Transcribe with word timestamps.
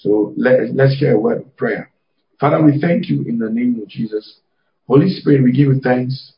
So 0.00 0.34
let, 0.36 0.74
let's 0.74 0.96
share 0.96 1.14
a 1.14 1.20
word 1.20 1.38
of 1.38 1.56
prayer. 1.56 1.90
Father, 2.38 2.62
we 2.62 2.78
thank 2.80 3.08
you 3.08 3.22
in 3.22 3.38
the 3.38 3.48
name 3.48 3.80
of 3.80 3.88
Jesus. 3.88 4.40
Holy 4.86 5.08
Spirit, 5.08 5.42
we 5.42 5.52
give 5.52 5.68
you 5.68 5.80
thanks 5.82 6.34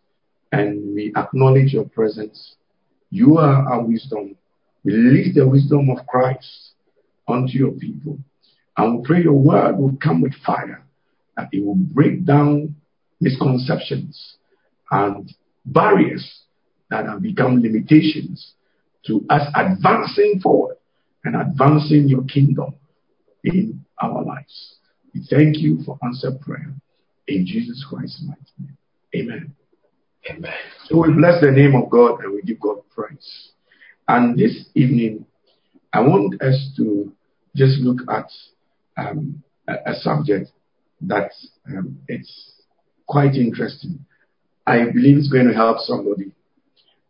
and 0.53 0.95
we 0.95 1.13
acknowledge 1.17 1.73
your 1.73 1.85
presence. 1.85 2.55
You 3.11 3.39
are 3.39 3.69
our 3.69 3.85
wisdom. 3.85 4.37
We 4.85 4.95
release 4.95 5.35
the 5.35 5.47
wisdom 5.47 5.91
of 5.91 6.07
Christ 6.07 6.73
unto 7.27 7.59
your 7.59 7.73
people. 7.73 8.19
And 8.77 8.99
we 8.99 9.07
pray 9.07 9.23
your 9.23 9.33
word 9.33 9.77
will 9.77 9.97
come 10.01 10.23
with 10.23 10.35
fire, 10.47 10.85
that 11.37 11.49
it 11.51 11.65
will 11.65 11.75
break 11.75 12.25
down 12.25 12.77
misconceptions 13.21 14.37
and 14.93 15.29
barriers 15.67 16.43
that 16.91 17.07
have 17.07 17.23
become 17.23 17.61
limitations 17.61 18.53
to 19.07 19.27
us 19.29 19.43
advancing 19.57 20.39
forward 20.41 20.77
and 21.25 21.35
advancing 21.35 22.09
your 22.09 22.23
kingdom 22.23 22.75
in 23.45 23.85
our 24.01 24.25
lives. 24.25 24.77
We 25.15 25.27
thank 25.29 25.59
you 25.59 25.81
for 25.85 25.99
answered 26.03 26.41
prayer 26.41 26.75
in 27.27 27.47
Jesus 27.47 27.85
Christ's 27.89 28.23
mighty 28.27 28.41
name. 28.59 28.77
Amen. 29.15 29.55
Amen. 30.31 30.55
So 30.87 31.03
we 31.03 31.13
bless 31.13 31.41
the 31.41 31.51
name 31.51 31.75
of 31.75 31.91
God 31.91 32.21
and 32.21 32.35
we 32.35 32.43
give 32.43 32.61
God 32.61 32.79
praise. 32.95 33.51
And 34.07 34.39
this 34.39 34.67
evening, 34.75 35.27
I 35.93 36.01
want 36.01 36.41
us 36.43 36.73
to 36.77 37.13
just 37.57 37.79
look 37.81 38.01
at 38.11 38.31
um, 38.97 39.43
a, 39.67 39.93
a, 39.93 39.95
subject 39.95 40.51
that 41.03 41.31
um, 41.67 41.99
it's 42.09 42.53
quite 43.07 43.35
interesting. 43.35 44.05
I 44.67 44.85
believe 44.85 45.17
it's 45.19 45.31
going 45.31 45.49
to 45.49 45.55
help 45.55 45.79
somebody, 45.79 46.33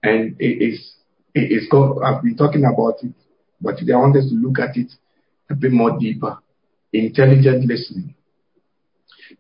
and 0.02 0.36
it 0.38 0.62
is 0.62 0.94
it 1.34 1.52
is 1.52 1.68
called. 1.70 2.02
I've 2.04 2.22
been 2.22 2.36
talking 2.36 2.64
about 2.64 3.02
it, 3.02 3.14
but 3.60 3.78
today 3.78 3.94
I 3.94 3.98
want 3.98 4.16
us 4.16 4.28
to 4.28 4.34
look 4.34 4.58
at 4.58 4.76
it 4.76 4.92
a 5.50 5.54
bit 5.54 5.72
more 5.72 5.98
deeper. 5.98 6.38
Intelligent 6.92 7.66
listening. 7.66 8.14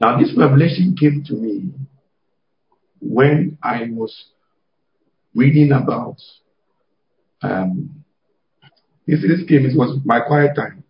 Now, 0.00 0.18
this 0.18 0.32
revelation 0.36 0.94
came 0.98 1.24
to 1.26 1.34
me 1.34 1.72
when 3.00 3.58
I 3.62 3.88
was 3.90 4.14
reading 5.34 5.72
about 5.72 6.16
um, 7.42 8.04
this, 9.06 9.22
this 9.22 9.48
came, 9.48 9.64
it 9.64 9.76
was 9.76 9.98
my 10.04 10.20
quiet 10.20 10.54
time. 10.54 10.84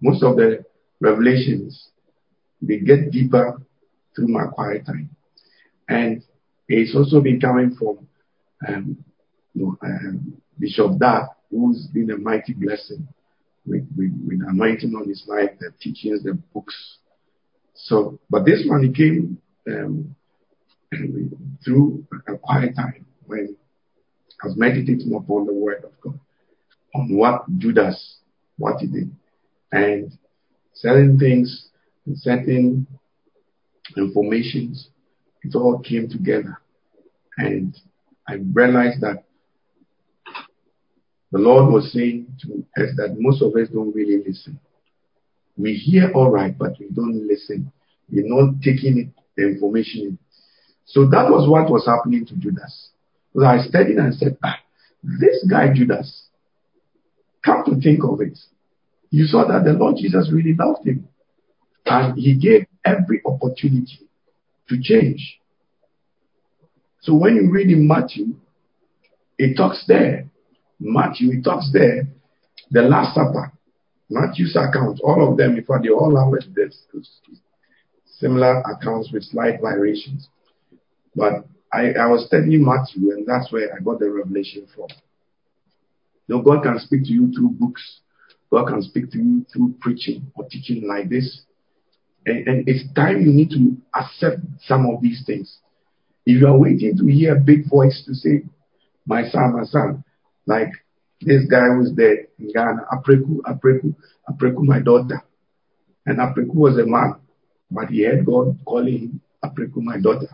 Most 0.00 0.22
of 0.22 0.36
the 0.36 0.64
revelations, 1.00 1.88
they 2.62 2.78
get 2.78 3.10
deeper 3.10 3.60
through 4.14 4.28
my 4.28 4.46
quiet 4.46 4.86
time. 4.86 5.10
And 5.88 6.22
it's 6.68 6.94
also 6.94 7.20
been 7.20 7.40
coming 7.40 7.74
from 7.76 8.06
um, 8.68 9.04
you 9.54 9.64
know, 9.64 9.76
um, 9.82 10.34
Bishop 10.58 10.98
Dag, 10.98 11.24
who's 11.50 11.88
been 11.92 12.10
a 12.10 12.16
mighty 12.16 12.52
blessing 12.52 13.08
with, 13.66 13.86
with, 13.96 14.12
with 14.26 14.40
anointing 14.48 14.94
on 14.94 15.08
his 15.08 15.24
life, 15.26 15.50
the 15.58 15.72
teachings, 15.80 16.22
the 16.22 16.34
books. 16.54 16.98
So, 17.74 18.18
but 18.28 18.44
this 18.44 18.64
one, 18.66 18.84
it 18.84 18.94
came 18.94 19.38
um, 19.68 20.14
through 21.64 22.06
a 22.26 22.36
quiet 22.36 22.74
time 22.76 23.06
when 23.26 23.56
I 24.42 24.46
was 24.46 24.56
meditating 24.56 25.14
upon 25.14 25.46
the 25.46 25.54
word 25.54 25.84
of 25.84 25.92
God, 26.00 26.18
on 26.94 27.16
what 27.16 27.44
Judas, 27.58 28.18
what 28.56 28.80
he 28.80 28.86
did, 28.86 29.14
and 29.72 30.12
certain 30.74 31.18
things 31.18 31.68
and 32.06 32.16
certain 32.18 32.86
informations, 33.96 34.88
it 35.42 35.54
all 35.54 35.78
came 35.78 36.08
together. 36.08 36.60
And 37.38 37.76
I 38.28 38.34
realized 38.52 39.00
that 39.02 39.24
the 41.32 41.38
Lord 41.38 41.72
was 41.72 41.92
saying 41.92 42.26
to 42.42 42.82
us 42.82 42.90
that 42.96 43.16
most 43.18 43.42
of 43.42 43.54
us 43.54 43.68
don't 43.72 43.94
really 43.94 44.22
listen. 44.26 44.58
We 45.56 45.74
hear 45.74 46.10
all 46.14 46.30
right, 46.30 46.56
but 46.56 46.72
we 46.80 46.88
don't 46.88 47.26
listen. 47.26 47.72
We're 48.10 48.24
not 48.26 48.60
taking 48.62 48.98
it, 48.98 49.08
the 49.36 49.46
information 49.48 50.00
in. 50.02 50.18
So 50.86 51.02
that 51.10 51.30
was 51.30 51.48
what 51.48 51.70
was 51.70 51.86
happening 51.86 52.26
to 52.26 52.34
Judas. 52.34 52.90
So 53.34 53.44
I 53.44 53.58
studied 53.58 53.96
and 53.96 54.12
said, 54.14 54.38
ah, 54.42 54.58
this 55.02 55.46
guy 55.48 55.72
Judas, 55.72 56.26
come 57.44 57.64
to 57.66 57.80
think 57.80 58.02
of 58.02 58.20
it, 58.20 58.38
you 59.10 59.26
saw 59.26 59.46
that 59.46 59.64
the 59.64 59.72
Lord 59.72 59.96
Jesus 59.98 60.30
really 60.32 60.54
loved 60.58 60.86
him. 60.86 61.08
And 61.86 62.18
he 62.18 62.34
gave 62.38 62.66
every 62.84 63.20
opportunity 63.24 64.08
to 64.68 64.80
change. 64.80 65.38
So 67.02 67.14
when 67.14 67.36
you 67.36 67.50
read 67.50 67.68
in 67.68 67.88
Matthew, 67.88 68.34
it 69.38 69.56
talks 69.56 69.84
there. 69.88 70.29
Matthew, 70.80 71.32
it 71.32 71.44
talks 71.44 71.70
there. 71.72 72.08
The 72.70 72.82
Last 72.82 73.14
Supper, 73.14 73.52
Matthew's 74.08 74.56
account, 74.56 75.00
all 75.04 75.30
of 75.30 75.36
them, 75.36 75.54
before 75.54 75.80
they 75.82 75.90
all 75.90 76.16
have 76.16 76.54
this 76.54 76.86
similar 78.04 78.60
accounts 78.60 79.10
with 79.12 79.24
slight 79.24 79.60
variations. 79.60 80.28
But 81.14 81.44
I, 81.72 81.92
I 81.92 82.06
was 82.06 82.26
studying 82.26 82.64
Matthew, 82.64 83.10
and 83.12 83.26
that's 83.26 83.52
where 83.52 83.74
I 83.74 83.80
got 83.80 83.98
the 83.98 84.10
revelation 84.10 84.66
from. 84.74 84.88
You 86.26 86.36
know, 86.36 86.42
God 86.42 86.62
can 86.62 86.78
speak 86.78 87.04
to 87.04 87.12
you 87.12 87.32
through 87.32 87.50
books. 87.50 88.00
God 88.50 88.66
can 88.66 88.82
speak 88.82 89.10
to 89.12 89.18
you 89.18 89.46
through 89.52 89.74
preaching 89.80 90.30
or 90.34 90.46
teaching 90.48 90.86
like 90.86 91.08
this. 91.08 91.42
And, 92.26 92.46
and 92.46 92.68
it's 92.68 92.92
time 92.94 93.22
you 93.22 93.32
need 93.32 93.50
to 93.50 93.76
accept 93.94 94.40
some 94.64 94.86
of 94.86 95.00
these 95.02 95.22
things. 95.26 95.58
If 96.26 96.40
you 96.40 96.46
are 96.46 96.58
waiting 96.58 96.96
to 96.98 97.06
hear 97.06 97.36
a 97.36 97.40
big 97.40 97.68
voice 97.68 98.02
to 98.06 98.14
say, 98.14 98.42
my 99.06 99.28
son, 99.28 99.56
my 99.56 99.64
son, 99.64 100.04
like 100.50 100.72
this 101.20 101.46
guy 101.48 101.68
was 101.78 101.92
there 101.94 102.26
in 102.38 102.52
Ghana, 102.52 102.82
Apreku, 102.92 103.36
Apreku, 103.46 103.94
Apreku, 104.28 104.62
my 104.64 104.80
daughter. 104.80 105.22
And 106.06 106.18
Apreku 106.18 106.54
was 106.54 106.76
a 106.78 106.86
man, 106.86 107.14
but 107.70 107.88
he 107.88 108.00
had 108.02 108.26
God 108.26 108.58
calling 108.66 108.98
him 108.98 109.20
Apreku, 109.44 109.76
my 109.76 109.98
daughter. 110.00 110.28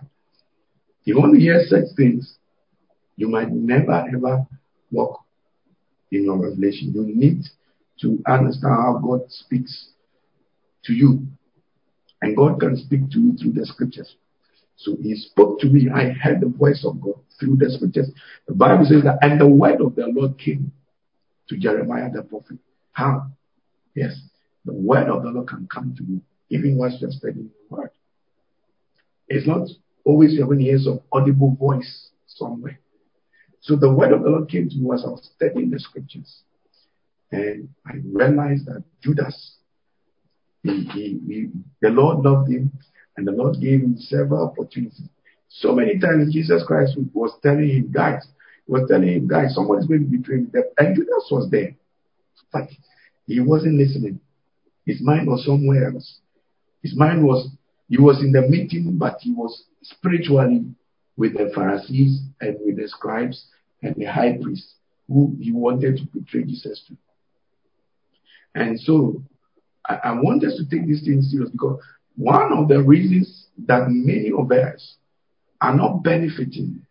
You 1.05 1.15
to 1.21 1.39
hear 1.39 1.61
such 1.69 1.95
things, 1.97 2.39
you 3.17 3.29
might 3.29 3.51
never 3.53 4.05
ever 4.13 4.47
walk 4.91 5.21
in 6.11 6.25
your 6.25 6.39
revelation. 6.39 6.93
You 6.95 7.05
need 7.07 7.43
to 8.01 8.23
understand 8.27 8.75
how 8.75 9.01
God 9.03 9.21
speaks 9.29 9.91
to 10.85 10.93
you. 10.93 11.27
And 12.23 12.37
God 12.37 12.59
can 12.59 12.77
speak 12.77 13.11
to 13.11 13.21
you 13.21 13.37
through 13.37 13.53
the 13.53 13.67
scriptures. 13.67 14.17
So 14.77 14.97
he 15.01 15.17
spoke 15.17 15.61
to 15.61 15.69
me. 15.69 15.89
I 15.91 16.11
heard 16.11 16.41
the 16.41 16.49
voice 16.49 16.85
of 16.85 17.01
God 17.01 17.21
through 17.41 17.57
the 17.57 17.71
scriptures. 17.71 18.11
The 18.47 18.55
Bible 18.55 18.85
says 18.85 19.03
that, 19.05 19.19
and 19.23 19.41
the 19.41 19.49
word 19.49 19.81
of 19.81 19.95
the 19.97 20.07
Lord 20.07 20.39
came 20.39 20.73
to 21.49 21.57
Jeremiah 21.57 22.11
the 22.13 22.23
prophet. 22.23 22.59
How? 22.93 23.29
Yes, 23.95 24.15
the 24.65 24.75
word 24.75 25.09
of 25.09 25.23
the 25.23 25.31
Lord 25.31 25.49
can 25.49 25.67
come 25.73 25.95
to 25.97 26.05
you, 26.05 26.21
even 26.51 26.77
whilst 26.77 27.01
you're 27.01 27.11
studying 27.11 27.51
the 27.71 27.77
word. 27.77 27.91
It's 29.29 29.47
not 29.47 29.69
always 30.05 30.35
you're 30.35 30.47
going 30.47 30.59
to 30.61 30.65
hear 30.65 30.79
some 30.79 31.01
audible 31.13 31.57
voice 31.59 32.11
somewhere. 32.27 32.79
So 33.61 33.77
the 33.77 33.93
word 33.93 34.13
of 34.13 34.23
the 34.23 34.29
Lord 34.31 34.49
came 34.49 34.69
to 34.69 34.77
me 34.77 34.91
as 34.95 35.05
I 35.05 35.09
was 35.09 35.31
studying 35.35 35.71
the 35.71 35.81
scriptures. 35.81 36.43
And 37.33 37.71
I 37.85 37.95
realized 38.05 38.67
that 38.67 38.85
Judas, 39.03 39.57
he, 40.63 40.85
he, 40.85 41.21
he, 41.27 41.49
the 41.81 41.89
Lord 41.89 42.25
loved 42.25 42.51
him 42.51 42.73
and 43.17 43.27
the 43.27 43.33
Lord 43.33 43.61
gave 43.61 43.81
him 43.81 43.97
several 43.99 44.47
opportunities. 44.47 45.09
So 45.49 45.73
many 45.73 45.99
times 45.99 46.33
Jesus 46.33 46.63
Christ 46.67 46.97
was 47.15 47.33
telling 47.43 47.69
him, 47.69 47.93
guys, 47.93 48.27
he 48.67 48.73
was 48.73 48.89
telling 48.89 49.09
him, 49.09 49.29
guys, 49.29 49.55
somebody's 49.55 49.87
going 49.87 50.11
to 50.11 50.19
betray 50.19 50.39
me. 50.39 50.49
And 50.79 50.97
Judas 50.97 51.29
was 51.31 51.49
there. 51.51 51.75
But 52.53 52.69
he 53.27 53.41
wasn't 53.41 53.79
listening. 53.79 54.21
His 54.85 55.01
mind 55.01 55.27
was 55.29 55.45
somewhere 55.45 55.91
else. 55.91 56.21
His 56.83 56.97
mind 56.97 57.25
was, 57.25 57.49
he 57.89 57.99
was 57.99 58.21
in 58.21 58.33
the 58.33 58.43
meeting, 58.43 58.97
but 58.99 59.19
he 59.21 59.33
was 59.33 59.65
spiritually 59.83 60.65
with 61.17 61.33
the 61.33 61.51
Pharisees 61.55 62.21
and 62.41 62.57
with 62.65 62.77
the 62.77 62.89
scribes 62.89 63.47
and 63.83 63.95
the 63.97 64.05
high 64.05 64.39
priest 64.41 64.75
who 65.09 65.37
he 65.41 65.53
wanted 65.53 65.97
to 65.97 66.05
betray 66.19 66.43
Jesus 66.45 66.83
to. 66.89 66.97
And 68.55 68.79
so 68.81 69.23
I, 69.89 69.95
I 70.05 70.13
want 70.13 70.45
us 70.45 70.57
to 70.57 70.69
take 70.69 70.89
this 70.89 71.05
thing 71.05 71.23
serious 71.23 71.51
because 71.51 71.81
one 72.17 72.53
of 72.53 72.69
the 72.69 72.83
reasons 72.83 73.47
that 73.67 73.89
many 73.89 74.31
of 74.37 74.51
us 74.51 74.97
are 75.61 75.75
not 75.75 76.03
benefiting 76.03 76.87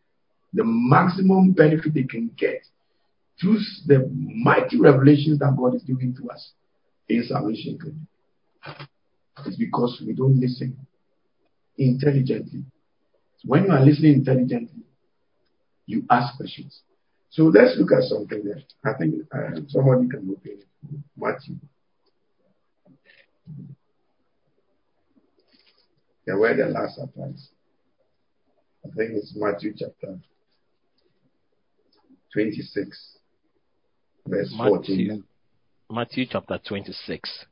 the 0.53 0.63
maximum 0.63 1.51
benefit 1.51 1.93
they 1.93 2.03
can 2.03 2.31
get 2.37 2.65
through 3.39 3.59
the 3.87 4.09
mighty 4.13 4.79
revelations 4.79 5.39
that 5.39 5.55
God 5.57 5.75
is 5.75 5.83
giving 5.83 6.15
to 6.15 6.29
us 6.29 6.51
in 7.09 7.23
salvation 7.23 8.07
is 9.45 9.57
because 9.57 10.01
we 10.05 10.13
don't 10.13 10.39
listen 10.39 10.77
intelligently. 11.77 12.63
When 13.43 13.65
you 13.65 13.71
are 13.71 13.83
listening 13.83 14.13
intelligently, 14.13 14.83
you 15.85 16.03
ask 16.09 16.37
questions. 16.37 16.81
So 17.29 17.43
let's 17.43 17.77
look 17.77 17.91
at 17.91 18.03
something 18.03 18.43
there. 18.43 18.63
I 18.85 18.97
think 18.97 19.15
uh, 19.33 19.59
somebody 19.67 20.07
can 20.07 20.29
open 20.31 20.51
it. 20.61 20.65
Matthew. 21.17 21.55
Yeah, 26.27 26.35
where 26.35 26.55
the 26.55 26.65
last 26.65 26.97
applies. 26.97 27.49
I 28.83 28.89
think 28.95 29.11
it's 29.13 29.33
Matthew 29.35 29.73
chapter 29.77 30.17
26, 32.33 33.17
verse 34.27 34.53
Matthew, 34.57 35.07
14. 35.07 35.23
Matthew 35.89 36.25
chapter 36.29 36.59
26, 36.67 37.45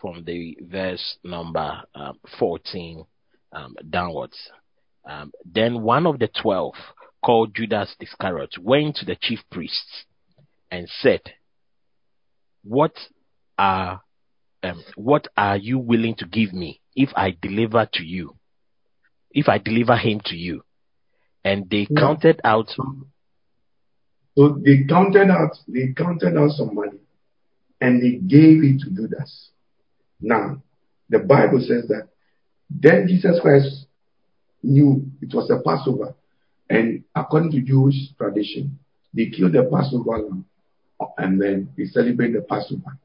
from 0.00 0.24
the 0.24 0.56
verse 0.62 1.18
number 1.24 1.82
um, 1.94 2.18
14 2.38 3.04
um, 3.52 3.74
downwards. 3.88 4.36
Um, 5.08 5.32
then 5.44 5.82
one 5.82 6.06
of 6.06 6.18
the 6.18 6.28
twelve, 6.28 6.74
called 7.24 7.54
Judas 7.54 7.94
Iscariot, 8.00 8.54
went 8.60 8.96
to 8.96 9.04
the 9.04 9.16
chief 9.20 9.40
priests 9.50 10.04
and 10.70 10.88
said, 11.00 11.20
"What 12.62 12.92
are 13.56 14.02
um, 14.62 14.82
what 14.96 15.28
are 15.36 15.56
you 15.56 15.78
willing 15.78 16.14
to 16.16 16.26
give 16.26 16.52
me 16.52 16.80
if 16.94 17.10
I 17.16 17.36
deliver 17.40 17.88
to 17.94 18.04
you? 18.04 18.36
If 19.30 19.48
I 19.48 19.58
deliver 19.58 19.96
him 19.96 20.20
to 20.26 20.36
you?" 20.36 20.62
And 21.44 21.68
they 21.70 21.86
Yeah. 21.90 22.00
counted 22.00 22.40
out. 22.44 22.74
So 24.36 24.50
they 24.64 24.84
counted 24.84 25.30
out, 25.30 25.58
they 25.66 25.92
counted 25.94 26.36
out 26.36 26.52
some 26.52 26.74
money 26.74 26.98
and 27.80 28.00
they 28.00 28.18
gave 28.18 28.62
it 28.62 28.80
to 28.80 28.90
Judas. 28.90 29.50
Now, 30.20 30.62
the 31.08 31.18
Bible 31.18 31.60
says 31.60 31.88
that 31.88 32.08
then 32.70 33.08
Jesus 33.08 33.40
Christ 33.40 33.86
knew 34.62 35.10
it 35.20 35.34
was 35.34 35.50
a 35.50 35.60
Passover. 35.60 36.14
And 36.70 37.02
according 37.14 37.50
to 37.52 37.60
Jewish 37.60 38.12
tradition, 38.16 38.78
they 39.14 39.26
killed 39.26 39.54
the 39.54 39.64
Passover 39.64 40.18
lamb 40.18 40.44
and 41.16 41.40
then 41.40 41.70
they 41.76 41.86
celebrate 41.86 42.32
the 42.32 42.42
Passover. 42.42 42.98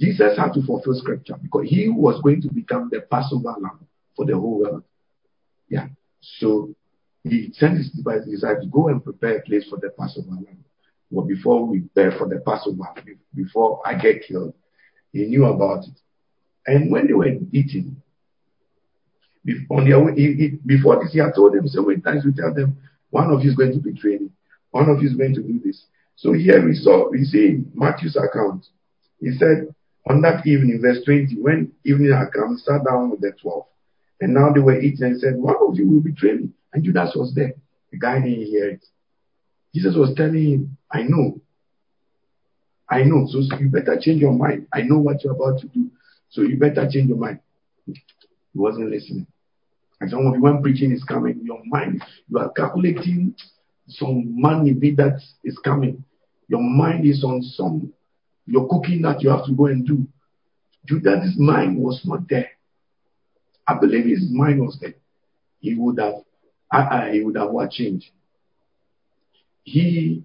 Jesus 0.00 0.36
had 0.36 0.52
to 0.54 0.62
fulfill 0.62 0.94
scripture 0.94 1.36
because 1.40 1.68
he 1.68 1.88
was 1.88 2.20
going 2.22 2.42
to 2.42 2.52
become 2.52 2.88
the 2.90 3.00
Passover 3.02 3.54
lamb 3.60 3.86
for 4.16 4.26
the 4.26 4.34
whole 4.34 4.60
world. 4.60 4.84
Yeah. 5.68 5.88
So 6.20 6.74
he 7.24 7.52
sent 7.54 7.78
his 7.78 7.90
disciples, 7.90 8.64
to 8.64 8.70
go 8.70 8.88
and 8.88 9.02
prepare 9.02 9.38
a 9.38 9.42
place 9.42 9.68
for 9.68 9.78
the 9.78 9.90
Passover 9.90 10.30
lamb. 10.30 10.64
Well, 11.10 11.26
before 11.26 11.66
we 11.66 11.80
prepare 11.80 12.18
for 12.18 12.28
the 12.28 12.40
Passover, 12.40 12.82
before 13.34 13.80
I 13.86 13.94
get 13.94 14.24
killed, 14.26 14.54
he 15.12 15.26
knew 15.26 15.44
about 15.44 15.84
it. 15.84 15.98
And 16.66 16.90
when 16.90 17.06
they 17.06 17.12
were 17.12 17.28
eating, 17.52 17.96
on 19.70 19.88
their 19.88 20.02
way, 20.02 20.14
he, 20.14 20.34
he, 20.34 20.48
before 20.64 21.02
this, 21.02 21.12
he 21.12 21.18
had 21.18 21.34
told 21.34 21.54
them 21.54 21.66
so 21.66 21.82
many 21.82 22.00
times, 22.00 22.24
we 22.24 22.32
tell 22.32 22.54
them, 22.54 22.78
one 23.10 23.30
of 23.30 23.42
you 23.42 23.50
is 23.50 23.56
going 23.56 23.72
to 23.72 23.78
betray 23.78 24.18
me. 24.18 24.30
One 24.70 24.88
of 24.88 25.02
you 25.02 25.08
is 25.08 25.16
going 25.16 25.34
to 25.34 25.42
do 25.42 25.60
this. 25.62 25.84
So 26.16 26.32
here 26.32 26.64
we 26.64 26.74
saw, 26.74 27.10
we 27.10 27.24
see 27.24 27.46
in 27.46 27.72
Matthew's 27.74 28.16
account, 28.16 28.66
he 29.20 29.32
said, 29.32 29.74
on 30.08 30.20
that 30.22 30.46
evening, 30.46 30.80
verse 30.80 30.98
20, 31.04 31.36
when 31.40 31.72
evening 31.84 32.12
had 32.12 32.32
come, 32.32 32.58
sat 32.58 32.84
down 32.84 33.10
with 33.10 33.20
the 33.20 33.32
12. 33.40 33.64
And 34.20 34.34
now 34.34 34.52
they 34.52 34.60
were 34.60 34.80
eating 34.80 35.04
and 35.04 35.20
said, 35.20 35.36
one 35.36 35.56
of 35.60 35.76
you 35.76 35.88
will 35.88 36.00
betray 36.00 36.34
me. 36.34 36.50
And 36.72 36.84
Judas 36.84 37.12
was 37.14 37.34
there. 37.34 37.54
The 37.90 37.98
guy 37.98 38.20
didn't 38.20 38.46
hear 38.46 38.70
it. 38.70 38.84
Jesus 39.74 39.94
was 39.96 40.14
telling 40.16 40.42
him, 40.42 40.76
I 40.90 41.02
know. 41.02 41.40
I 42.88 43.04
know. 43.04 43.26
So 43.28 43.40
you 43.58 43.68
better 43.68 43.98
change 44.00 44.20
your 44.20 44.32
mind. 44.32 44.66
I 44.72 44.82
know 44.82 44.98
what 44.98 45.24
you're 45.24 45.34
about 45.34 45.60
to 45.60 45.68
do. 45.68 45.90
So 46.30 46.42
you 46.42 46.56
better 46.58 46.88
change 46.90 47.08
your 47.08 47.18
mind. 47.18 47.40
He 47.86 47.94
wasn't 48.54 48.90
listening. 48.90 49.26
And 50.00 50.10
some 50.10 50.26
of 50.26 50.34
you, 50.34 50.42
when 50.42 50.62
preaching 50.62 50.92
is 50.92 51.04
coming, 51.04 51.40
your 51.42 51.62
mind, 51.64 52.02
you 52.28 52.38
are 52.38 52.50
calculating 52.50 53.34
some 53.88 54.40
money 54.40 54.72
that 54.72 55.20
is 55.44 55.58
coming. 55.64 56.04
Your 56.48 56.60
mind 56.60 57.06
is 57.06 57.24
on 57.24 57.42
some, 57.42 57.92
your 58.46 58.68
cooking 58.68 59.02
that 59.02 59.22
you 59.22 59.30
have 59.30 59.46
to 59.46 59.52
go 59.52 59.66
and 59.66 59.86
do. 59.86 60.06
Judas' 60.86 61.34
mind 61.38 61.78
was 61.78 62.00
not 62.04 62.28
there. 62.28 62.50
I 63.66 63.78
believe 63.78 64.06
his 64.06 64.28
mind 64.30 64.60
was 64.60 64.78
there. 64.80 64.94
He 65.60 65.74
would 65.74 65.98
have, 66.00 66.14
uh, 66.72 67.06
he 67.06 67.20
would 67.22 67.36
have 67.36 67.50
what 67.50 67.70
changed. 67.70 68.06
He, 69.62 70.24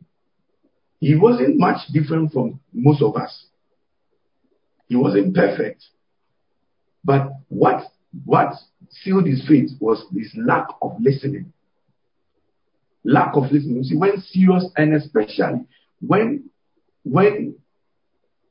he 0.99 1.15
wasn't 1.15 1.57
much 1.59 1.77
different 1.93 2.31
from 2.31 2.59
most 2.73 3.03
of 3.03 3.15
us. 3.15 3.45
He 4.87 4.95
wasn't 4.95 5.35
perfect. 5.35 5.83
But 7.03 7.31
what, 7.49 7.83
what 8.25 8.53
sealed 8.89 9.27
his 9.27 9.47
faith 9.47 9.69
was 9.79 10.03
this 10.11 10.33
lack 10.35 10.67
of 10.81 10.93
listening. 10.99 11.53
Lack 13.03 13.35
of 13.35 13.43
listening. 13.51 13.77
You 13.77 13.83
see, 13.83 13.95
when 13.95 14.19
serious, 14.21 14.65
and 14.75 14.95
especially 14.95 15.65
when, 15.99 16.49
when 17.03 17.55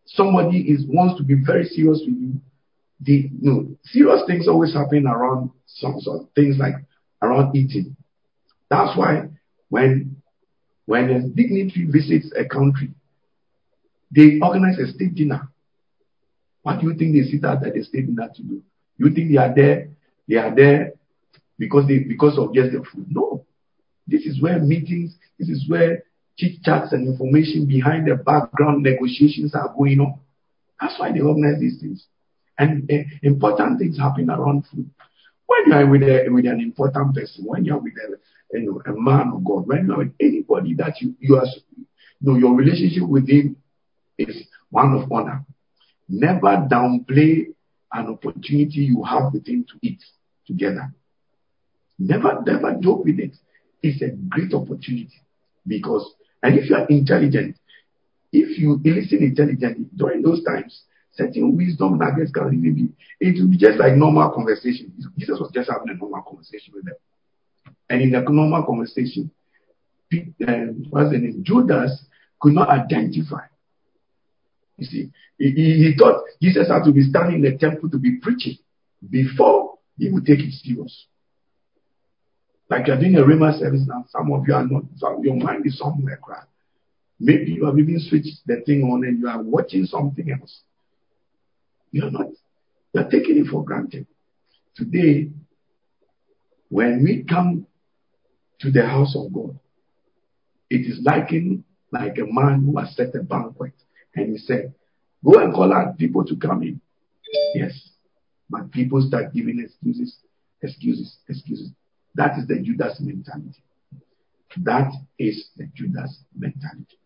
somebody 0.07 0.59
is, 0.61 0.85
wants 0.87 1.19
to 1.19 1.25
be 1.25 1.35
very 1.35 1.65
serious 1.65 2.01
with 2.07 2.17
you, 2.17 2.41
the, 3.01 3.31
you 3.41 3.53
know, 3.53 3.77
serious 3.85 4.23
things 4.27 4.49
always 4.49 4.73
happen 4.73 5.07
around 5.07 5.51
some 5.67 6.01
sort 6.01 6.23
of 6.23 6.29
things 6.35 6.57
like 6.59 6.75
around 7.23 7.55
eating. 7.55 7.97
That's 8.71 8.97
why 8.97 9.29
when, 9.69 10.17
when 10.87 11.11
a 11.11 11.29
dignitary 11.29 11.87
visits 11.87 12.33
a 12.39 12.45
country, 12.45 12.93
they 14.15 14.39
organize 14.41 14.79
a 14.79 14.87
state 14.93 15.15
dinner. 15.15 15.49
What 16.63 16.81
do 16.81 16.89
you 16.89 16.95
think 16.97 17.15
they 17.15 17.31
sit 17.31 17.45
out 17.45 17.67
at 17.67 17.75
the 17.75 17.83
state 17.83 18.07
dinner 18.07 18.29
to 18.35 18.43
do? 18.43 18.63
You 18.99 19.13
think 19.13 19.31
they 19.31 19.37
are 19.37 19.55
there? 19.55 19.91
They 20.29 20.37
are 20.37 20.55
there 20.55 20.93
because 21.59 21.87
they 21.87 21.99
because 21.99 22.39
of 22.39 22.55
just 22.55 22.73
the 22.73 22.83
food? 22.93 23.07
No. 23.11 23.45
This 24.07 24.23
is 24.23 24.41
where 24.41 24.59
meetings, 24.59 25.17
this 25.39 25.49
is 25.49 25.69
where 25.69 26.05
chit 26.39 26.63
chats 26.63 26.93
and 26.93 27.09
information 27.09 27.67
behind 27.67 28.07
the 28.07 28.15
background 28.15 28.83
negotiations 28.83 29.55
are 29.55 29.75
going 29.77 30.01
on. 30.01 30.19
That's 30.81 30.99
why 30.99 31.13
they 31.13 31.21
organize 31.21 31.61
these 31.61 31.81
things. 31.81 32.07
And 32.59 32.91
uh, 32.91 33.05
important 33.23 33.79
things 33.79 33.99
happen 33.99 34.31
around 34.31 34.65
food. 34.71 34.91
When 35.47 35.61
you 35.67 35.73
are 35.75 35.87
with, 35.87 36.03
a, 36.03 36.29
with 36.29 36.47
an 36.47 36.61
important 36.61 37.15
person, 37.15 37.45
when 37.47 37.65
you 37.65 37.75
are 37.75 37.79
with 37.79 37.95
a, 37.95 38.59
you 38.59 38.67
know, 38.67 38.83
a 38.93 38.99
man 38.99 39.33
of 39.35 39.45
God, 39.45 39.67
when 39.67 39.87
you 39.87 39.95
are 39.95 39.99
with 39.99 40.13
anybody 40.21 40.75
that 40.75 41.01
you, 41.01 41.15
you 41.21 41.37
are, 41.37 41.47
you 41.77 41.87
know, 42.21 42.37
your 42.37 42.55
relationship 42.55 43.09
with 43.09 43.29
him 43.29 43.57
is 44.19 44.47
one 44.71 44.93
of 44.95 45.11
honor. 45.13 45.45
Never 46.09 46.67
downplay 46.71 47.47
an 47.93 48.07
opportunity 48.09 48.81
you 48.81 49.03
have 49.05 49.33
with 49.33 49.47
him 49.47 49.65
to 49.69 49.79
eat 49.83 50.03
together. 50.47 50.93
Never, 51.99 52.43
never 52.45 52.77
joke 52.81 53.05
with 53.05 53.19
it. 53.19 53.37
It's 53.83 54.03
a 54.03 54.11
great 54.29 54.53
opportunity 54.53 55.23
because, 55.67 56.13
and 56.47 56.61
if 56.61 56.71
you 56.71 56.77
are 56.77 56.87
intelligent, 56.87 57.59
if 58.33 58.57
you 58.57 58.81
listen 58.85 59.19
intelligently 59.19 59.87
during 59.97 60.23
those 60.23 60.45
times, 60.45 60.85
certain 61.11 61.57
wisdom 61.57 61.99
nuggets 61.99 62.31
can 62.31 62.45
really 62.45 62.71
be, 62.71 62.89
it 63.19 63.41
will 63.41 63.51
be 63.51 63.57
just 63.57 63.81
like 63.81 63.97
normal 63.97 64.31
conversation. 64.31 64.93
Jesus 65.19 65.41
was 65.41 65.51
just 65.53 65.69
having 65.69 65.89
a 65.89 65.95
normal 65.95 66.23
conversation 66.23 66.73
with 66.73 66.85
them. 66.85 66.95
And 67.91 68.01
in 68.01 68.13
the 68.13 68.21
normal 68.21 68.63
conversation, 68.63 69.29
um, 70.47 70.87
what's 70.91 71.11
the 71.11 71.19
name? 71.19 71.43
Judas 71.43 72.05
could 72.41 72.53
not 72.53 72.69
identify. 72.69 73.47
You 74.79 74.87
see, 74.87 75.11
he, 75.39 75.51
he, 75.51 75.95
thought 75.99 76.23
Jesus 76.41 76.69
had 76.69 76.85
to 76.85 76.93
be 76.93 77.03
standing 77.03 77.45
in 77.45 77.53
the 77.53 77.59
temple 77.59 77.91
to 77.91 77.99
be 77.99 78.19
preaching 78.23 78.59
before 79.11 79.79
he 79.99 80.13
would 80.13 80.25
take 80.25 80.39
it 80.39 80.53
serious. 80.53 81.07
Like 82.69 82.89
you're 82.89 82.99
doing 82.99 83.17
a 83.17 83.23
Rhema 83.23 83.59
service 83.59 83.85
now, 83.87 84.05
some 84.09 84.33
of 84.33 84.47
you 84.47 84.55
are 84.55 84.67
not, 84.67 84.83
some, 84.97 85.23
your 85.23 85.37
mind 85.37 85.67
is 85.67 85.79
somewhere, 85.79 86.19
crap. 86.21 86.49
Maybe 87.21 87.53
you 87.53 87.65
have 87.67 87.79
even 87.79 88.01
switched 88.01 88.47
the 88.47 88.63
thing 88.67 88.83
on 88.83 89.05
and 89.05 89.21
you 89.21 89.29
are 89.29 89.43
watching 89.43 89.85
something 89.85 90.31
else. 90.31 90.61
You're 91.93 92.11
not, 92.11 92.27
you're 92.93 93.09
taking 93.09 93.39
it 93.39 93.47
for 93.47 93.65
granted. 93.65 94.07
Today, 94.75 95.31
when 96.69 97.05
we 97.05 97.25
come 97.25 97.67
to 98.61 98.71
the 98.71 98.87
house 98.87 99.17
of 99.17 99.33
God, 99.33 99.59
it 100.69 100.81
is 100.81 101.01
likened 101.03 101.63
like 101.93 102.19
a 102.19 102.27
man 102.27 102.65
who 102.65 102.79
has 102.79 102.95
set 102.97 103.15
a 103.15 103.23
banquet 103.23 103.73
and 104.15 104.33
he 104.33 104.39
said, 104.39 104.75
Go 105.25 105.41
and 105.41 105.55
call 105.55 105.73
out 105.73 105.99
people 105.99 106.25
to 106.25 106.37
come 106.37 106.63
in. 106.63 106.81
Yes. 107.55 107.91
But 108.51 108.71
people 108.71 109.01
start 109.03 109.33
giving 109.33 109.61
excuses, 109.61 110.17
excuses, 110.63 111.17
excuses. 111.29 111.71
That 112.17 112.39
is 112.39 112.47
the 112.49 112.61
Judas 112.61 112.99
mentality. 113.01 113.63
That 114.65 114.91
is 115.19 115.51
the 115.57 115.69
Judas 115.75 116.19
mentality. 116.37 116.99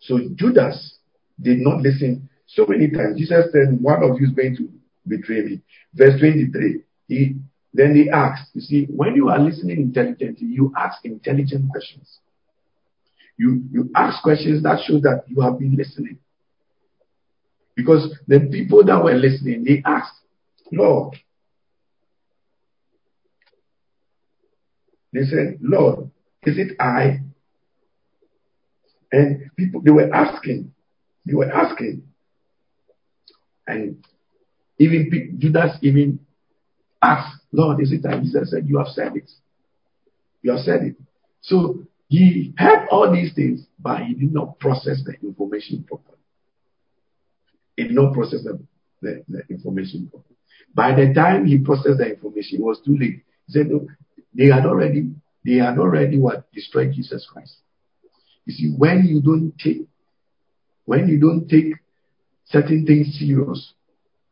So 0.00 0.20
Judas 0.36 0.98
did 1.40 1.58
not 1.58 1.82
listen 1.82 2.28
so 2.46 2.64
many 2.66 2.90
times. 2.90 3.18
Jesus 3.18 3.46
said, 3.52 3.80
One 3.80 4.02
of 4.02 4.20
you 4.20 4.28
is 4.28 4.32
going 4.32 4.56
to 4.56 4.68
betray 5.06 5.42
me. 5.42 5.62
Verse 5.94 6.18
23. 6.20 6.82
He 7.08 7.36
then 7.74 7.94
he 7.94 8.08
asked, 8.08 8.50
you 8.54 8.62
see, 8.62 8.86
when 8.86 9.14
you 9.14 9.28
are 9.28 9.38
listening 9.38 9.76
intelligently, 9.78 10.46
you 10.46 10.72
ask 10.74 11.04
intelligent 11.04 11.70
questions. 11.70 12.20
You 13.36 13.64
you 13.70 13.90
ask 13.94 14.22
questions 14.22 14.62
that 14.62 14.80
show 14.86 14.98
that 15.00 15.24
you 15.26 15.42
have 15.42 15.58
been 15.58 15.76
listening. 15.76 16.18
Because 17.74 18.18
the 18.26 18.40
people 18.50 18.82
that 18.84 19.04
were 19.04 19.12
listening, 19.12 19.64
they 19.64 19.82
asked, 19.84 20.14
Lord, 20.72 21.16
they 25.16 25.24
said, 25.24 25.58
Lord, 25.60 26.10
is 26.42 26.58
it 26.58 26.76
I? 26.80 27.20
And 29.12 29.50
people, 29.56 29.80
they 29.80 29.90
were 29.90 30.12
asking, 30.14 30.72
they 31.24 31.34
were 31.34 31.50
asking. 31.50 32.02
And 33.66 34.04
even 34.78 35.36
Judas 35.38 35.78
even 35.80 36.20
asked, 37.02 37.40
Lord, 37.52 37.80
is 37.80 37.92
it 37.92 38.04
I? 38.04 38.18
Jesus 38.20 38.50
said, 38.50 38.68
You 38.68 38.78
have 38.78 38.88
said 38.88 39.16
it. 39.16 39.30
You 40.42 40.52
have 40.52 40.60
said 40.60 40.82
it. 40.82 40.96
So 41.40 41.86
he 42.08 42.52
heard 42.58 42.86
all 42.90 43.10
these 43.12 43.34
things, 43.34 43.66
but 43.78 44.02
he 44.02 44.14
did 44.14 44.32
not 44.32 44.58
process 44.58 45.02
the 45.04 45.14
information 45.26 45.84
properly. 45.88 46.18
He 47.76 47.84
did 47.84 47.94
not 47.94 48.14
process 48.14 48.44
the, 48.44 48.60
the, 49.02 49.24
the 49.28 49.42
information. 49.50 50.08
Properly. 50.10 50.36
By 50.74 50.94
the 50.94 51.12
time 51.14 51.46
he 51.46 51.58
processed 51.58 51.98
the 51.98 52.10
information, 52.10 52.60
it 52.60 52.64
was 52.64 52.80
too 52.84 52.96
late. 52.98 53.24
He 53.46 53.52
said, 53.52 53.68
no, 53.68 53.86
they 54.36 54.46
had 54.46 54.66
already, 54.66 55.10
they 55.44 55.54
had 55.54 55.78
already 55.78 56.18
what 56.18 56.50
destroyed 56.52 56.92
Jesus 56.94 57.26
Christ. 57.30 57.56
You 58.44 58.52
see, 58.52 58.74
when 58.76 59.04
you 59.06 59.20
don't 59.20 59.52
take, 59.58 59.86
when 60.84 61.08
you 61.08 61.18
don't 61.18 61.48
take 61.48 61.74
certain 62.44 62.86
things 62.86 63.18
serious, 63.18 63.72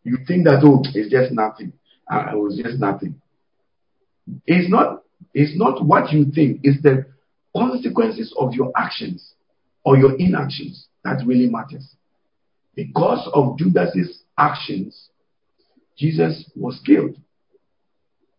you 0.04 0.18
think 0.26 0.44
that 0.44 0.60
oh, 0.62 0.82
it's 0.94 1.10
just 1.10 1.32
nothing. 1.32 1.72
Uh, 2.10 2.32
it 2.32 2.36
was 2.36 2.60
just 2.62 2.78
nothing. 2.78 3.20
It's 4.46 4.70
not. 4.70 5.02
It's 5.32 5.58
not 5.58 5.84
what 5.84 6.12
you 6.12 6.26
think. 6.32 6.60
It's 6.62 6.80
the 6.82 7.06
consequences 7.56 8.32
of 8.38 8.52
your 8.52 8.70
actions 8.76 9.34
or 9.84 9.96
your 9.96 10.14
inactions 10.16 10.86
that 11.02 11.22
really 11.26 11.48
matters. 11.48 11.96
Because 12.74 13.28
of 13.32 13.56
Judas's 13.58 14.22
actions, 14.38 15.08
Jesus 15.96 16.50
was 16.54 16.80
killed. 16.84 17.16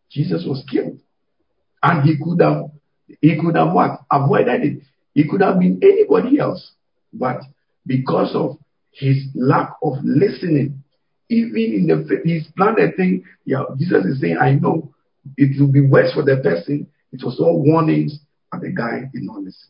Jesus 0.10 0.46
was 0.48 0.64
killed. 0.72 1.00
And 1.86 2.02
he 2.04 2.18
could 2.18 2.42
have, 2.42 2.72
he 3.22 3.40
could 3.40 3.56
have 3.56 3.72
what? 3.72 4.02
Avoided 4.12 4.64
it. 4.64 4.84
He 5.14 5.30
could 5.30 5.42
have 5.42 5.60
been 5.60 5.80
anybody 5.84 6.40
else. 6.40 6.72
But 7.14 7.42
because 7.86 8.34
of 8.34 8.58
his 8.92 9.28
lack 9.36 9.70
of 9.84 9.94
listening, 10.04 10.84
even 11.30 11.56
in 11.56 11.88
the, 11.88 12.22
his 12.26 12.48
planned 12.58 12.96
thing, 12.98 13.24
yeah, 13.46 13.66
Jesus 13.78 14.04
is 14.06 14.20
saying, 14.20 14.38
I 14.42 14.54
know 14.54 14.96
it 15.38 15.60
will 15.62 15.72
be 15.72 15.82
worse 15.82 16.12
for 16.12 16.24
the 16.24 16.38
person. 16.38 16.88
It 17.12 17.24
was 17.24 17.40
all 17.40 17.64
warnings, 17.64 18.18
but 18.52 18.62
the 18.62 18.72
guy 18.72 19.02
did 19.14 19.22
not 19.22 19.44
listen. 19.44 19.70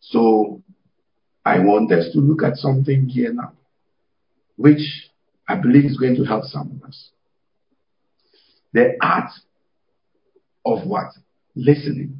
So 0.00 0.62
I 1.44 1.58
want 1.58 1.92
us 1.92 2.06
to 2.14 2.20
look 2.20 2.42
at 2.42 2.56
something 2.56 3.06
here 3.06 3.34
now, 3.34 3.52
which 4.56 5.10
I 5.46 5.56
believe 5.56 5.84
is 5.84 5.98
going 5.98 6.16
to 6.16 6.24
help 6.24 6.44
some 6.44 6.80
of 6.80 6.88
us. 6.88 7.10
The 8.72 8.94
art 9.02 9.30
of 10.64 10.86
what? 10.86 11.12
Listening. 11.54 12.18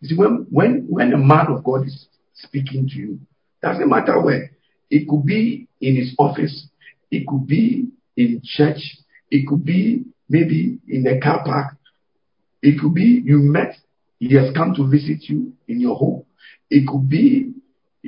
You 0.00 0.08
see, 0.08 0.16
when, 0.16 0.46
when, 0.50 0.86
when 0.88 1.12
a 1.12 1.18
man 1.18 1.46
of 1.48 1.64
God 1.64 1.86
is 1.86 2.06
speaking 2.34 2.88
to 2.88 2.94
you, 2.94 3.20
doesn't 3.62 3.88
matter 3.88 4.20
where. 4.20 4.50
It 4.90 5.08
could 5.08 5.24
be 5.24 5.66
in 5.80 5.96
his 5.96 6.14
office. 6.18 6.68
It 7.10 7.26
could 7.26 7.46
be 7.46 7.88
in 8.16 8.40
church. 8.44 8.78
It 9.30 9.46
could 9.48 9.64
be 9.64 10.04
maybe 10.28 10.78
in 10.88 11.02
the 11.02 11.20
car 11.20 11.42
park. 11.44 11.76
It 12.62 12.80
could 12.80 12.94
be 12.94 13.22
you 13.24 13.38
met, 13.38 13.76
he 14.18 14.34
has 14.34 14.54
come 14.54 14.74
to 14.74 14.88
visit 14.88 15.24
you 15.28 15.52
in 15.68 15.80
your 15.80 15.96
home. 15.96 16.24
It 16.70 16.86
could 16.86 17.08
be 17.08 17.52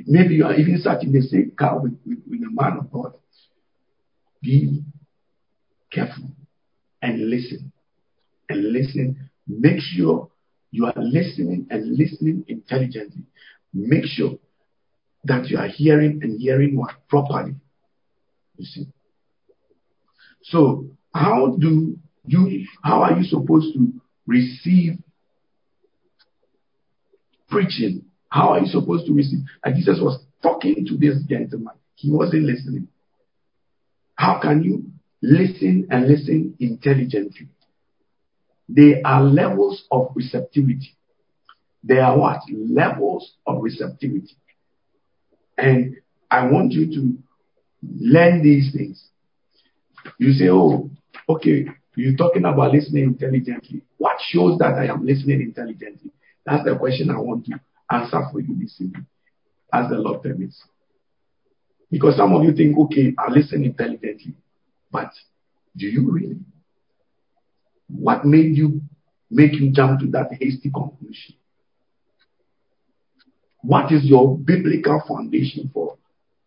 maybe 0.05 0.35
you 0.35 0.45
are 0.45 0.55
even 0.55 0.79
sat 0.79 1.03
in 1.03 1.11
the 1.11 1.21
same 1.21 1.51
car 1.57 1.79
with, 1.79 1.97
with, 2.05 2.19
with 2.27 2.41
a 2.41 2.49
man 2.51 2.77
of 2.77 2.91
God. 2.91 3.13
Be 4.41 4.83
careful 5.91 6.29
and 7.01 7.29
listen. 7.29 7.71
And 8.49 8.71
listen. 8.71 9.28
Make 9.49 9.79
sure 9.79 10.29
you 10.69 10.85
are 10.85 10.93
listening 10.95 11.67
and 11.71 11.97
listening 11.97 12.45
intelligently. 12.47 13.23
Make 13.73 14.05
sure 14.05 14.37
that 15.23 15.49
you 15.49 15.57
are 15.57 15.67
hearing 15.67 16.19
and 16.21 16.39
hearing 16.39 16.77
what 16.77 16.91
properly. 17.09 17.55
You 18.57 18.65
see. 18.65 18.87
So 20.43 20.85
how 21.13 21.55
do 21.59 21.97
you 22.25 22.65
how 22.83 23.01
are 23.01 23.17
you 23.17 23.23
supposed 23.23 23.73
to 23.73 23.91
receive 24.27 24.99
preaching? 27.49 28.05
How 28.29 28.49
are 28.49 28.59
you 28.59 28.67
supposed 28.67 29.07
to 29.07 29.13
receive? 29.13 29.39
And 29.63 29.75
Jesus 29.75 29.97
was 29.99 30.23
talking 30.43 30.85
to 30.87 30.95
this 30.95 31.15
gentleman. 31.27 31.73
He 31.95 32.11
wasn't 32.11 32.43
listening. 32.43 32.87
How 34.15 34.39
can 34.39 34.63
you 34.63 34.85
listen 35.23 35.87
and 35.89 36.07
listen 36.07 36.55
intelligently? 36.59 37.47
There 38.71 39.01
are 39.03 39.23
levels 39.23 39.85
of 39.91 40.11
receptivity. 40.13 40.95
There 41.83 42.03
are 42.03 42.17
what? 42.17 42.41
Levels 42.51 43.33
of 43.47 43.63
receptivity. 43.63 44.37
And 45.57 45.95
I 46.29 46.45
want 46.45 46.71
you 46.73 46.85
to 46.93 47.17
learn 47.83 48.43
these 48.43 48.71
things. 48.71 49.07
You 50.19 50.33
say, 50.33 50.49
oh, 50.49 50.91
okay, 51.27 51.65
you're 51.95 52.15
talking 52.15 52.45
about 52.45 52.71
listening 52.71 53.05
intelligently. 53.05 53.81
What 53.97 54.17
shows 54.29 54.59
that 54.59 54.75
I 54.75 54.85
am 54.85 55.03
listening 55.03 55.41
intelligently? 55.41 56.11
That's 56.45 56.63
the 56.63 56.77
question 56.77 57.09
I 57.09 57.17
want 57.19 57.45
to 57.47 57.59
answer 57.91 58.21
for 58.31 58.39
you 58.39 58.55
this 58.59 58.75
evening, 58.79 59.07
as 59.73 59.89
the 59.89 59.97
Lord 59.97 60.21
permits. 60.21 60.63
Because 61.91 62.17
some 62.17 62.33
of 62.35 62.43
you 62.43 62.53
think, 62.53 62.77
okay, 62.77 63.15
I 63.17 63.31
listen 63.31 63.65
intelligently, 63.65 64.35
but 64.91 65.09
do 65.75 65.87
you 65.87 66.11
really? 66.11 66.37
What 67.89 68.25
made 68.25 68.55
you 68.55 68.81
make 69.29 69.53
you 69.53 69.71
jump 69.71 69.99
to 70.01 70.07
that 70.07 70.31
hasty 70.39 70.71
conclusion? 70.71 71.35
What 73.61 73.91
is 73.91 74.05
your 74.05 74.37
biblical 74.37 75.01
foundation 75.07 75.69
for 75.73 75.97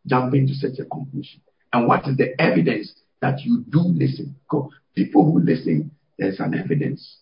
jumping 0.07 0.47
to 0.47 0.55
such 0.55 0.79
a 0.79 0.85
conclusion? 0.85 1.43
And 1.73 1.87
what 1.87 2.07
is 2.09 2.17
the 2.17 2.41
evidence 2.41 2.95
that 3.21 3.41
you 3.41 3.65
do 3.69 3.81
listen? 3.81 4.37
Because 4.45 4.71
people 4.95 5.25
who 5.25 5.41
listen, 5.41 5.91
there's 6.19 6.41
an 6.41 6.55
evidence. 6.55 7.19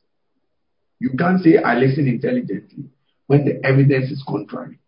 You 0.98 1.10
can't 1.18 1.40
say, 1.40 1.58
I 1.58 1.76
listen 1.76 2.06
intelligently 2.06 2.84
when 3.26 3.44
the 3.44 3.64
evidence 3.66 4.10
is 4.10 4.24
contrary. 4.26 4.78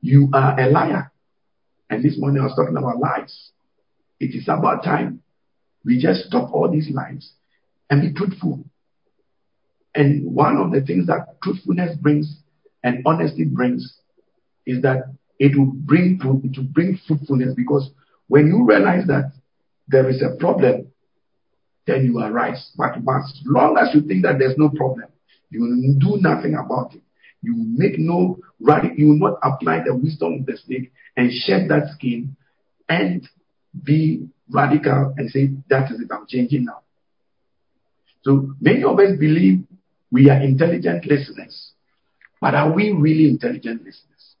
You 0.00 0.28
are 0.32 0.58
a 0.58 0.70
liar. 0.70 1.10
And 1.90 2.02
this 2.02 2.16
morning 2.18 2.40
I 2.42 2.46
was 2.46 2.54
talking 2.56 2.76
about 2.76 2.98
lies. 2.98 3.50
It 4.18 4.34
is 4.34 4.48
about 4.48 4.82
time 4.82 5.22
we 5.84 6.00
just 6.00 6.24
stop 6.24 6.52
all 6.52 6.70
these 6.70 6.90
lies 6.90 7.32
and 7.90 8.02
be 8.02 8.12
truthful. 8.12 8.64
And 9.94 10.34
one 10.34 10.56
of 10.56 10.72
the 10.72 10.80
things 10.82 11.06
that 11.06 11.40
truthfulness 11.42 11.96
brings 11.96 12.42
and 12.82 13.02
honesty 13.06 13.44
brings 13.44 13.98
is 14.66 14.82
that 14.82 15.14
it 15.38 15.56
will 15.56 15.72
bring 15.72 16.18
to, 16.22 16.40
it 16.44 16.56
will 16.56 16.68
bring 16.72 16.98
fruitfulness 17.06 17.54
because 17.56 17.90
when 18.28 18.46
you 18.46 18.66
realize 18.66 19.06
that 19.06 19.32
there 19.88 20.08
is 20.08 20.22
a 20.22 20.36
problem, 20.38 20.88
then 21.86 22.04
you 22.04 22.18
arise. 22.18 22.72
But 22.76 22.96
as 22.96 23.40
long 23.44 23.78
as 23.78 23.94
you 23.94 24.06
think 24.06 24.24
that 24.24 24.38
there's 24.38 24.58
no 24.58 24.68
problem, 24.70 25.06
you 25.50 25.60
will 25.62 25.98
do 25.98 26.20
nothing 26.20 26.54
about 26.54 26.94
it. 26.94 27.02
You 27.42 27.54
make 27.56 27.98
no 27.98 28.38
you 28.96 29.08
will 29.08 29.18
not 29.18 29.38
apply 29.42 29.82
the 29.84 29.94
wisdom 29.94 30.40
of 30.40 30.46
the 30.46 30.56
snake 30.56 30.92
and 31.16 31.30
shed 31.30 31.68
that 31.68 31.90
skin 31.94 32.36
and 32.88 33.28
be 33.84 34.26
radical 34.50 35.14
and 35.16 35.30
say, 35.30 35.50
that 35.68 35.90
is 35.92 36.00
it, 36.00 36.08
I'm 36.10 36.26
changing 36.26 36.64
now. 36.64 36.80
So 38.26 38.56
many 38.60 38.82
of 38.82 38.98
us 38.98 39.16
believe 39.20 39.62
we 40.10 40.28
are 40.30 40.42
intelligent 40.42 41.06
listeners. 41.06 41.70
But 42.40 42.56
are 42.56 42.72
we 42.72 42.90
really 42.90 43.28
intelligent 43.28 43.84
listeners? 43.84 44.34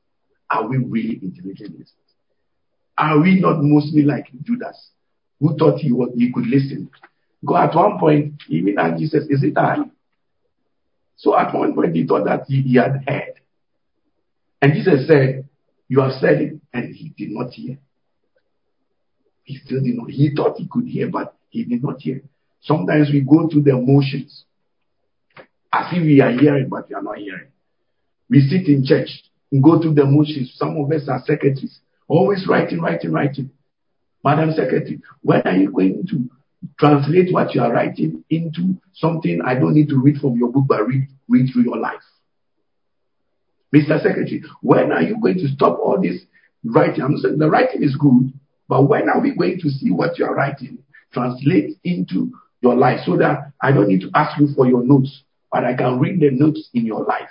Are 0.50 0.66
we 0.66 0.78
really 0.78 1.20
intelligent 1.22 1.70
listeners? 1.70 1.92
Are 2.98 3.20
we 3.20 3.38
not 3.38 3.62
mostly 3.62 4.02
like 4.02 4.26
Judas, 4.42 4.90
who 5.38 5.56
thought 5.56 5.78
he 5.78 5.92
was 5.92 6.10
he 6.16 6.32
could 6.32 6.48
listen? 6.48 6.90
Go 7.44 7.56
at 7.56 7.76
one 7.76 8.00
point, 8.00 8.42
even 8.48 8.76
asked 8.76 8.98
Jesus, 8.98 9.24
Is 9.28 9.44
it 9.44 9.56
I? 9.56 9.76
So 11.14 11.38
at 11.38 11.54
one 11.54 11.72
point 11.72 11.94
he 11.94 12.04
thought 12.04 12.24
that 12.24 12.46
he, 12.48 12.62
he 12.62 12.78
had 12.78 13.04
heard. 13.06 13.34
And 14.62 14.72
Jesus 14.74 15.06
said, 15.06 15.48
You 15.86 16.00
have 16.00 16.12
said 16.20 16.40
it, 16.42 16.60
and 16.72 16.92
he 16.92 17.10
did 17.16 17.30
not 17.30 17.52
hear. 17.52 17.78
He 19.44 19.58
still 19.58 19.80
did 19.80 19.96
not. 19.96 20.10
He 20.10 20.34
thought 20.34 20.56
he 20.56 20.66
could 20.68 20.88
hear, 20.88 21.08
but 21.08 21.36
he 21.50 21.62
did 21.62 21.84
not 21.84 22.00
hear. 22.00 22.22
Sometimes 22.66 23.10
we 23.12 23.20
go 23.20 23.48
through 23.48 23.62
the 23.62 23.74
motions 23.74 24.44
as 25.72 25.86
if 25.92 26.02
we 26.02 26.20
are 26.20 26.32
hearing, 26.32 26.68
but 26.68 26.88
we 26.88 26.96
are 26.96 27.02
not 27.02 27.16
hearing. 27.18 27.48
We 28.28 28.40
sit 28.40 28.66
in 28.66 28.84
church 28.84 29.08
and 29.52 29.62
go 29.62 29.80
through 29.80 29.94
the 29.94 30.04
motions. 30.04 30.52
Some 30.56 30.76
of 30.76 30.90
us 30.90 31.08
are 31.08 31.22
secretaries, 31.24 31.78
always 32.08 32.44
writing, 32.48 32.80
writing, 32.80 33.12
writing. 33.12 33.50
Madam 34.24 34.50
Secretary, 34.50 35.00
when 35.22 35.42
are 35.42 35.56
you 35.56 35.70
going 35.70 36.04
to 36.10 36.28
translate 36.80 37.32
what 37.32 37.54
you 37.54 37.62
are 37.62 37.72
writing 37.72 38.24
into 38.30 38.74
something 38.94 39.40
I 39.46 39.54
don't 39.54 39.74
need 39.74 39.88
to 39.90 40.02
read 40.02 40.20
from 40.20 40.36
your 40.36 40.50
book, 40.50 40.64
but 40.66 40.88
read, 40.88 41.06
read 41.28 41.52
through 41.52 41.62
your 41.62 41.78
life? 41.78 42.02
Mr. 43.72 44.02
Secretary, 44.02 44.42
when 44.60 44.90
are 44.90 45.02
you 45.02 45.20
going 45.20 45.36
to 45.38 45.46
stop 45.48 45.78
all 45.78 46.00
this 46.02 46.20
writing? 46.64 47.04
I'm 47.04 47.16
saying 47.18 47.38
the 47.38 47.48
writing 47.48 47.84
is 47.84 47.94
good, 47.94 48.32
but 48.68 48.88
when 48.88 49.08
are 49.08 49.20
we 49.20 49.36
going 49.36 49.60
to 49.60 49.70
see 49.70 49.92
what 49.92 50.18
you 50.18 50.24
are 50.24 50.34
writing 50.34 50.78
translate 51.12 51.78
into 51.84 52.32
your 52.60 52.74
life 52.74 53.00
so 53.04 53.16
that 53.16 53.52
I 53.60 53.72
don't 53.72 53.88
need 53.88 54.00
to 54.00 54.10
ask 54.14 54.38
you 54.40 54.48
for 54.54 54.66
your 54.66 54.82
notes, 54.84 55.22
but 55.52 55.64
I 55.64 55.74
can 55.74 55.98
read 55.98 56.20
the 56.20 56.30
notes 56.30 56.68
in 56.74 56.86
your 56.86 57.04
life? 57.04 57.28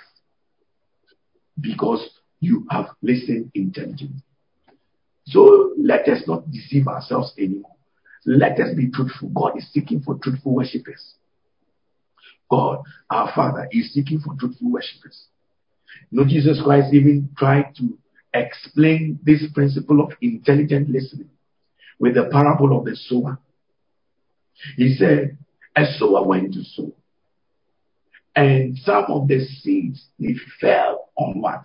because 1.60 2.08
you 2.40 2.66
have 2.70 2.86
listened 3.02 3.50
intelligently. 3.54 4.22
So 5.26 5.74
let 5.78 6.08
us 6.08 6.22
not 6.26 6.50
deceive 6.50 6.86
ourselves 6.86 7.32
anymore. 7.38 7.74
Let 8.24 8.60
us 8.60 8.74
be 8.76 8.90
truthful. 8.90 9.28
God 9.30 9.56
is 9.56 9.70
seeking 9.72 10.00
for 10.00 10.18
truthful 10.22 10.54
worshippers. 10.54 11.14
God, 12.50 12.82
our 13.10 13.32
Father, 13.34 13.68
is 13.72 13.92
seeking 13.92 14.20
for 14.20 14.34
truthful 14.38 14.70
worshippers. 14.70 15.26
You 16.10 16.20
know, 16.20 16.28
Jesus 16.28 16.60
Christ 16.62 16.92
even 16.92 17.30
tried 17.36 17.74
to 17.76 17.98
explain 18.34 19.18
this 19.24 19.42
principle 19.54 20.00
of 20.00 20.12
intelligent 20.20 20.88
listening 20.90 21.30
with 21.98 22.14
the 22.14 22.28
parable 22.30 22.78
of 22.78 22.84
the 22.84 22.94
sower. 22.94 23.38
He 24.76 24.94
said, 24.94 25.38
a 25.76 25.84
sower 25.98 26.26
went 26.26 26.54
to 26.54 26.64
sow. 26.64 26.92
And 28.34 28.76
some 28.78 29.04
of 29.08 29.28
the 29.28 29.44
seeds, 29.46 30.06
they 30.18 30.34
fell 30.60 31.10
on 31.16 31.40
what? 31.40 31.64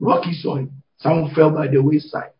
Rocky 0.00 0.32
soil. 0.32 0.68
Some 0.98 1.30
fell 1.34 1.50
by 1.50 1.68
the 1.68 1.82
wayside. 1.82 2.30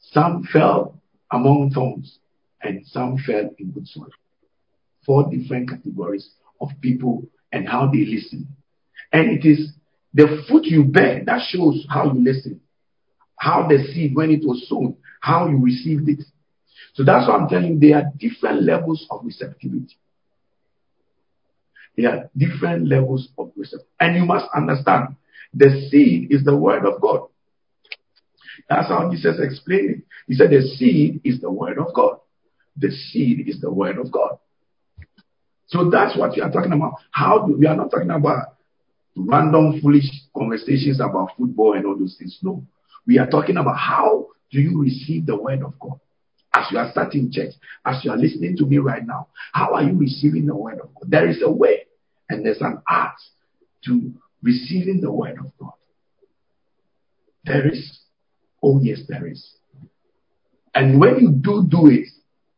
Some 0.00 0.46
fell 0.52 1.00
among 1.30 1.70
thorns. 1.70 2.18
And 2.62 2.86
some 2.86 3.18
fell 3.18 3.50
in 3.58 3.70
good 3.72 3.86
soil. 3.86 4.08
Four 5.04 5.30
different 5.30 5.70
categories 5.70 6.30
of 6.60 6.70
people 6.80 7.24
and 7.52 7.68
how 7.68 7.88
they 7.92 8.04
listen. 8.04 8.48
And 9.12 9.30
it 9.30 9.48
is 9.48 9.72
the 10.14 10.44
fruit 10.48 10.64
you 10.64 10.84
bear 10.84 11.22
that 11.24 11.42
shows 11.48 11.86
how 11.88 12.12
you 12.12 12.20
listen. 12.20 12.60
How 13.36 13.68
the 13.68 13.84
seed, 13.92 14.14
when 14.14 14.30
it 14.30 14.44
was 14.44 14.66
sown, 14.68 14.96
how 15.20 15.48
you 15.48 15.58
received 15.62 16.08
it. 16.08 16.24
So 16.96 17.04
that's 17.04 17.28
what 17.28 17.38
I'm 17.38 17.48
telling 17.48 17.74
you. 17.74 17.78
There 17.78 17.98
are 17.98 18.10
different 18.16 18.62
levels 18.62 19.06
of 19.10 19.20
receptivity. 19.22 19.96
There 21.94 22.10
are 22.10 22.30
different 22.34 22.88
levels 22.88 23.28
of 23.36 23.52
receptivity. 23.54 23.90
And 24.00 24.16
you 24.16 24.24
must 24.24 24.46
understand 24.56 25.16
the 25.52 25.88
seed 25.90 26.32
is 26.32 26.42
the 26.44 26.56
word 26.56 26.86
of 26.86 27.00
God. 27.02 27.28
That's 28.70 28.88
how 28.88 29.10
Jesus 29.10 29.36
explained 29.38 29.90
it. 29.90 30.02
He 30.26 30.34
said 30.34 30.50
the 30.50 30.62
seed 30.62 31.20
is 31.22 31.40
the 31.40 31.50
word 31.50 31.78
of 31.78 31.92
God. 31.94 32.20
The 32.78 32.90
seed 32.90 33.46
is 33.46 33.60
the 33.60 33.70
word 33.70 33.98
of 33.98 34.10
God. 34.10 34.38
So 35.66 35.90
that's 35.90 36.16
what 36.16 36.32
we 36.34 36.40
are 36.40 36.50
talking 36.50 36.72
about. 36.72 36.94
How 37.10 37.46
do 37.46 37.58
we 37.58 37.66
are 37.66 37.76
not 37.76 37.90
talking 37.90 38.10
about 38.10 38.56
random 39.16 39.80
foolish 39.82 40.04
conversations 40.34 41.00
about 41.00 41.32
football 41.36 41.74
and 41.74 41.86
all 41.86 41.98
those 41.98 42.16
things. 42.18 42.38
No. 42.42 42.64
We 43.06 43.18
are 43.18 43.26
talking 43.26 43.56
about 43.56 43.76
how 43.76 44.28
do 44.50 44.60
you 44.60 44.80
receive 44.80 45.26
the 45.26 45.36
word 45.36 45.62
of 45.62 45.78
God? 45.78 46.00
As 46.56 46.72
you 46.72 46.78
are 46.78 46.90
starting 46.90 47.30
church, 47.30 47.52
as 47.84 48.02
you 48.02 48.10
are 48.10 48.16
listening 48.16 48.56
to 48.56 48.64
me 48.64 48.78
right 48.78 49.06
now, 49.06 49.28
how 49.52 49.74
are 49.74 49.82
you 49.82 49.92
receiving 49.92 50.46
the 50.46 50.56
word 50.56 50.80
of 50.80 50.94
God? 50.94 51.10
There 51.10 51.28
is 51.28 51.42
a 51.44 51.50
way 51.50 51.86
and 52.30 52.46
there's 52.46 52.62
an 52.62 52.80
art 52.88 53.16
to 53.84 54.14
receiving 54.42 55.02
the 55.02 55.12
word 55.12 55.36
of 55.38 55.52
God. 55.60 55.74
There 57.44 57.68
is. 57.68 58.00
Oh, 58.62 58.80
yes, 58.82 59.00
there 59.06 59.26
is. 59.26 59.46
And 60.74 60.98
when 60.98 61.18
you 61.20 61.30
do 61.30 61.66
do 61.68 61.88
it, 61.88 62.08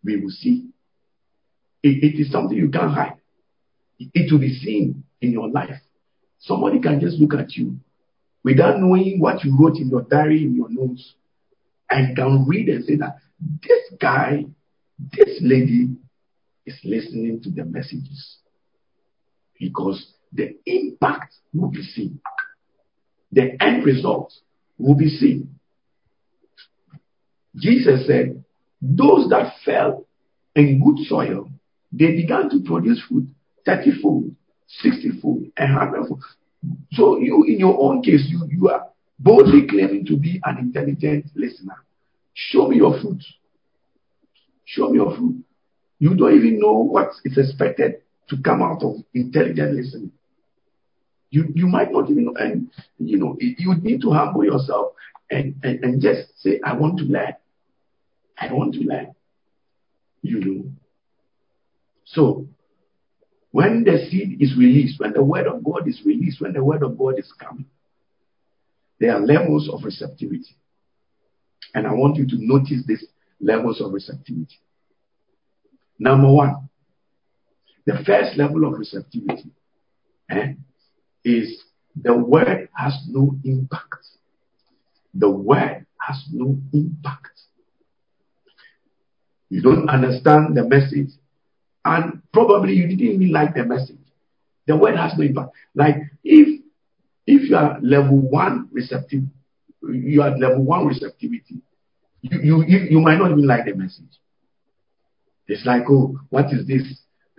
we 0.05 0.21
will 0.21 0.31
see. 0.31 0.69
it, 1.83 2.05
it 2.05 2.21
is 2.21 2.31
something 2.31 2.57
you 2.57 2.71
can't 2.71 2.93
hide. 2.93 3.17
It, 3.99 4.11
it 4.15 4.33
will 4.33 4.39
be 4.39 4.55
seen 4.55 5.03
in 5.21 5.33
your 5.33 5.49
life. 5.49 5.81
Somebody 6.39 6.81
can 6.81 7.01
just 7.01 7.17
look 7.17 7.35
at 7.35 7.57
you 7.57 7.79
without 8.45 8.79
knowing 8.79 9.19
what 9.19 9.43
you 9.43 9.57
wrote 9.59 9.77
in 9.77 9.89
your 9.89 10.03
diary, 10.03 10.45
in 10.45 10.55
your 10.55 10.69
notes, 10.71 11.15
and 11.91 12.17
can 12.17 12.47
read 12.47 12.69
and 12.69 12.85
say 12.85 12.95
that 12.97 13.17
this 13.41 13.83
guy, 14.01 14.45
this 14.99 15.39
lady 15.41 15.97
is 16.67 16.79
listening 16.85 17.41
to 17.43 17.51
the 17.51 17.65
messages. 17.65 18.39
Because 19.59 20.13
the 20.33 20.57
impact 20.67 21.35
will 21.53 21.71
be 21.71 21.83
seen. 21.83 22.21
The 23.33 23.57
end 23.63 23.85
result 23.85 24.33
will 24.79 24.95
be 24.95 25.09
seen. 25.09 25.59
Jesus 27.57 28.07
said, 28.07 28.45
those 28.81 29.29
that 29.31 29.55
fell 29.65 30.07
in 30.55 30.83
good 30.85 31.05
soil, 31.07 31.51
they 31.93 32.15
began 32.15 32.49
to 32.51 32.61
produce 32.65 33.03
fruit 33.09 33.29
30 33.67 34.03
fold, 34.03 34.31
60 34.69 35.21
fold, 35.21 35.45
and 35.57 35.75
100 35.75 36.07
fold. 36.09 36.23
So 36.93 37.19
you, 37.19 37.45
in 37.45 37.59
your 37.59 37.81
own 37.81 38.03
case, 38.03 38.27
you, 38.29 38.47
you 38.51 38.69
are 38.69 38.87
boldly 39.19 39.67
claiming 39.67 40.07
to 40.07 40.17
be 40.17 40.41
an 40.45 40.59
intelligent 40.59 41.27
listener. 41.35 41.77
Show 42.41 42.69
me 42.69 42.77
your 42.77 43.01
fruit. 43.01 43.21
Show 44.65 44.91
me 44.91 44.99
your 44.99 45.17
fruit. 45.17 45.45
You 45.99 46.15
don't 46.15 46.37
even 46.37 46.61
know 46.61 46.73
what 46.73 47.09
is 47.25 47.37
expected 47.37 48.03
to 48.29 48.37
come 48.41 48.63
out 48.63 48.85
of 48.85 48.95
intelligent 49.13 49.75
listening. 49.75 50.13
You 51.31 51.47
you 51.53 51.67
might 51.67 51.91
not 51.91 52.09
even 52.09 52.27
know, 52.27 52.35
and 52.37 52.71
you 52.99 53.19
know 53.19 53.37
you 53.41 53.75
need 53.83 54.01
to 54.03 54.11
humble 54.13 54.45
yourself 54.45 54.93
and, 55.29 55.57
and, 55.65 55.83
and 55.83 56.01
just 56.01 56.39
say, 56.41 56.61
I 56.65 56.75
want 56.75 56.99
to 56.99 57.05
learn. 57.05 57.35
I 58.39 58.53
want 58.53 58.75
to 58.75 58.81
learn. 58.81 59.17
You 60.23 60.39
know. 60.39 60.71
So 62.05 62.47
when 63.51 63.83
the 63.83 64.07
seed 64.09 64.41
is 64.41 64.57
released, 64.57 65.01
when 65.01 65.13
the 65.13 65.25
word 65.25 65.49
of 65.49 65.65
God 65.65 65.89
is 65.89 66.01
released, 66.07 66.41
when 66.41 66.53
the 66.53 66.63
word 66.63 66.85
of 66.85 66.97
God 66.97 67.19
is 67.19 67.33
coming, 67.33 67.67
there 69.01 69.13
are 69.17 69.21
levels 69.21 69.69
of 69.69 69.83
receptivity. 69.83 70.55
And 71.75 71.87
I 71.87 71.93
want 71.93 72.17
you 72.17 72.27
to 72.27 72.37
notice 72.39 72.85
these 72.87 73.05
levels 73.41 73.81
of 73.81 73.93
receptivity. 73.93 74.59
Number 75.99 76.31
one, 76.31 76.69
the 77.87 78.03
first 78.05 78.37
level 78.37 78.65
of 78.65 78.79
receptivity 78.79 79.51
eh, 80.31 80.53
is 81.25 81.63
the 82.01 82.15
word 82.15 82.69
has 82.77 82.95
no 83.09 83.35
impact. 83.45 84.07
The 85.15 85.31
word 85.31 85.87
has 86.01 86.25
no 86.33 86.59
impact. 86.73 87.41
You 89.51 89.63
don't 89.63 89.89
understand 89.89 90.57
the 90.57 90.65
message, 90.65 91.11
and 91.85 92.23
probably 92.33 92.75
you 92.75 92.87
didn't 92.87 93.01
even 93.01 93.33
like 93.33 93.55
the 93.55 93.65
message. 93.65 93.97
The 94.67 94.77
word 94.77 94.97
has 94.97 95.17
no 95.17 95.25
impact. 95.25 95.51
Like 95.75 95.97
if 96.23 96.61
if 97.27 97.49
you 97.49 97.57
are 97.57 97.79
level 97.81 98.19
one 98.19 98.69
receptive, 98.71 99.23
you 99.83 100.23
are 100.23 100.37
level 100.37 100.65
one 100.65 100.87
receptivity, 100.87 101.63
you, 102.23 102.65
you, 102.67 102.79
you 102.91 103.01
might 103.01 103.19
not 103.19 103.31
even 103.31 103.47
like 103.47 103.65
the 103.65 103.75
message. 103.75 104.05
It's 105.47 105.65
like, 105.65 105.83
oh, 105.89 106.19
what 106.29 106.47
is 106.53 106.67
this? 106.67 106.83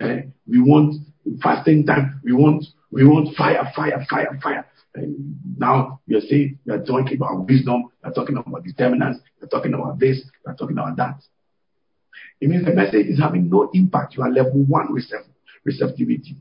Eh, 0.00 0.22
we 0.46 0.60
want 0.60 0.96
fasting 1.42 1.86
time. 1.86 2.20
We 2.24 2.32
want 2.32 2.64
we 2.90 3.04
want 3.04 3.36
fire, 3.36 3.70
fire, 3.76 4.04
fire, 4.10 4.38
fire. 4.42 4.66
And 4.94 5.36
now 5.56 6.00
you're 6.06 6.20
saying 6.22 6.58
you're 6.64 6.84
talking 6.84 7.16
about 7.16 7.46
wisdom, 7.46 7.90
you're 8.02 8.12
talking 8.12 8.36
about 8.36 8.64
determinants, 8.64 9.20
you're 9.40 9.48
talking 9.48 9.74
about 9.74 10.00
this, 10.00 10.20
you're 10.44 10.56
talking 10.56 10.76
about 10.76 10.96
that. 10.96 11.20
It 12.40 12.48
means 12.48 12.64
the 12.64 12.72
message 12.72 13.06
is 13.06 13.20
having 13.20 13.48
no 13.48 13.70
impact. 13.72 14.16
You 14.16 14.24
are 14.24 14.30
level 14.30 14.64
one 14.64 14.88
receptivity. 15.64 16.36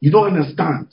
You 0.00 0.10
don't 0.10 0.34
understand. 0.34 0.88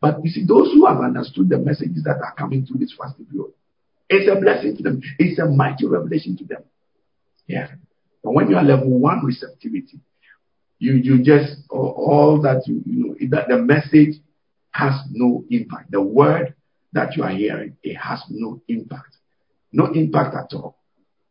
But 0.00 0.24
you 0.24 0.30
see, 0.30 0.44
those 0.44 0.72
who 0.72 0.86
have 0.86 1.00
understood 1.00 1.48
the 1.48 1.58
messages 1.58 2.02
that 2.04 2.20
are 2.22 2.34
coming 2.36 2.66
through 2.66 2.78
this 2.78 2.94
fasting 2.98 3.26
period, 3.26 3.52
it's 4.08 4.30
a 4.30 4.40
blessing 4.40 4.76
to 4.76 4.82
them. 4.82 5.00
It's 5.18 5.38
a 5.38 5.46
mighty 5.46 5.86
revelation 5.86 6.36
to 6.38 6.44
them. 6.44 6.62
Yeah. 7.46 7.68
But 8.22 8.32
when 8.32 8.50
you 8.50 8.56
are 8.56 8.64
level 8.64 8.98
one 8.98 9.24
receptivity, 9.24 10.00
you 10.78 10.94
you 10.94 11.22
just 11.22 11.62
all 11.70 12.40
that 12.42 12.66
you 12.66 12.82
you 12.84 13.06
know 13.06 13.14
that 13.30 13.48
the 13.48 13.58
message 13.58 14.20
has 14.70 15.00
no 15.10 15.44
impact. 15.50 15.90
The 15.90 16.02
word 16.02 16.54
that 16.92 17.16
you 17.16 17.22
are 17.22 17.30
hearing, 17.30 17.76
it 17.82 17.94
has 17.94 18.22
no 18.28 18.60
impact. 18.68 19.16
No 19.72 19.86
impact 19.92 20.34
at 20.34 20.56
all. 20.56 20.76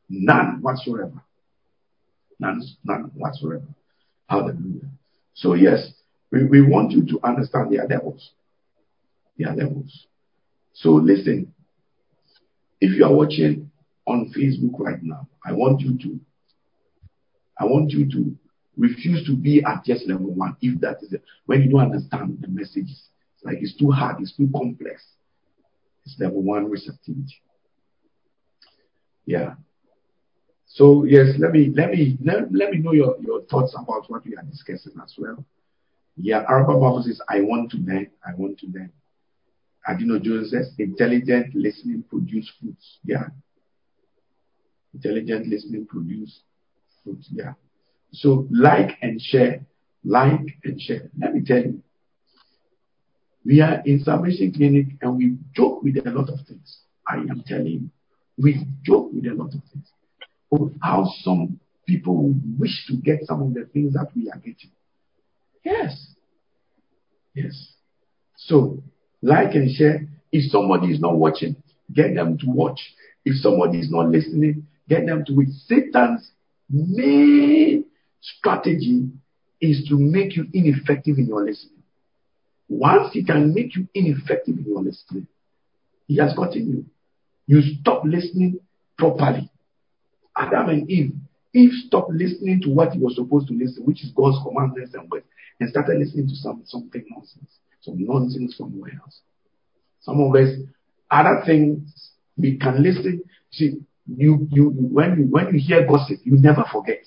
None 0.10 0.62
whatsoever. 0.62 1.23
None, 2.39 2.62
none 2.84 3.12
whatsoever. 3.15 3.67
Hallelujah. 4.28 4.89
So 5.34 5.54
yes, 5.54 5.91
we, 6.32 6.43
we 6.45 6.62
want 6.62 6.91
you 6.91 7.06
to 7.06 7.19
understand 7.23 7.71
their 7.71 7.88
levels. 7.88 8.32
Their 9.38 9.54
levels. 9.54 10.08
So 10.74 10.91
listen, 10.91 11.54
if 12.80 12.98
you 12.98 13.06
are 13.06 13.13
watching 13.13 13.71
on 14.06 14.32
Facebook 14.36 14.80
right 14.80 15.02
now, 15.02 15.28
I 15.45 15.54
want 15.54 15.82
you 15.82 15.98
to 15.98 16.19
I 17.60 17.65
want 17.65 17.91
you 17.91 18.10
to 18.12 18.36
refuse 18.78 19.26
to 19.28 19.36
be 19.36 19.63
at 19.63 19.86
just 19.86 20.08
level 20.08 20.34
one 20.34 20.58
if 20.62 20.80
that 20.82 20.98
is 21.02 21.13
it. 21.13 21.24
When 21.45 21.62
you 21.63 21.69
don't 21.69 21.93
understand 21.93 22.39
the 22.41 22.48
messages, 22.48 23.10
it's 23.36 23.43
like 23.43 23.58
it's 23.62 23.76
too 23.78 23.91
hard, 23.91 24.17
it's 24.21 24.36
too 24.36 24.50
complex. 24.56 25.04
It's 26.06 26.19
level 26.19 26.41
one 26.41 26.69
receptivity. 26.69 27.41
Yeah. 29.26 29.56
So 30.67 31.06
yes, 31.06 31.36
let 31.39 31.52
me 31.52 31.71
let 31.74 31.91
me 31.91 32.17
let, 32.24 32.54
let 32.54 32.71
me 32.71 32.80
know 32.80 32.91
your, 32.91 33.15
your 33.21 33.43
thoughts 33.45 33.74
about 33.78 34.10
what 34.10 34.26
we 34.26 34.36
are 34.36 34.43
discussing 34.43 34.93
as 35.02 35.13
well. 35.17 35.45
Yeah, 36.17 36.43
Araba 36.48 36.74
Bible 36.74 37.04
says, 37.06 37.21
I 37.30 37.41
want 37.41 37.71
to 37.71 37.78
learn, 37.78 38.08
I 38.26 38.34
want 38.36 38.60
to 38.60 38.67
learn. 38.67 38.91
Adino 39.88 40.21
Jones 40.21 40.52
says, 40.52 40.74
intelligent 40.80 41.54
listening 41.54 42.04
produce 42.10 42.52
fruits. 42.60 43.00
Yeah. 43.04 43.28
Intelligent 44.93 45.48
listening 45.48 45.86
produce 45.86 46.41
fruits. 47.04 47.28
Yeah. 47.32 47.54
So 48.12 48.48
like 48.50 48.98
and 49.02 49.21
share, 49.21 49.65
like 50.04 50.58
and 50.63 50.80
share. 50.80 51.10
Let 51.19 51.34
me 51.34 51.41
tell 51.45 51.62
you, 51.62 51.82
we 53.45 53.62
are 53.62 53.82
in 53.86 54.04
Salvation 54.04 54.54
Clinic 54.54 54.88
and 55.02 55.17
we 55.17 55.38
joke 55.54 55.84
with 55.84 55.98
a 55.98 56.10
lot 56.10 56.30
of 56.30 56.39
things. 56.48 56.80
I 57.08 57.17
am 57.17 57.43
telling 57.45 57.67
you, 57.67 57.89
we 58.38 58.65
joke 58.84 59.12
with 59.13 59.26
a 59.26 59.34
lot 59.36 59.54
of 59.54 59.62
things. 59.71 59.88
Of 60.52 60.71
how 60.82 61.06
some 61.21 61.60
people 61.86 62.34
wish 62.58 62.88
to 62.88 62.95
get 62.95 63.26
some 63.26 63.41
of 63.43 63.54
the 63.54 63.65
things 63.65 63.93
that 63.93 64.08
we 64.15 64.30
are 64.30 64.38
getting. 64.38 64.71
Yes. 65.63 66.13
Yes. 67.36 67.74
So 68.38 68.82
like 69.21 69.54
and 69.56 69.69
share. 69.75 70.08
If 70.32 70.51
somebody 70.51 70.88
is 70.88 70.99
not 70.99 71.15
watching, 71.15 71.56
get 71.93 72.15
them 72.15 72.38
to 72.39 72.45
watch. 72.47 72.80
If 73.23 73.38
somebody 73.41 73.80
is 73.80 73.91
not 73.91 74.10
listening, 74.10 74.67
get 74.89 75.06
them 75.06 75.23
to 75.25 75.34
wait. 75.34 75.49
Satan's 75.67 76.32
main 76.69 77.86
strategy 78.21 79.10
is 79.62 79.88
to 79.89 79.97
make 79.97 80.36
you 80.36 80.47
ineffective 80.54 81.17
in 81.17 81.28
your 81.28 81.43
listening. 81.43 81.84
Once 82.67 83.13
he 83.13 83.23
can 83.23 83.54
make 83.54 83.75
you 83.75 83.88
ineffective 83.93 84.58
in 84.58 84.65
your 84.65 84.82
listening, 84.82 85.28
he 86.08 86.17
has 86.17 86.34
gotten 86.36 86.67
you. 86.67 86.86
You 87.47 87.62
stop 87.80 88.04
listening 88.06 88.60
properly. 88.97 89.49
Adam 90.38 90.69
and 90.69 90.89
Eve, 90.89 91.13
Eve 91.54 91.71
stopped 91.88 92.12
listening 92.12 92.62
to 92.62 92.69
what 92.69 92.91
he 92.91 92.99
was 92.99 93.15
supposed 93.15 93.47
to 93.47 93.54
listen, 93.54 93.86
which 93.86 94.04
is 94.04 94.12
God's 94.12 94.38
commandments 94.43 94.93
and 94.93 95.10
words, 95.10 95.25
and 95.60 95.69
started 95.69 95.99
listening 95.99 96.28
to 96.28 96.36
some 96.36 96.63
something 96.65 97.06
nonsense, 97.10 97.60
some 97.86 97.95
nonsense 98.00 98.58
somewhere 98.58 98.91
else. 99.04 99.21
Some 100.02 100.21
of 100.21 100.36
us, 100.36 100.50
other 101.10 101.43
things 101.45 102.12
we 102.38 102.58
can 102.58 102.84
listen. 102.84 103.24
See, 103.52 103.80
you 104.08 104.48
you 104.52 104.69
when 104.69 105.17
you 105.17 105.24
when 105.26 105.54
you 105.54 105.60
hear 105.60 105.86
gossip, 105.88 106.19
you 106.24 106.38
never 106.38 106.65
forget. 106.71 107.04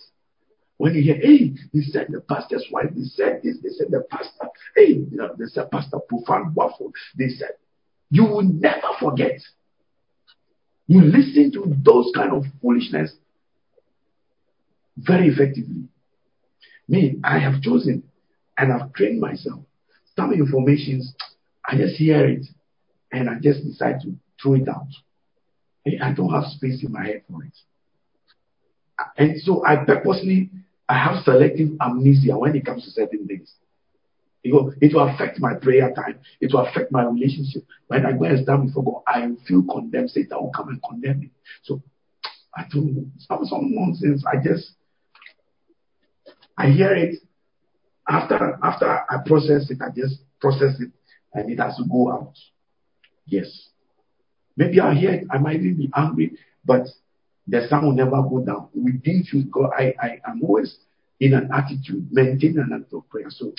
When 0.79 0.95
you 0.95 1.03
hear, 1.03 1.17
hey, 1.17 1.55
they 1.75 1.81
said 1.81 2.07
the 2.09 2.21
pastor's 2.21 2.65
wife, 2.71 2.91
they 2.95 3.03
said 3.03 3.41
this, 3.43 3.59
they 3.63 3.71
said 3.71 3.89
the 3.91 4.05
pastor, 4.11 4.49
hey, 4.77 4.91
you 5.11 5.17
know, 5.17 5.35
they 5.37 5.47
said 5.47 5.71
pastor 5.73 5.99
profound 6.09 6.55
waffle, 6.55 6.93
they 7.19 7.29
said, 7.31 7.51
you 8.11 8.25
will 8.25 8.45
never 8.45 8.87
forget. 9.01 9.41
You 10.87 11.03
listen 11.03 11.51
to 11.53 11.75
those 11.83 12.13
kind 12.15 12.33
of 12.33 12.45
foolishness 12.63 13.13
very 14.97 15.29
effectively. 15.29 15.89
Me, 16.89 17.19
I 17.25 17.39
have 17.41 17.61
chosen 17.61 18.05
and 18.57 18.73
I've 18.73 18.93
trained 18.93 19.21
myself. 19.21 19.61
Some 20.19 20.33
informations, 20.33 21.15
I 21.65 21.77
just 21.77 21.95
hear 21.95 22.27
it 22.29 22.45
and 23.13 23.31
I 23.31 23.35
just 23.41 23.65
decide 23.65 24.01
to 24.03 24.13
throw 24.43 24.55
it 24.55 24.69
out. 24.69 24.89
I 26.03 26.13
don't 26.13 26.33
have 26.33 26.51
space 26.51 26.83
in 26.85 26.91
my 26.93 27.07
head 27.07 27.23
for 27.31 27.45
it. 27.45 27.57
And 29.17 29.41
so 29.41 29.65
I 29.65 29.77
purposely 29.77 30.51
I 30.89 30.99
have 30.99 31.23
selective 31.23 31.69
amnesia 31.81 32.37
when 32.37 32.57
it 32.57 32.67
comes 32.67 32.85
to 32.85 32.91
certain 32.91 33.29
things. 33.29 33.55
It 34.43 34.53
will, 34.53 34.75
it 34.81 34.93
will 34.93 35.09
affect 35.09 35.39
my 35.39 35.55
prayer 35.55 35.93
time. 35.95 36.19
It 36.41 36.53
will 36.53 36.67
affect 36.67 36.91
my 36.91 37.05
relationship. 37.05 37.63
When 37.87 38.05
I 38.05 38.13
go 38.13 38.25
and 38.25 38.43
stand 38.43 38.67
before 38.67 38.85
God, 38.85 39.03
I 39.07 39.29
feel 39.47 39.63
condemned. 39.71 40.11
Satan 40.11 40.37
will 40.41 40.51
come 40.51 40.69
and 40.71 40.83
condemn 40.83 41.21
me. 41.21 41.31
So 41.63 41.81
I 42.57 42.65
don't 42.73 42.93
know. 42.93 43.05
Some, 43.19 43.45
some 43.45 43.73
nonsense. 43.73 44.25
I 44.27 44.43
just, 44.43 44.73
I 46.57 46.71
hear 46.71 46.93
it. 46.93 47.21
After, 48.09 48.59
after 48.63 48.87
I 48.89 49.19
process 49.27 49.71
it, 49.71 49.79
I 49.83 49.91
just 49.95 50.23
process 50.41 50.81
it 50.81 50.91
and 51.35 51.51
it 51.51 51.59
has 51.59 51.77
to 51.77 51.85
go 51.85 52.11
out. 52.11 52.33
Yes. 53.27 53.69
Maybe 54.57 54.81
I 54.81 54.95
hear 54.95 55.13
it. 55.13 55.27
I 55.31 55.39
might 55.39 55.57
even 55.57 55.77
be 55.77 55.91
angry, 55.95 56.39
but 56.65 56.87
the 57.47 57.67
sun 57.69 57.85
will 57.85 57.93
never 57.93 58.23
go 58.23 58.45
down. 58.45 58.69
Within 58.75 59.25
you, 59.31 59.45
God, 59.45 59.71
I, 59.77 59.95
I 60.01 60.21
am 60.27 60.43
always 60.43 60.79
in 61.21 61.35
an 61.35 61.51
attitude, 61.53 62.09
maintain 62.11 62.59
an 62.59 62.73
attitude 62.73 62.99
of 62.99 63.09
prayer. 63.11 63.27
So 63.29 63.53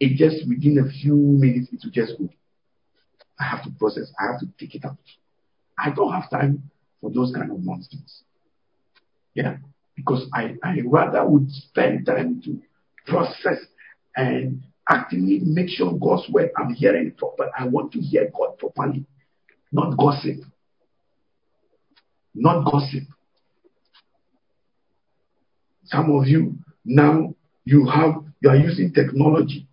it 0.00 0.16
just 0.16 0.48
within 0.48 0.78
a 0.78 0.90
few 0.90 1.16
minutes, 1.16 1.68
it 1.72 1.80
will 1.84 1.92
just 1.92 2.18
go. 2.18 2.28
I 3.38 3.44
have 3.44 3.62
to 3.64 3.70
process, 3.78 4.10
I 4.18 4.32
have 4.32 4.40
to 4.40 4.46
take 4.58 4.74
it 4.74 4.84
out. 4.84 4.96
I 5.78 5.90
don't 5.90 6.12
have 6.12 6.30
time 6.30 6.70
for 7.00 7.10
those 7.10 7.32
kind 7.34 7.50
of 7.50 7.62
nonsense. 7.62 8.22
Yeah. 9.34 9.58
Because 9.94 10.26
I, 10.32 10.56
I 10.62 10.80
rather 10.84 11.26
would 11.26 11.50
spend 11.50 12.06
time 12.06 12.40
to 12.44 12.60
process 13.06 13.58
and 14.16 14.62
actively 14.88 15.40
make 15.44 15.68
sure 15.68 15.92
God's 15.92 16.28
word 16.30 16.50
I'm 16.56 16.74
hearing 16.74 17.08
it 17.08 17.18
proper. 17.18 17.50
I 17.58 17.66
want 17.66 17.92
to 17.92 18.00
hear 18.00 18.30
God 18.36 18.58
properly, 18.58 19.06
not 19.72 19.96
gossip 19.96 20.38
not 22.36 22.70
gossip. 22.70 23.04
Some 25.84 26.10
of 26.10 26.26
you 26.26 26.56
now 26.84 27.34
you 27.64 27.86
have 27.86 28.22
you 28.40 28.50
are 28.50 28.56
using 28.56 28.92
technology. 28.92 29.66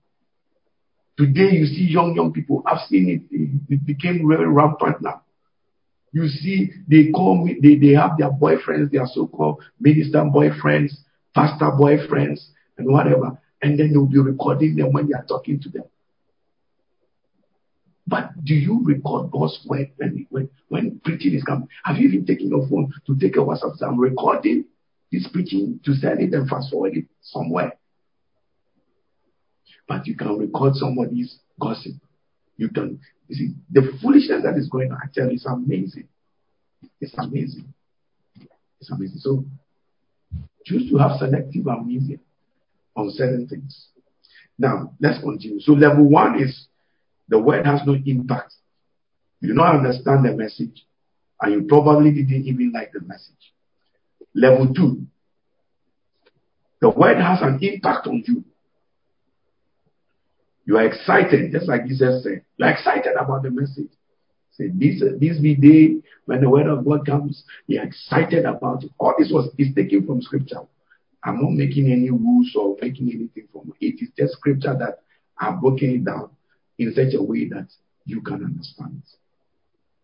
Today 1.17 1.52
you 1.52 1.65
see 1.65 1.88
young 1.89 2.15
young 2.15 2.32
people. 2.32 2.63
I've 2.65 2.88
seen 2.88 3.10
it. 3.10 3.69
It 3.69 3.86
became 3.86 4.28
very 4.28 4.48
rampant 4.48 5.02
now. 5.02 5.22
You 6.12 6.28
see, 6.28 6.72
they 6.88 7.12
call 7.12 7.43
me. 7.43 7.58
They 7.62 7.76
they 7.76 7.93
have 7.93 8.17
their 8.17 8.32
boyfriends, 8.32 8.91
their 8.91 9.08
so-called 9.08 9.63
minister 9.80 10.19
boyfriends, 10.19 10.91
pastor 11.36 11.72
boyfriends, 11.72 12.39
and 12.78 12.88
whatever. 12.88 13.40
And 13.62 13.80
then 13.80 13.92
you'll 13.92 14.08
be 14.08 14.20
recording 14.20 14.76
them 14.76 14.92
when 14.92 15.08
you 15.08 15.16
are 15.16 15.26
talking 15.26 15.60
to 15.62 15.70
them. 15.70 15.84
But 18.06 18.44
do 18.44 18.54
you 18.54 18.82
record 18.84 19.32
God's 19.32 19.60
word 19.66 19.92
when, 19.96 20.28
when, 20.30 20.50
when 20.68 21.00
preaching 21.04 21.34
is 21.34 21.44
coming? 21.44 21.70
Have 21.86 21.98
you 21.98 22.10
even 22.10 22.26
taken 22.26 22.50
your 22.50 22.68
phone 22.68 22.94
to 23.08 23.18
take 23.18 23.38
a 23.38 23.40
WhatsApp? 23.40 23.82
I'm 23.82 23.98
recording 23.98 24.66
this 25.12 25.28
preaching 25.32 25.80
to 25.86 25.94
send 25.94 26.20
it 26.20 26.34
and 26.34 26.50
fast 26.50 26.70
forward 26.70 26.98
it 26.98 27.06
somewhere. 27.22 27.78
But 29.88 30.06
you 30.08 30.16
can 30.16 30.38
record 30.38 30.76
somebody's 30.76 31.40
gossip. 31.60 31.94
You 32.58 32.70
can 32.70 33.00
you 33.28 33.36
see 33.36 33.54
the 33.72 33.98
foolishness 34.02 34.44
that 34.44 34.58
is 34.58 34.70
going 34.70 34.92
on. 34.92 34.98
I 35.02 35.08
tell 35.14 35.28
you, 35.28 35.34
it's 35.34 35.46
amazing. 35.46 36.08
It's 37.00 37.14
amazing. 37.18 37.74
It's 38.80 38.92
amazing. 38.92 39.20
So 39.20 39.46
choose 40.66 40.90
to 40.92 40.98
have 40.98 41.18
selective 41.20 41.68
amnesia 41.68 42.18
on 42.96 43.12
certain 43.12 43.48
things. 43.48 43.88
Now 44.58 44.94
let's 45.00 45.20
continue. 45.22 45.60
So 45.60 45.74
level 45.74 46.10
one 46.10 46.42
is 46.42 46.68
the 47.28 47.40
word 47.40 47.66
has 47.66 47.82
no 47.86 47.96
impact. 48.06 48.54
You 49.42 49.50
do 49.50 49.54
not 49.56 49.76
understand 49.76 50.26
the 50.26 50.34
message, 50.34 50.86
and 51.42 51.54
you 51.54 51.64
probably 51.68 52.12
didn't 52.12 52.46
even 52.46 52.72
like 52.74 52.92
the 52.94 53.02
message. 53.02 53.54
Level 54.34 54.74
two, 54.74 55.06
the 56.82 56.90
word 56.90 57.18
has 57.18 57.42
an 57.42 57.60
impact 57.62 58.08
on 58.08 58.24
you. 58.26 58.44
You 60.66 60.78
are 60.78 60.86
excited, 60.86 61.52
just 61.52 61.68
like 61.68 61.88
Jesus 61.88 62.24
said. 62.24 62.44
You 62.58 62.66
are 62.66 62.72
excited 62.72 63.14
about 63.20 63.44
the 63.44 63.52
message. 63.52 63.92
Say 64.52 64.70
this 64.74 65.02
this 65.20 65.40
be 65.40 65.56
day 65.56 66.02
when 66.26 66.42
the 66.42 66.50
word 66.50 66.68
of 66.68 66.86
God 66.86 67.06
comes. 67.06 67.44
You 67.68 67.82
are 67.82 67.86
excited 67.86 68.46
about 68.46 68.84
it. 68.84 68.92
All 69.00 69.16
this 69.18 69.32
was 69.32 69.50
is 69.58 69.74
taken 69.76 70.06
from 70.06 70.22
scripture. 70.22 70.62
I'm 71.24 71.42
not 71.42 71.52
making 71.52 71.92
any 71.92 72.10
rules 72.10 72.54
or 72.56 72.76
making 72.82 73.10
anything 73.10 73.48
from 73.52 73.74
it. 73.80 73.96
It 73.96 74.04
is 74.04 74.10
just 74.18 74.34
scripture 74.34 74.76
that 74.78 75.00
I've 75.38 75.62
broken 75.62 75.90
it 75.90 76.06
down 76.06 76.30
in 76.78 76.94
such 76.94 77.14
a 77.14 77.22
way 77.24 77.48
that 77.50 77.68
you 78.06 78.22
can 78.22 78.44
understand. 78.44 79.04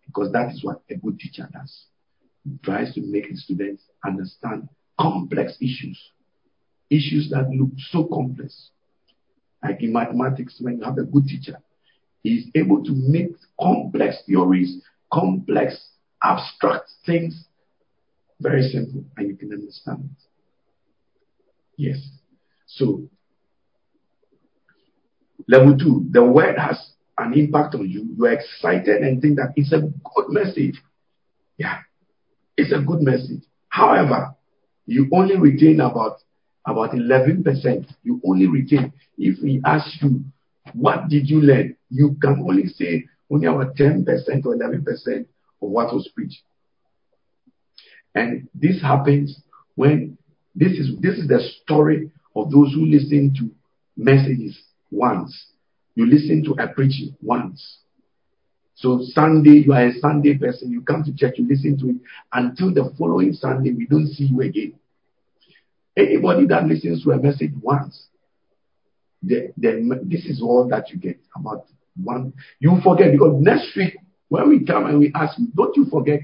Because 0.05 0.31
that 0.31 0.51
is 0.51 0.63
what 0.63 0.81
a 0.89 0.95
good 0.95 1.19
teacher 1.19 1.47
does. 1.51 1.85
He 2.43 2.57
tries 2.63 2.93
to 2.95 3.01
make 3.01 3.27
his 3.27 3.43
students 3.43 3.83
understand 4.05 4.69
complex 4.99 5.53
issues. 5.61 5.99
Issues 6.89 7.29
that 7.31 7.49
look 7.49 7.69
so 7.91 8.05
complex. 8.05 8.69
Like 9.61 9.83
in 9.83 9.93
mathematics, 9.93 10.57
when 10.61 10.77
you 10.77 10.83
have 10.85 10.97
a 10.97 11.03
good 11.03 11.25
teacher, 11.25 11.59
he 12.23 12.35
is 12.35 12.45
able 12.55 12.83
to 12.83 12.91
make 12.93 13.31
complex 13.59 14.23
theories, 14.25 14.81
complex, 15.11 15.89
abstract 16.23 16.89
things 17.05 17.45
very 18.41 18.61
simple 18.69 19.03
and 19.17 19.27
you 19.27 19.35
can 19.35 19.51
understand 19.51 20.09
it. 20.11 20.28
Yes. 21.79 21.97
So 22.67 23.09
Level 25.47 25.77
two, 25.77 26.05
the 26.11 26.23
word 26.23 26.59
has 26.59 26.77
an 27.17 27.33
impact 27.33 27.73
on 27.73 27.89
you. 27.89 28.07
You 28.17 28.25
are 28.25 28.33
excited 28.33 29.01
and 29.01 29.21
think 29.21 29.37
that 29.37 29.53
it's 29.55 29.71
a 29.71 29.79
good 29.79 30.29
message. 30.29 30.75
Yeah, 31.57 31.77
it's 32.57 32.71
a 32.71 32.79
good 32.81 33.01
message. 33.01 33.43
However, 33.69 34.35
you 34.85 35.09
only 35.13 35.37
retain 35.37 35.79
about 35.79 36.17
about 36.67 36.91
11%. 36.91 37.87
You 38.03 38.21
only 38.25 38.47
retain. 38.47 38.93
If 39.17 39.41
we 39.41 39.61
ask 39.65 39.87
you, 40.01 40.23
what 40.73 41.07
did 41.07 41.29
you 41.29 41.41
learn? 41.41 41.77
You 41.89 42.15
can 42.21 42.43
only 42.47 42.67
say 42.67 43.05
only 43.31 43.47
about 43.47 43.75
10% 43.75 44.05
or 44.45 44.55
11% 44.55 45.19
of 45.19 45.25
what 45.57 45.93
was 45.93 46.09
preached. 46.13 46.43
And 48.13 48.49
this 48.53 48.81
happens 48.81 49.41
when 49.75 50.17
this 50.55 50.73
is 50.73 50.95
this 50.99 51.17
is 51.17 51.27
the 51.27 51.39
story 51.63 52.11
of 52.35 52.51
those 52.51 52.73
who 52.73 52.85
listen 52.85 53.33
to 53.37 53.49
messages 53.97 54.59
once. 54.91 55.47
You 55.95 56.05
listen 56.05 56.43
to 56.45 56.63
a 56.63 56.67
preaching 56.67 57.15
once. 57.21 57.79
So 58.75 59.01
Sunday, 59.13 59.63
you 59.65 59.73
are 59.73 59.87
a 59.87 59.93
Sunday 59.99 60.37
person. 60.37 60.71
You 60.71 60.81
come 60.81 61.03
to 61.03 61.13
church, 61.13 61.35
you 61.37 61.47
listen 61.47 61.77
to 61.79 61.89
it 61.89 61.95
until 62.31 62.73
the 62.73 62.93
following 62.97 63.33
Sunday. 63.33 63.71
We 63.71 63.85
don't 63.85 64.07
see 64.07 64.25
you 64.25 64.41
again. 64.41 64.73
Anybody 65.97 66.47
that 66.47 66.65
listens 66.65 67.03
to 67.03 67.11
a 67.11 67.17
message 67.17 67.51
once, 67.61 68.07
then 69.21 69.53
this 70.05 70.25
is 70.25 70.41
all 70.41 70.67
that 70.69 70.91
you 70.91 70.97
get 70.97 71.19
about 71.35 71.65
one. 72.01 72.33
You 72.59 72.79
forget 72.81 73.11
because 73.11 73.35
next 73.41 73.75
week 73.75 73.97
when 74.29 74.47
we 74.47 74.65
come 74.65 74.85
and 74.85 74.99
we 74.99 75.11
ask 75.13 75.37
you, 75.37 75.47
don't 75.53 75.75
you 75.75 75.85
forget 75.85 76.21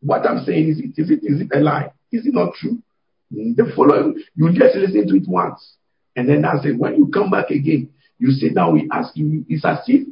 what 0.00 0.26
I'm 0.26 0.44
saying? 0.44 0.68
Is 0.68 0.78
it 0.78 0.94
is 0.96 1.10
it 1.10 1.20
is 1.22 1.40
it 1.42 1.48
a 1.54 1.60
lie? 1.60 1.92
Is 2.12 2.26
it 2.26 2.32
not 2.32 2.54
true? 2.54 2.78
The 3.30 3.72
following, 3.74 4.22
you 4.36 4.52
just 4.52 4.76
listen 4.76 5.08
to 5.08 5.16
it 5.16 5.28
once. 5.28 5.76
And 6.16 6.28
then 6.28 6.44
I 6.44 6.62
say, 6.62 6.72
when 6.72 6.96
you 6.96 7.08
come 7.08 7.30
back 7.30 7.50
again, 7.50 7.90
you 8.18 8.30
sit 8.30 8.54
down, 8.54 8.74
we 8.74 8.88
ask 8.92 9.16
you, 9.16 9.44
it's 9.48 9.64
as 9.64 9.78
if 9.86 10.06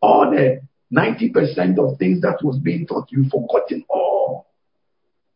all 0.00 0.30
the 0.30 0.60
90% 0.92 1.78
of 1.78 1.98
things 1.98 2.20
that 2.22 2.38
was 2.42 2.58
being 2.58 2.86
taught, 2.86 3.08
you've 3.10 3.30
forgotten 3.30 3.84
all. 3.88 4.46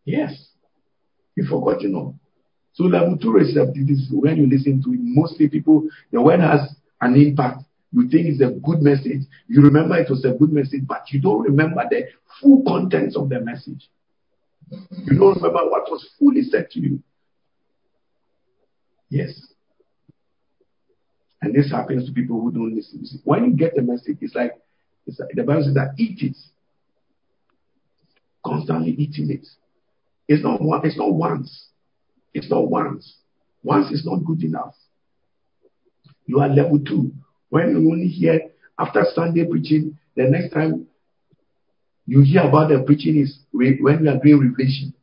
Yes, 0.05 0.33
you've 1.37 1.49
forgotten 1.49 1.95
all. 1.95 2.14
So 2.75 2.85
level 2.85 3.18
two 3.18 3.33
receptivity 3.33 3.92
is 3.92 4.09
when 4.11 4.37
you 4.37 4.47
listen 4.49 4.83
to 4.83 4.92
it. 4.92 5.01
Mostly 5.03 5.49
people, 5.49 5.88
the 6.11 6.23
word 6.23 6.40
has 6.40 6.75
an 7.01 7.16
impact. 7.16 7.64
You 7.92 8.09
think 8.09 8.27
it's 8.27 8.40
a 8.40 8.51
good 8.51 8.81
message. 8.81 9.27
You 9.49 9.61
remember 9.61 9.97
it 9.99 10.09
was 10.09 10.25
a 10.25 10.33
good 10.33 10.53
message, 10.53 10.87
but 10.87 11.03
you 11.11 11.21
don't 11.21 11.42
remember 11.42 11.83
the 11.90 12.07
full 12.40 12.62
contents 12.66 13.16
of 13.16 13.29
the 13.29 13.40
message. 13.40 13.90
You 14.71 15.18
don't 15.18 15.37
remember 15.37 15.68
what 15.68 15.90
was 15.90 16.09
fully 16.18 16.42
said 16.42 16.71
to 16.71 16.81
you. 16.81 17.03
Yes. 19.12 19.46
And 21.42 21.55
this 21.55 21.70
happens 21.70 22.07
to 22.07 22.14
people 22.14 22.40
who 22.40 22.51
don't 22.51 22.75
listen. 22.75 23.05
When 23.25 23.44
you 23.44 23.51
get 23.55 23.77
the 23.77 23.83
message, 23.83 24.16
it's 24.22 24.35
like, 24.35 24.53
it's 25.07 25.20
like 25.20 25.29
the 25.35 25.42
Bible 25.42 25.64
says 25.64 25.75
that 25.75 25.92
eat 25.98 26.22
it. 26.22 26.37
Constantly 28.42 28.92
eating 28.92 29.31
it. 29.31 29.46
It's 30.29 30.42
not 30.42 30.62
one, 30.62 30.81
it's 30.87 30.96
not 30.96 31.12
once. 31.12 31.66
It's 32.33 32.51
not 32.51 32.70
once. 32.70 33.16
Once 33.62 33.92
is 33.92 34.07
not 34.07 34.25
good 34.25 34.42
enough. 34.44 34.75
You 36.25 36.40
are 36.40 36.48
level 36.48 36.79
two. 36.79 37.12
When 37.51 37.68
you 37.68 37.92
only 37.92 38.09
hear 38.09 38.40
after 38.79 39.05
Sunday 39.14 39.44
preaching, 39.44 39.98
the 40.16 40.25
next 40.25 40.55
time 40.55 40.87
you 42.07 42.22
hear 42.22 42.44
about 42.48 42.70
the 42.70 42.83
preaching 42.87 43.18
is 43.18 43.40
when 43.53 43.77
you 43.77 44.11
are 44.11 44.18
doing 44.25 44.40
revelation. 44.40 44.94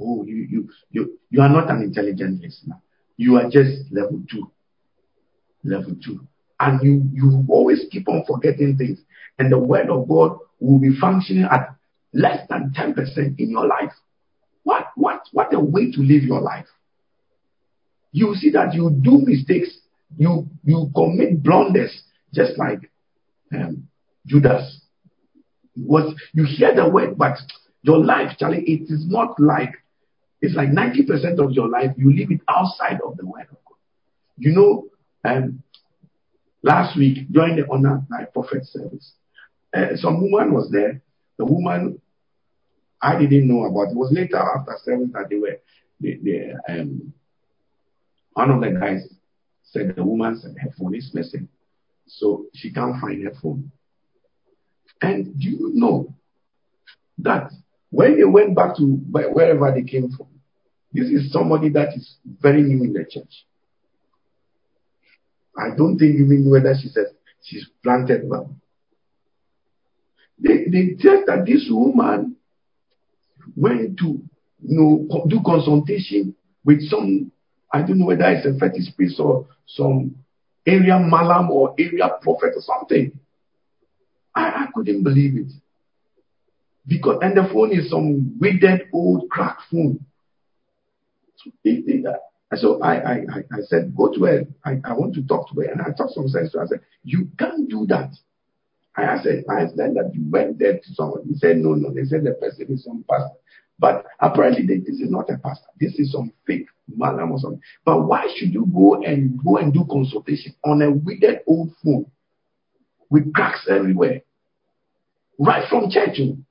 Oh, 0.00 0.24
you 0.24 0.36
you 0.36 0.70
you 0.90 1.18
you 1.28 1.42
are 1.42 1.50
not 1.50 1.70
an 1.70 1.82
intelligent 1.82 2.40
listener. 2.40 2.80
You 3.18 3.36
are 3.36 3.50
just 3.50 3.92
level 3.92 4.22
two. 4.30 4.50
Level 5.64 5.94
two. 6.02 6.26
And 6.60 6.80
you 6.82 7.02
you 7.12 7.44
always 7.50 7.84
keep 7.90 8.08
on 8.08 8.24
forgetting 8.26 8.78
things. 8.78 8.98
And 9.38 9.52
the 9.52 9.58
word 9.58 9.90
of 9.90 10.08
God 10.08 10.38
will 10.60 10.78
be 10.78 10.98
functioning 10.98 11.44
at 11.44 11.74
less 12.14 12.48
than 12.48 12.72
10% 12.74 13.38
in 13.38 13.50
your 13.50 13.66
life. 13.66 13.92
What 14.62 14.86
what 14.96 15.20
what 15.32 15.52
a 15.52 15.60
way 15.60 15.92
to 15.92 16.00
live 16.00 16.22
your 16.22 16.40
life 16.40 16.66
you 18.12 18.34
see 18.34 18.50
that 18.50 18.74
you 18.74 18.90
do 18.90 19.20
mistakes, 19.24 19.70
you 20.16 20.48
you 20.64 20.90
commit 20.94 21.42
blunders, 21.42 22.02
just 22.34 22.58
like 22.58 22.90
um, 23.54 23.88
Judas. 24.26 24.80
Was 25.76 26.14
you 26.32 26.44
hear 26.44 26.74
the 26.74 26.88
word, 26.88 27.16
but 27.16 27.38
your 27.82 28.04
life, 28.04 28.36
Charlie, 28.38 28.64
it 28.64 28.90
is 28.92 29.06
not 29.06 29.38
like 29.38 29.74
it's 30.40 30.54
like 30.54 30.70
ninety 30.70 31.04
percent 31.04 31.40
of 31.40 31.52
your 31.52 31.68
life 31.68 31.90
you 31.96 32.14
live 32.14 32.30
it 32.30 32.40
outside 32.48 33.00
of 33.04 33.16
the 33.16 33.26
word 33.26 33.46
of 33.50 33.56
God. 33.64 33.78
You 34.36 34.52
know, 34.52 34.86
um, 35.24 35.62
last 36.62 36.96
week 36.96 37.30
during 37.30 37.56
the 37.56 37.66
honor 37.70 38.02
night 38.10 38.32
prophet 38.32 38.64
service, 38.64 39.12
uh, 39.76 39.96
some 39.96 40.20
woman 40.20 40.54
was 40.54 40.70
there. 40.70 41.02
The 41.38 41.44
woman 41.44 42.00
I 43.00 43.18
didn't 43.18 43.48
know 43.48 43.64
about. 43.64 43.92
It 43.92 43.96
was 43.96 44.12
later 44.12 44.38
after 44.38 44.76
service 44.82 45.10
that 45.12 45.28
they 45.28 45.36
were 45.36 45.58
they, 46.00 46.18
they 46.22 46.52
um, 46.68 47.12
one 48.32 48.50
of 48.50 48.60
the 48.60 48.78
guys 48.78 49.08
said 49.64 49.94
the 49.96 50.04
woman 50.04 50.38
said 50.38 50.54
her 50.60 50.70
phone 50.78 50.94
is 50.94 51.10
missing. 51.14 51.48
So 52.06 52.46
she 52.54 52.72
can't 52.72 53.00
find 53.00 53.22
her 53.24 53.34
phone. 53.42 53.70
And 55.02 55.38
do 55.38 55.48
you 55.48 55.70
know 55.74 56.14
that 57.18 57.50
when 57.90 58.16
they 58.18 58.24
went 58.24 58.54
back 58.54 58.76
to 58.76 58.82
wherever 59.10 59.72
they 59.72 59.82
came 59.82 60.10
from, 60.10 60.26
this 60.92 61.06
is 61.08 61.32
somebody 61.32 61.68
that 61.70 61.88
is 61.94 62.16
very 62.40 62.62
new 62.62 62.84
in 62.84 62.92
the 62.92 63.04
church. 63.04 63.44
I 65.56 65.74
don't 65.76 65.98
think 65.98 66.14
even 66.20 66.48
whether 66.50 66.74
she 66.80 66.88
says 66.88 67.06
she's 67.42 67.66
planted 67.82 68.22
well. 68.28 68.54
They, 70.38 70.66
they 70.70 70.96
said 71.00 71.24
that 71.26 71.44
this 71.46 71.66
woman 71.68 72.36
went 73.56 73.98
to 73.98 74.22
you 74.62 75.06
know, 75.08 75.24
do 75.28 75.40
consultation 75.44 76.34
with 76.64 76.82
some 76.88 77.32
I 77.72 77.82
don't 77.82 77.98
know 77.98 78.06
whether 78.06 78.24
it's 78.30 78.46
a 78.46 78.58
fetish 78.58 78.94
priest 78.96 79.20
or 79.20 79.46
some 79.66 80.16
area 80.66 80.98
malam 80.98 81.50
or 81.50 81.74
area 81.78 82.08
prophet 82.22 82.52
or 82.56 82.62
something. 82.62 83.12
I, 84.34 84.64
I 84.64 84.66
couldn't 84.74 85.02
believe 85.02 85.36
it. 85.36 85.52
Because 86.88 87.18
and 87.20 87.36
the 87.36 87.48
phone 87.52 87.70
is 87.70 87.90
some 87.90 88.38
withered 88.40 88.88
old 88.94 89.28
cracked 89.30 89.62
phone. 89.70 90.04
So, 91.36 91.50
it, 91.62 92.06
uh, 92.06 92.56
so 92.56 92.80
I, 92.82 92.94
I, 92.94 93.14
I, 93.52 93.60
said, 93.66 93.94
go 93.94 94.12
to 94.12 94.24
her. 94.24 94.46
I, 94.64 94.80
I 94.84 94.94
want 94.94 95.14
to 95.14 95.22
talk 95.26 95.50
to 95.50 95.60
her. 95.60 95.66
And 95.66 95.82
I 95.82 95.92
talked 95.96 96.14
some 96.14 96.28
sense 96.28 96.52
to 96.52 96.58
her. 96.58 96.64
I 96.64 96.66
said, 96.66 96.80
you 97.04 97.28
can't 97.38 97.68
do 97.68 97.86
that. 97.88 98.12
I 98.96 99.22
said, 99.22 99.44
I 99.48 99.66
said 99.66 99.94
that 99.94 100.10
you 100.14 100.28
went 100.30 100.58
there 100.58 100.78
to 100.78 100.94
someone. 100.94 101.24
He 101.28 101.34
said, 101.36 101.58
no, 101.58 101.74
no. 101.74 101.92
They 101.92 102.04
said 102.04 102.24
the 102.24 102.32
person 102.32 102.66
is 102.70 102.84
some 102.84 103.04
pastor. 103.08 103.36
But 103.78 104.06
apparently 104.18 104.66
this 104.66 104.98
is 104.98 105.10
not 105.10 105.30
a 105.30 105.38
pastor. 105.38 105.68
This 105.78 105.94
is 105.98 106.10
some 106.10 106.32
fake 106.46 106.66
malam 106.88 107.30
or 107.32 107.38
something. 107.38 107.62
But 107.84 108.06
why 108.06 108.26
should 108.34 108.52
you 108.52 108.66
go 108.66 109.00
and 109.02 109.38
go 109.44 109.58
and 109.58 109.72
do 109.72 109.84
consultation 109.88 110.54
on 110.64 110.82
a 110.82 110.90
withered 110.90 111.42
old 111.46 111.72
phone 111.84 112.10
with 113.10 113.32
cracks 113.34 113.68
everywhere? 113.70 114.22
Right 115.38 115.68
from 115.68 115.90
church. 115.90 116.18
Oh. 116.20 116.38
Ask, 116.38 116.47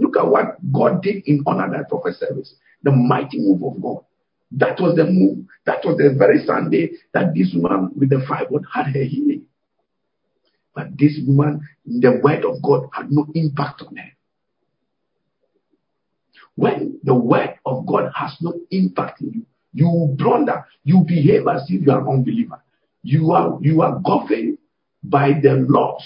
look 0.00 0.16
at 0.16 0.26
what 0.26 0.56
God 0.72 1.02
did 1.02 1.24
in 1.26 1.42
honor 1.46 1.70
that 1.70 1.88
prophet 1.88 2.14
service. 2.16 2.54
The 2.82 2.90
mighty 2.90 3.38
move 3.38 3.62
of 3.62 3.80
God. 3.82 4.04
That 4.52 4.80
was 4.80 4.96
the 4.96 5.04
move. 5.04 5.46
That 5.66 5.84
was 5.84 5.96
the 5.98 6.14
very 6.18 6.44
Sunday 6.44 6.92
that 7.14 7.34
this 7.34 7.54
woman 7.54 7.90
with 7.96 8.10
the 8.10 8.16
fibroid 8.16 8.64
had 8.72 8.86
her 8.86 9.04
healing. 9.04 9.44
But 10.74 10.98
this 10.98 11.18
woman, 11.26 11.68
the 11.84 12.20
word 12.22 12.44
of 12.44 12.62
God 12.62 12.88
had 12.92 13.10
no 13.10 13.26
impact 13.34 13.82
on 13.86 13.96
her. 13.96 14.10
When 16.54 17.00
the 17.02 17.14
word 17.14 17.54
of 17.64 17.86
God 17.86 18.10
has 18.14 18.36
no 18.40 18.54
impact 18.70 19.20
in 19.20 19.32
you, 19.32 19.46
you 19.72 20.14
blunder, 20.16 20.64
you 20.84 21.04
behave 21.06 21.46
as 21.46 21.62
if 21.68 21.86
you 21.86 21.92
are 21.92 22.00
an 22.00 22.08
unbeliever. 22.08 22.62
You 23.02 23.30
are 23.32 23.58
you 23.62 23.82
are 23.82 24.00
governed 24.04 24.58
by 25.02 25.32
the 25.40 25.64
laws, 25.68 26.02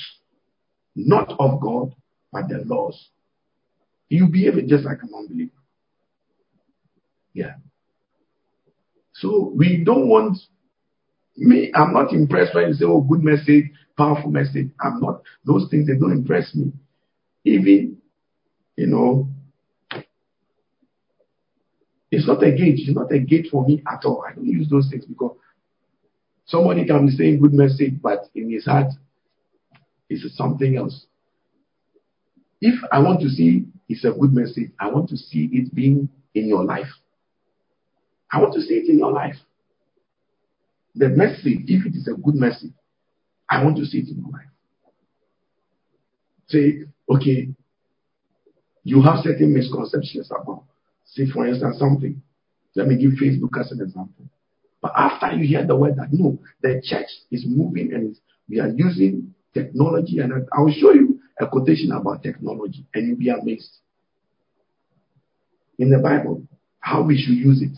not 0.95 1.35
of 1.39 1.61
God, 1.61 1.95
but 2.31 2.49
the 2.49 2.63
laws. 2.65 3.09
You 4.09 4.29
behave 4.29 4.67
just 4.69 4.85
like 4.85 5.03
an 5.03 5.11
unbeliever. 5.17 5.53
Yeah. 7.33 7.55
So 9.15 9.53
we 9.55 9.83
don't 9.85 10.09
want 10.09 10.39
me. 11.37 11.73
I'm 11.75 11.93
not 11.93 12.13
impressed 12.13 12.55
when 12.55 12.69
you 12.69 12.75
say, 12.75 12.85
"Oh, 12.85 13.01
good 13.01 13.23
message, 13.23 13.71
powerful 13.97 14.31
message." 14.31 14.71
I'm 14.81 15.01
not. 15.01 15.23
Those 15.45 15.69
things 15.71 15.87
they 15.87 15.97
don't 15.97 16.13
impress 16.13 16.55
me. 16.55 16.73
Even, 17.45 17.99
you 18.77 18.87
know, 18.87 19.29
it's 22.11 22.27
not 22.27 22.43
a 22.43 22.51
gauge. 22.51 22.81
It's 22.87 22.97
not 22.97 23.13
a 23.13 23.19
gauge 23.19 23.49
for 23.51 23.67
me 23.67 23.83
at 23.91 24.05
all. 24.05 24.25
I 24.29 24.35
don't 24.35 24.47
use 24.47 24.69
those 24.69 24.89
things 24.91 25.05
because 25.07 25.37
somebody 26.47 26.87
can 26.87 27.07
be 27.07 27.13
saying 27.13 27.41
good 27.41 27.55
message, 27.55 28.01
but 28.01 28.29
in 28.35 28.51
his 28.51 28.65
heart, 28.65 28.93
it's 30.09 30.37
something 30.37 30.77
else. 30.77 31.07
If 32.61 32.83
I 32.93 33.01
want 33.01 33.21
to 33.21 33.29
see 33.29 33.67
it's 33.89 34.05
a 34.05 34.13
good 34.13 34.33
message, 34.33 34.71
I 34.79 34.91
want 34.91 35.09
to 35.11 35.17
see 35.17 35.49
it 35.53 35.75
being 35.75 36.09
in 36.35 36.49
your 36.49 36.65
life. 36.65 36.89
I 38.33 38.41
want 38.41 38.55
to 38.55 38.63
see 38.63 38.75
it 38.75 38.89
in 38.89 38.99
your 38.99 39.13
life. 39.13 39.37
The 40.95 41.09
message, 41.09 41.65
if 41.67 41.87
it 41.87 41.95
is 41.95 42.09
a 42.09 42.15
good 42.15 42.35
message, 42.35 42.73
I 43.49 43.63
want 43.63 43.77
to 43.79 43.85
see 43.85 43.99
it 43.99 44.09
in 44.09 44.19
your 44.19 44.31
life. 44.31 44.49
Say, 46.47 46.85
okay, 47.09 47.49
you 48.83 49.03
have 49.03 49.25
certain 49.25 49.53
misconceptions 49.55 50.31
about 50.31 50.65
Say, 51.07 51.27
for 51.33 51.47
instance, 51.47 51.79
something. 51.79 52.21
Let 52.75 52.89
me 52.89 52.97
give 52.97 53.13
Facebook 53.13 53.59
as 53.61 53.71
an 53.71 53.81
example. 53.81 54.29
But 54.83 54.93
after 54.97 55.33
you 55.33 55.47
hear 55.47 55.65
the 55.65 55.77
word 55.77 55.97
that 55.97 56.09
no, 56.13 56.39
the 56.61 56.83
church 56.85 57.07
is 57.31 57.45
moving 57.47 57.93
and 57.95 58.17
we 58.49 58.61
are 58.61 58.69
using 58.69 59.35
technology, 59.55 60.19
and 60.19 60.33
I 60.53 60.61
will 60.61 60.73
show 60.73 60.93
you 60.93 61.14
a 61.41 61.47
quotation 61.47 61.93
about 61.93 62.23
technology, 62.23 62.87
and 62.95 63.09
you'll 63.09 63.19
be 63.19 63.29
amazed. 63.29 63.79
In 65.79 65.91
the 65.91 65.99
Bible, 65.99 66.47
how 66.79 67.03
we 67.03 67.17
should 67.17 67.37
use 67.37 67.63
it. 67.63 67.77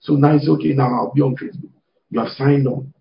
So 0.00 0.14
now 0.14 0.36
it's 0.36 0.48
okay, 0.48 0.72
now 0.72 0.94
I'll 0.94 1.12
be 1.12 1.22
on 1.22 1.34
Facebook. 1.34 1.70
You 2.10 2.20
have 2.20 2.28
signed 2.28 2.68
on. 2.68 2.92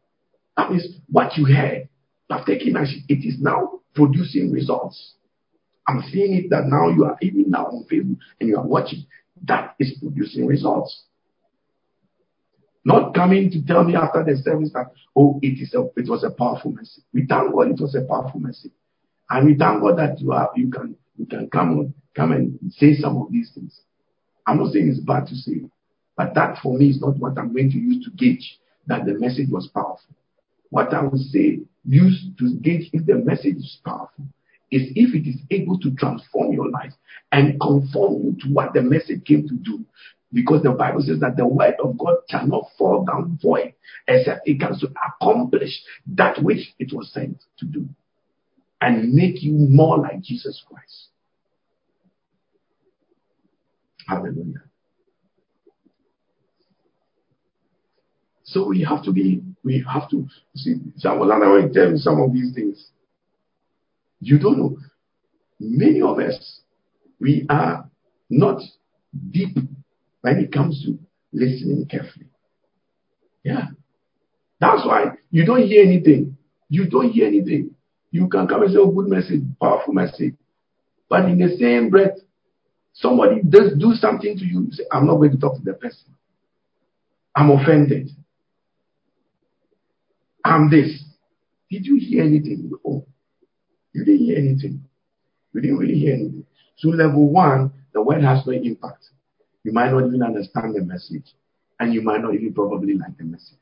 That 0.57 0.71
means 0.71 0.87
what 1.07 1.37
you 1.37 1.45
heard, 1.45 1.87
you 2.29 2.35
have 2.35 2.45
taken 2.45 2.75
action. 2.75 3.03
It 3.07 3.27
is 3.27 3.39
now 3.39 3.81
producing 3.93 4.51
results. 4.51 5.13
I'm 5.87 6.01
seeing 6.11 6.33
it 6.33 6.49
that 6.49 6.65
now 6.65 6.89
you 6.89 7.05
are 7.05 7.17
even 7.21 7.45
now 7.51 7.65
on 7.67 7.85
Facebook 7.91 8.17
and 8.39 8.49
you 8.49 8.57
are 8.57 8.65
watching. 8.65 9.05
That 9.43 9.75
is 9.79 9.97
producing 9.99 10.47
results. 10.47 11.03
Not 12.83 13.13
coming 13.13 13.51
to 13.51 13.65
tell 13.65 13.83
me 13.83 13.95
after 13.95 14.23
the 14.23 14.37
service 14.37 14.71
that, 14.73 14.91
oh, 15.15 15.39
it 15.41 15.61
is 15.61 15.73
a, 15.73 15.87
it 15.95 16.09
was 16.09 16.23
a 16.23 16.31
powerful 16.31 16.71
message. 16.71 17.03
We 17.13 17.25
thank 17.27 17.51
God 17.53 17.69
it 17.69 17.79
was 17.79 17.95
a 17.95 18.01
powerful 18.01 18.39
message. 18.39 18.71
And 19.29 19.47
we 19.47 19.57
thank 19.57 19.81
God 19.81 19.97
that 19.97 20.19
you 20.19 20.31
are, 20.31 20.51
you 20.55 20.69
can, 20.69 20.95
you 21.17 21.25
can 21.25 21.49
come 21.49 21.79
on, 21.79 21.93
come 22.15 22.31
and 22.31 22.59
say 22.71 22.93
some 22.93 23.17
of 23.17 23.31
these 23.31 23.51
things. 23.53 23.81
I'm 24.45 24.57
not 24.59 24.73
saying 24.73 24.89
it's 24.89 24.99
bad 24.99 25.27
to 25.27 25.35
say, 25.35 25.61
but 26.15 26.35
that 26.35 26.59
for 26.61 26.77
me 26.77 26.89
is 26.89 27.01
not 27.01 27.17
what 27.17 27.37
I'm 27.37 27.53
going 27.53 27.71
to 27.71 27.77
use 27.77 28.05
to 28.05 28.11
gauge 28.11 28.59
that 28.87 29.05
the 29.05 29.13
message 29.13 29.49
was 29.49 29.67
powerful. 29.73 30.15
What 30.69 30.93
I 30.93 31.01
would 31.01 31.19
say, 31.19 31.59
use 31.83 32.27
to 32.37 32.55
gauge 32.61 32.89
if 32.93 33.05
the 33.05 33.15
message 33.15 33.57
is 33.57 33.79
powerful 33.83 34.25
is 34.71 34.91
if 34.95 35.15
it 35.15 35.27
is 35.27 35.37
able 35.51 35.79
to 35.79 35.93
transform 35.95 36.53
your 36.53 36.69
life 36.69 36.93
and 37.31 37.59
conform 37.59 38.23
you 38.23 38.37
to 38.41 38.53
what 38.53 38.73
the 38.73 38.81
message 38.81 39.23
came 39.25 39.47
to 39.47 39.55
do. 39.55 39.85
Because 40.33 40.63
the 40.63 40.71
Bible 40.71 41.01
says 41.01 41.19
that 41.21 41.37
the 41.37 41.47
word 41.47 41.75
of 41.83 41.97
God 41.97 42.17
cannot 42.29 42.65
fall 42.77 43.05
down 43.05 43.39
void 43.41 43.73
except 44.07 44.47
it 44.47 44.59
to 44.59 44.93
accomplish 45.07 45.81
that 46.13 46.41
which 46.43 46.73
it 46.77 46.93
was 46.93 47.11
sent 47.13 47.43
to 47.59 47.65
do 47.65 47.87
and 48.81 49.13
make 49.13 49.41
you 49.41 49.53
more 49.53 49.97
like 49.97 50.21
Jesus 50.21 50.63
Christ. 50.67 51.09
Hallelujah. 54.07 54.63
So 58.43 58.67
we 58.67 58.83
have 58.83 59.03
to 59.03 59.11
be, 59.11 59.41
we 59.63 59.83
have 59.91 60.09
to 60.11 60.27
see. 60.55 60.75
Want 61.03 61.73
to 61.73 61.79
tell 61.79 61.91
you 61.91 61.97
some 61.97 62.21
of 62.21 62.31
these 62.31 62.53
things. 62.53 62.91
You 64.19 64.39
don't 64.39 64.57
know. 64.57 64.77
Many 65.59 66.01
of 66.01 66.19
us, 66.19 66.61
we 67.19 67.45
are 67.49 67.89
not 68.29 68.61
deep 69.31 69.57
when 70.21 70.37
it 70.37 70.51
comes 70.51 70.83
to 70.85 70.99
listening 71.33 71.87
carefully. 71.89 72.27
Yeah. 73.43 73.67
That's 74.59 74.85
why 74.85 75.17
you 75.31 75.45
don't 75.45 75.63
hear 75.63 75.83
anything. 75.83 76.37
You 76.69 76.89
don't 76.89 77.11
hear 77.11 77.27
anything. 77.27 77.74
You 78.15 78.29
can 78.29 78.47
come 78.47 78.63
and 78.63 78.71
say, 78.71 78.77
oh, 78.79 78.91
good 78.91 79.09
message, 79.09 79.41
powerful 79.61 79.93
message. 79.93 80.35
But 81.09 81.25
in 81.25 81.37
the 81.37 81.57
same 81.57 81.89
breath, 81.89 82.17
somebody 82.93 83.41
does 83.41 83.73
do 83.77 83.91
something 83.91 84.37
to 84.37 84.45
you, 84.45 84.61
you 84.61 84.71
say, 84.71 84.85
I'm 84.89 85.05
not 85.05 85.17
going 85.17 85.31
to 85.31 85.37
talk 85.37 85.57
to 85.57 85.61
the 85.61 85.73
person. 85.73 86.15
I'm 87.35 87.51
offended. 87.51 88.11
I'm 90.45 90.69
this. 90.69 91.03
Did 91.69 91.85
you 91.85 91.97
hear 91.99 92.23
anything? 92.23 92.71
No. 92.85 93.05
You 93.91 94.05
didn't 94.05 94.25
hear 94.27 94.37
anything. 94.37 94.85
You 95.53 95.59
didn't 95.59 95.77
really 95.77 95.99
hear 95.99 96.13
anything. 96.13 96.45
So 96.77 96.87
level 96.87 97.27
one, 97.27 97.73
the 97.93 98.01
word 98.01 98.23
has 98.23 98.47
no 98.47 98.53
impact. 98.53 99.03
You 99.65 99.73
might 99.73 99.91
not 99.91 100.05
even 100.07 100.23
understand 100.23 100.73
the 100.73 100.83
message. 100.83 101.35
And 101.81 101.93
you 101.93 102.01
might 102.01 102.21
not 102.21 102.33
even 102.33 102.53
probably 102.53 102.93
like 102.93 103.17
the 103.17 103.25
message. 103.25 103.59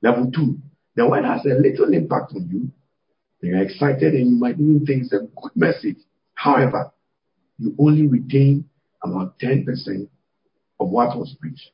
Level 0.00 0.30
two, 0.34 0.56
the 0.96 1.06
word 1.06 1.26
has 1.26 1.44
a 1.44 1.60
little 1.60 1.92
impact 1.92 2.32
on 2.34 2.48
you. 2.50 2.70
You're 3.44 3.62
excited 3.62 4.14
and 4.14 4.30
you 4.30 4.36
might 4.36 4.58
even 4.58 4.84
think 4.86 5.04
it's 5.04 5.12
a 5.12 5.20
good 5.20 5.52
message. 5.54 5.98
However, 6.34 6.92
you 7.58 7.74
only 7.78 8.06
retain 8.06 8.64
about 9.02 9.38
10% 9.38 9.66
of 10.80 10.88
what 10.88 11.16
was 11.16 11.36
preached. 11.40 11.70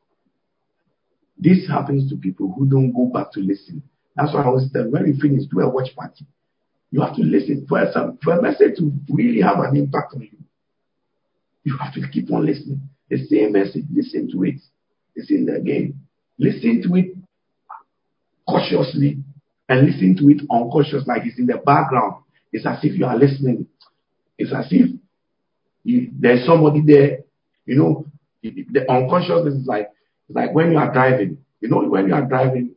This 1.38 1.66
happens 1.68 2.10
to 2.10 2.16
people 2.16 2.52
who 2.56 2.66
don't 2.66 2.92
go 2.92 3.06
back 3.06 3.32
to 3.32 3.40
listen 3.40 3.82
that's 4.16 4.34
why 4.34 4.42
I 4.42 4.48
was 4.48 4.68
saying 4.72 4.90
when 4.90 5.04
we 5.04 5.18
finish, 5.18 5.44
do 5.46 5.60
a 5.60 5.68
watch 5.68 5.94
party. 5.96 6.26
You 6.90 7.00
have 7.02 7.16
to 7.16 7.22
listen 7.22 7.66
for 7.68 7.80
a, 7.80 7.92
for 8.22 8.38
a 8.38 8.42
message 8.42 8.76
to 8.78 8.92
really 9.08 9.40
have 9.40 9.58
an 9.60 9.76
impact 9.76 10.14
on 10.14 10.22
you. 10.22 10.38
You 11.64 11.76
have 11.78 11.94
to 11.94 12.08
keep 12.08 12.30
on 12.32 12.44
listening. 12.44 12.82
The 13.08 13.24
same 13.26 13.52
message, 13.52 13.84
listen 13.92 14.30
to 14.32 14.44
it. 14.44 14.60
Listen 15.16 15.48
again. 15.48 16.00
Listen 16.38 16.82
to 16.82 16.96
it 16.96 17.16
cautiously 18.48 19.22
and 19.70 19.86
listening 19.86 20.16
to 20.16 20.28
it 20.28 20.42
unconscious, 20.50 21.06
like 21.06 21.22
it's 21.24 21.38
in 21.38 21.46
the 21.46 21.56
background. 21.58 22.16
It's 22.52 22.66
as 22.66 22.80
if 22.82 22.98
you 22.98 23.06
are 23.06 23.16
listening. 23.16 23.66
It's 24.36 24.52
as 24.52 24.66
if 24.70 24.90
you, 25.84 26.10
there's 26.18 26.44
somebody 26.44 26.82
there. 26.84 27.20
You 27.66 27.76
know, 27.76 28.06
the 28.42 28.90
unconsciousness 28.90 29.54
is 29.54 29.66
like 29.66 29.88
like 30.28 30.52
when 30.52 30.72
you 30.72 30.78
are 30.78 30.92
driving. 30.92 31.38
You 31.60 31.68
know, 31.68 31.82
when 31.88 32.08
you 32.08 32.14
are 32.14 32.26
driving, 32.26 32.74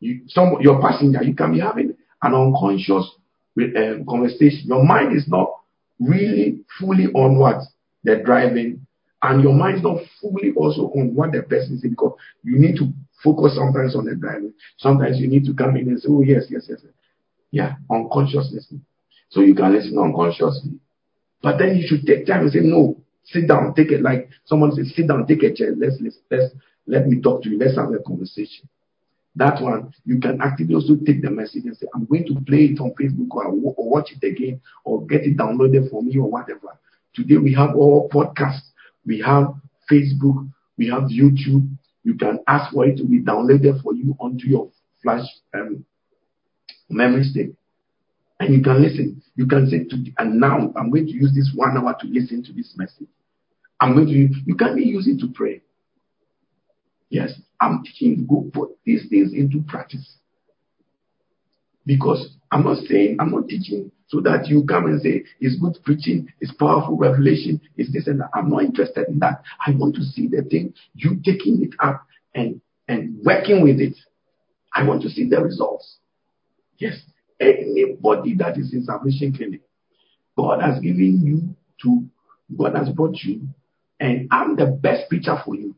you, 0.00 0.22
some 0.28 0.56
your 0.60 0.80
passenger, 0.80 1.22
you 1.22 1.34
can 1.34 1.52
be 1.52 1.60
having 1.60 1.94
an 2.22 2.34
unconscious 2.34 3.10
uh, 3.60 4.02
conversation. 4.08 4.62
Your 4.64 4.82
mind 4.82 5.14
is 5.14 5.28
not 5.28 5.50
really 6.00 6.60
fully 6.80 7.06
on 7.08 7.38
what 7.38 7.56
they're 8.02 8.24
driving, 8.24 8.86
and 9.22 9.42
your 9.42 9.52
mind 9.52 9.76
is 9.78 9.82
not 9.82 9.98
fully 10.22 10.52
also 10.56 10.84
on 10.92 11.14
what 11.14 11.32
the 11.32 11.42
person 11.42 11.74
is 11.74 11.82
because 11.82 12.16
you 12.42 12.58
need 12.58 12.76
to 12.76 12.90
focus 13.22 13.56
sometimes 13.56 13.96
on 13.96 14.04
the 14.04 14.14
driving. 14.14 14.52
Sometimes 14.78 15.18
you 15.18 15.28
need 15.28 15.44
to 15.46 15.54
come 15.54 15.76
in 15.76 15.88
and 15.88 16.00
say, 16.00 16.08
"Oh 16.10 16.22
yes, 16.22 16.44
yes, 16.50 16.66
yes, 16.68 16.80
yeah, 17.50 17.76
unconsciousness." 17.90 18.72
So 19.30 19.40
you 19.40 19.54
can 19.54 19.72
listen 19.72 19.98
unconsciously, 19.98 20.78
but 21.42 21.58
then 21.58 21.76
you 21.76 21.86
should 21.86 22.06
take 22.06 22.26
time 22.26 22.42
and 22.42 22.52
say, 22.52 22.60
"No, 22.60 23.00
sit 23.24 23.48
down, 23.48 23.74
take 23.74 23.90
it." 23.92 24.02
Like 24.02 24.28
someone 24.44 24.72
says, 24.72 24.92
"Sit 24.94 25.08
down, 25.08 25.26
take 25.26 25.42
a 25.42 25.54
chair. 25.54 25.74
Let's 25.76 25.96
let's, 26.00 26.18
let's 26.30 26.54
let 26.86 27.06
me 27.06 27.20
talk 27.20 27.42
to 27.42 27.50
you. 27.50 27.58
Let's 27.58 27.76
have 27.76 27.92
a 27.92 27.98
conversation." 27.98 28.68
That 29.36 29.60
one, 29.60 29.92
you 30.04 30.20
can 30.20 30.40
actively 30.40 30.76
also 30.76 30.94
take 31.04 31.20
the 31.20 31.30
message 31.30 31.64
and 31.64 31.76
say, 31.76 31.88
I'm 31.92 32.04
going 32.06 32.24
to 32.26 32.40
play 32.46 32.66
it 32.66 32.80
on 32.80 32.94
Facebook 32.94 33.34
or, 33.34 33.46
or 33.76 33.90
watch 33.90 34.12
it 34.12 34.24
again 34.24 34.60
or 34.84 35.04
get 35.06 35.22
it 35.22 35.36
downloaded 35.36 35.90
for 35.90 36.02
me 36.02 36.16
or 36.16 36.30
whatever. 36.30 36.78
Today 37.14 37.38
we 37.38 37.52
have 37.54 37.74
all 37.74 38.08
podcasts, 38.10 38.70
we 39.04 39.18
have 39.20 39.54
Facebook, 39.90 40.48
we 40.78 40.88
have 40.88 41.04
YouTube. 41.04 41.73
You 42.04 42.14
can 42.14 42.38
ask 42.46 42.72
for 42.72 42.86
it 42.86 42.96
to 42.98 43.04
be 43.04 43.20
downloaded 43.20 43.82
for 43.82 43.94
you 43.94 44.14
onto 44.20 44.46
your 44.46 44.70
flash 45.02 45.26
um, 45.54 45.84
memory 46.88 47.24
stick. 47.24 47.50
And 48.38 48.54
you 48.54 48.62
can 48.62 48.82
listen. 48.82 49.22
You 49.36 49.46
can 49.46 49.68
say, 49.68 49.84
to, 49.84 50.12
and 50.18 50.38
now 50.38 50.72
I'm 50.76 50.90
going 50.90 51.06
to 51.06 51.12
use 51.12 51.32
this 51.34 51.50
one 51.54 51.76
hour 51.76 51.96
to 52.00 52.06
listen 52.06 52.42
to 52.44 52.52
this 52.52 52.74
message. 52.76 53.08
I'm 53.80 53.94
going 53.94 54.06
to, 54.06 54.12
you 54.12 54.54
can 54.54 54.76
use 54.78 55.08
it 55.08 55.18
to 55.20 55.32
pray. 55.32 55.62
Yes, 57.08 57.32
I'm 57.60 57.82
teaching 57.84 58.26
go 58.28 58.50
put 58.52 58.70
these 58.84 59.08
things 59.08 59.32
into 59.32 59.62
practice. 59.62 60.16
Because 61.86 62.36
I'm 62.50 62.64
not 62.64 62.78
saying, 62.84 63.16
I'm 63.20 63.30
not 63.30 63.48
teaching 63.48 63.90
so 64.08 64.20
that 64.20 64.46
you 64.48 64.64
come 64.64 64.86
and 64.86 65.00
say, 65.00 65.24
it's 65.40 65.58
good 65.60 65.76
preaching, 65.84 66.28
it's 66.40 66.52
powerful 66.52 66.96
revelation, 66.96 67.60
it's 67.76 67.92
this 67.92 68.06
and 68.06 68.20
that. 68.20 68.30
I'm 68.34 68.50
not 68.50 68.62
interested 68.62 69.08
in 69.08 69.18
that. 69.20 69.42
I 69.66 69.72
want 69.72 69.94
to 69.96 70.02
see 70.02 70.28
the 70.28 70.42
thing, 70.42 70.74
you 70.94 71.16
taking 71.24 71.62
it 71.62 71.74
up 71.80 72.06
and, 72.34 72.60
and 72.86 73.18
working 73.24 73.62
with 73.62 73.80
it. 73.80 73.96
I 74.72 74.84
want 74.84 75.02
to 75.02 75.08
see 75.08 75.28
the 75.28 75.40
results. 75.40 75.98
Yes. 76.78 76.94
Anybody 77.40 78.34
that 78.36 78.56
is 78.58 78.72
in 78.72 78.84
salvation 78.84 79.34
clinic, 79.34 79.62
God 80.36 80.60
has 80.62 80.80
given 80.80 81.20
you 81.24 81.56
to, 81.82 82.06
God 82.56 82.76
has 82.76 82.88
brought 82.90 83.16
you, 83.22 83.42
and 84.00 84.28
I'm 84.30 84.56
the 84.56 84.66
best 84.66 85.08
preacher 85.08 85.36
for 85.44 85.54
you 85.54 85.74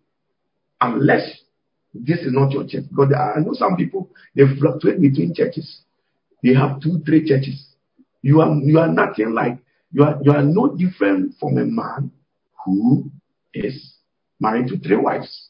unless 0.81 1.41
this 1.95 2.19
is 2.21 2.33
not 2.33 2.51
your 2.53 2.67
church. 2.67 2.85
Because 2.91 3.13
I 3.15 3.41
know 3.41 3.53
some 3.55 3.77
people 3.77 4.11
they 4.35 4.43
fluctuate 4.59 5.01
between 5.01 5.35
churches. 5.35 5.81
They 6.43 6.55
have 6.55 6.81
two, 6.81 7.03
three 7.05 7.27
churches. 7.29 7.67
You 8.23 8.41
are 8.41 8.53
you 8.57 8.79
are 8.79 8.89
nothing 8.89 9.33
like 9.33 9.59
you 9.93 10.03
are 10.05 10.19
you 10.23 10.33
are 10.33 10.43
no 10.43 10.75
different 10.77 11.35
from 11.39 11.59
a 11.59 11.65
man 11.65 12.11
who 12.65 13.11
is 13.55 13.95
married 14.41 14.69
to 14.69 14.79
three 14.79 14.97
wives. 14.97 15.49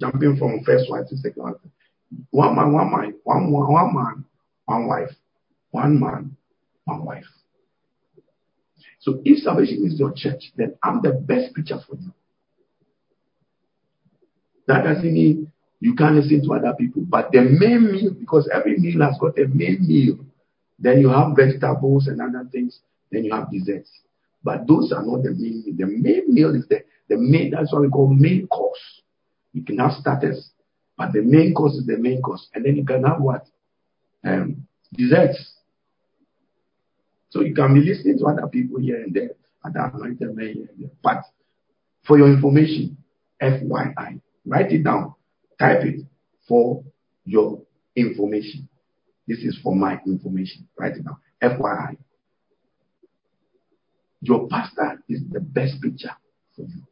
Jumping 0.00 0.36
from 0.36 0.62
first 0.64 0.90
wife 0.90 1.08
to 1.08 1.16
second 1.16 1.42
wife. 1.42 1.54
One 2.30 2.54
man, 2.54 2.72
one 2.72 2.90
man, 2.90 3.14
one, 3.24 3.50
one, 3.50 3.72
one 3.72 3.94
man, 3.94 4.24
one 4.66 4.86
wife. 4.86 5.10
One 5.70 5.98
man, 6.00 6.36
one 6.84 7.04
wife. 7.04 7.24
So 9.00 9.20
if 9.24 9.42
salvation 9.42 9.84
is 9.86 9.98
your 9.98 10.12
church, 10.14 10.52
then 10.56 10.74
I'm 10.82 11.00
the 11.02 11.12
best 11.12 11.54
preacher 11.54 11.78
for 11.88 11.96
you. 11.96 12.12
That 14.66 14.82
doesn't 14.84 15.12
mean 15.12 15.52
you 15.80 15.94
can't 15.94 16.16
listen 16.16 16.42
to 16.44 16.54
other 16.54 16.74
people. 16.78 17.02
But 17.06 17.32
the 17.32 17.42
main 17.42 17.92
meal, 17.92 18.10
because 18.18 18.48
every 18.52 18.78
meal 18.78 19.02
has 19.02 19.16
got 19.20 19.38
a 19.38 19.46
main 19.48 19.86
meal. 19.86 20.18
Then 20.78 21.00
you 21.00 21.08
have 21.08 21.36
vegetables 21.36 22.06
and 22.06 22.20
other 22.20 22.48
things. 22.50 22.80
Then 23.10 23.24
you 23.24 23.32
have 23.32 23.50
desserts. 23.50 23.90
But 24.42 24.66
those 24.66 24.92
are 24.92 25.04
not 25.04 25.22
the 25.22 25.30
main 25.30 25.62
meal. 25.64 25.74
The 25.76 25.86
main 25.86 26.34
meal 26.34 26.54
is 26.54 26.66
the, 26.68 26.82
the 27.08 27.16
main, 27.16 27.50
that's 27.50 27.72
what 27.72 27.82
we 27.82 27.88
call 27.88 28.08
main 28.12 28.46
course. 28.46 29.02
You 29.52 29.64
can 29.64 29.78
have 29.78 29.92
starters, 29.92 30.50
but 30.98 31.12
the 31.12 31.22
main 31.22 31.54
course 31.54 31.74
is 31.74 31.86
the 31.86 31.96
main 31.96 32.20
course. 32.20 32.46
And 32.54 32.64
then 32.64 32.76
you 32.76 32.84
can 32.84 33.04
have 33.04 33.20
what? 33.20 33.46
Um, 34.24 34.66
desserts. 34.92 35.54
So 37.30 37.40
you 37.40 37.54
can 37.54 37.74
be 37.74 37.80
listening 37.80 38.18
to 38.18 38.26
other 38.26 38.46
people 38.48 38.80
here 38.80 39.02
and 39.02 39.14
there, 39.14 39.30
men 39.64 40.16
here 40.18 40.28
and 40.28 40.38
there. 40.78 40.90
But 41.02 41.24
for 42.06 42.18
your 42.18 42.28
information, 42.28 42.98
FYI, 43.42 44.20
Write 44.46 44.70
it 44.72 44.84
down. 44.84 45.14
Type 45.58 45.84
it 45.84 46.02
for 46.48 46.84
your 47.24 47.62
information. 47.94 48.68
This 49.26 49.38
is 49.38 49.58
for 49.62 49.74
my 49.74 49.98
information. 50.06 50.68
It 50.78 51.04
down. 51.04 51.16
FYI. 51.42 51.96
Your 54.20 54.48
pastor 54.48 55.02
is 55.08 55.20
the 55.30 55.40
best 55.40 55.80
preacher 55.80 56.10
for 56.54 56.62
you. 56.62 56.82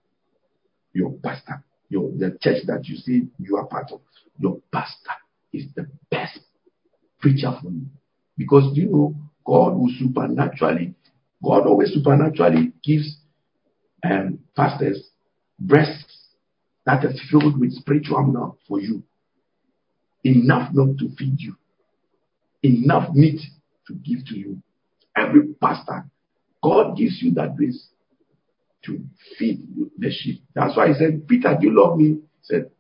Your 0.92 1.12
pastor, 1.22 1.64
your 1.88 2.10
the 2.12 2.36
church 2.40 2.62
that 2.66 2.86
you 2.86 2.96
see 2.96 3.22
you 3.38 3.56
are 3.56 3.66
part 3.66 3.90
of, 3.92 4.00
your 4.38 4.60
pastor 4.72 5.12
is 5.52 5.64
the 5.74 5.88
best 6.10 6.38
preacher 7.20 7.52
for 7.62 7.70
you. 7.70 7.86
Because 8.36 8.76
you 8.76 8.90
know 8.90 9.14
God 9.44 9.76
will 9.76 9.90
supernaturally, 9.98 10.94
God 11.42 11.66
always 11.66 11.92
supernaturally 11.92 12.72
gives 12.82 13.18
um, 14.04 14.38
pastors 14.56 15.10
breasts 15.58 16.23
that 16.86 17.04
is 17.04 17.20
filled 17.30 17.60
with 17.60 17.72
spiritual 17.72 18.22
milk 18.24 18.58
for 18.68 18.80
you. 18.80 19.02
Enough 20.24 20.72
milk 20.74 20.98
to 20.98 21.08
feed 21.16 21.36
you. 21.40 21.56
Enough 22.62 23.14
meat 23.14 23.40
to 23.88 23.94
give 23.94 24.24
to 24.26 24.38
you. 24.38 24.62
Every 25.16 25.48
pastor, 25.60 26.06
God 26.62 26.96
gives 26.96 27.20
you 27.22 27.32
that 27.34 27.56
grace. 27.56 27.88
to 28.86 29.00
feed 29.38 29.62
the 29.98 30.10
sheep. 30.10 30.42
That's 30.54 30.76
why 30.76 30.88
he 30.88 30.94
said, 30.94 31.26
Peter, 31.28 31.56
do 31.60 31.68
you 31.68 31.74
love 31.80 31.98
me? 31.98 32.06
He 32.08 32.20
said, 32.42 32.70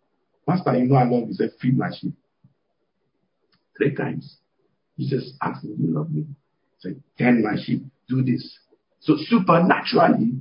Master, 0.46 0.76
you 0.76 0.86
know 0.86 0.96
I 0.96 1.04
love 1.04 1.22
you. 1.22 1.26
He 1.28 1.34
said, 1.34 1.50
feed 1.60 1.78
my 1.78 1.90
sheep. 1.98 2.12
Three 3.76 3.94
times. 3.94 4.36
Jesus 4.98 5.32
asked 5.42 5.64
him, 5.64 5.76
Do 5.76 5.82
you 5.84 5.94
love 5.94 6.10
me? 6.10 6.22
He 6.22 6.80
said, 6.80 7.02
Tend 7.18 7.42
my 7.42 7.56
sheep, 7.62 7.82
do 8.08 8.22
this. 8.22 8.58
So 9.00 9.16
supernaturally, 9.18 10.32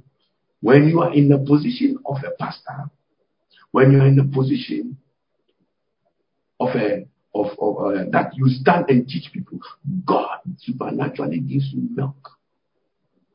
when 0.62 0.88
you 0.88 1.02
are 1.02 1.14
in 1.14 1.30
the 1.30 1.38
position 1.40 1.98
of 2.06 2.18
a 2.26 2.32
pastor, 2.44 2.90
when 3.74 3.92
you 3.92 4.00
are 4.00 4.08
in 4.08 4.16
the 4.16 4.24
position 4.24 4.96
of 6.60 6.70
a 6.76 7.08
of, 7.36 7.48
of 7.60 7.78
uh, 7.80 8.04
that 8.12 8.32
you 8.36 8.48
stand 8.48 8.86
and 8.88 9.08
teach 9.08 9.34
people, 9.34 9.60
God 10.06 10.40
supernaturally 10.60 11.40
gives 11.40 11.72
you 11.74 11.90
milk. 11.92 12.30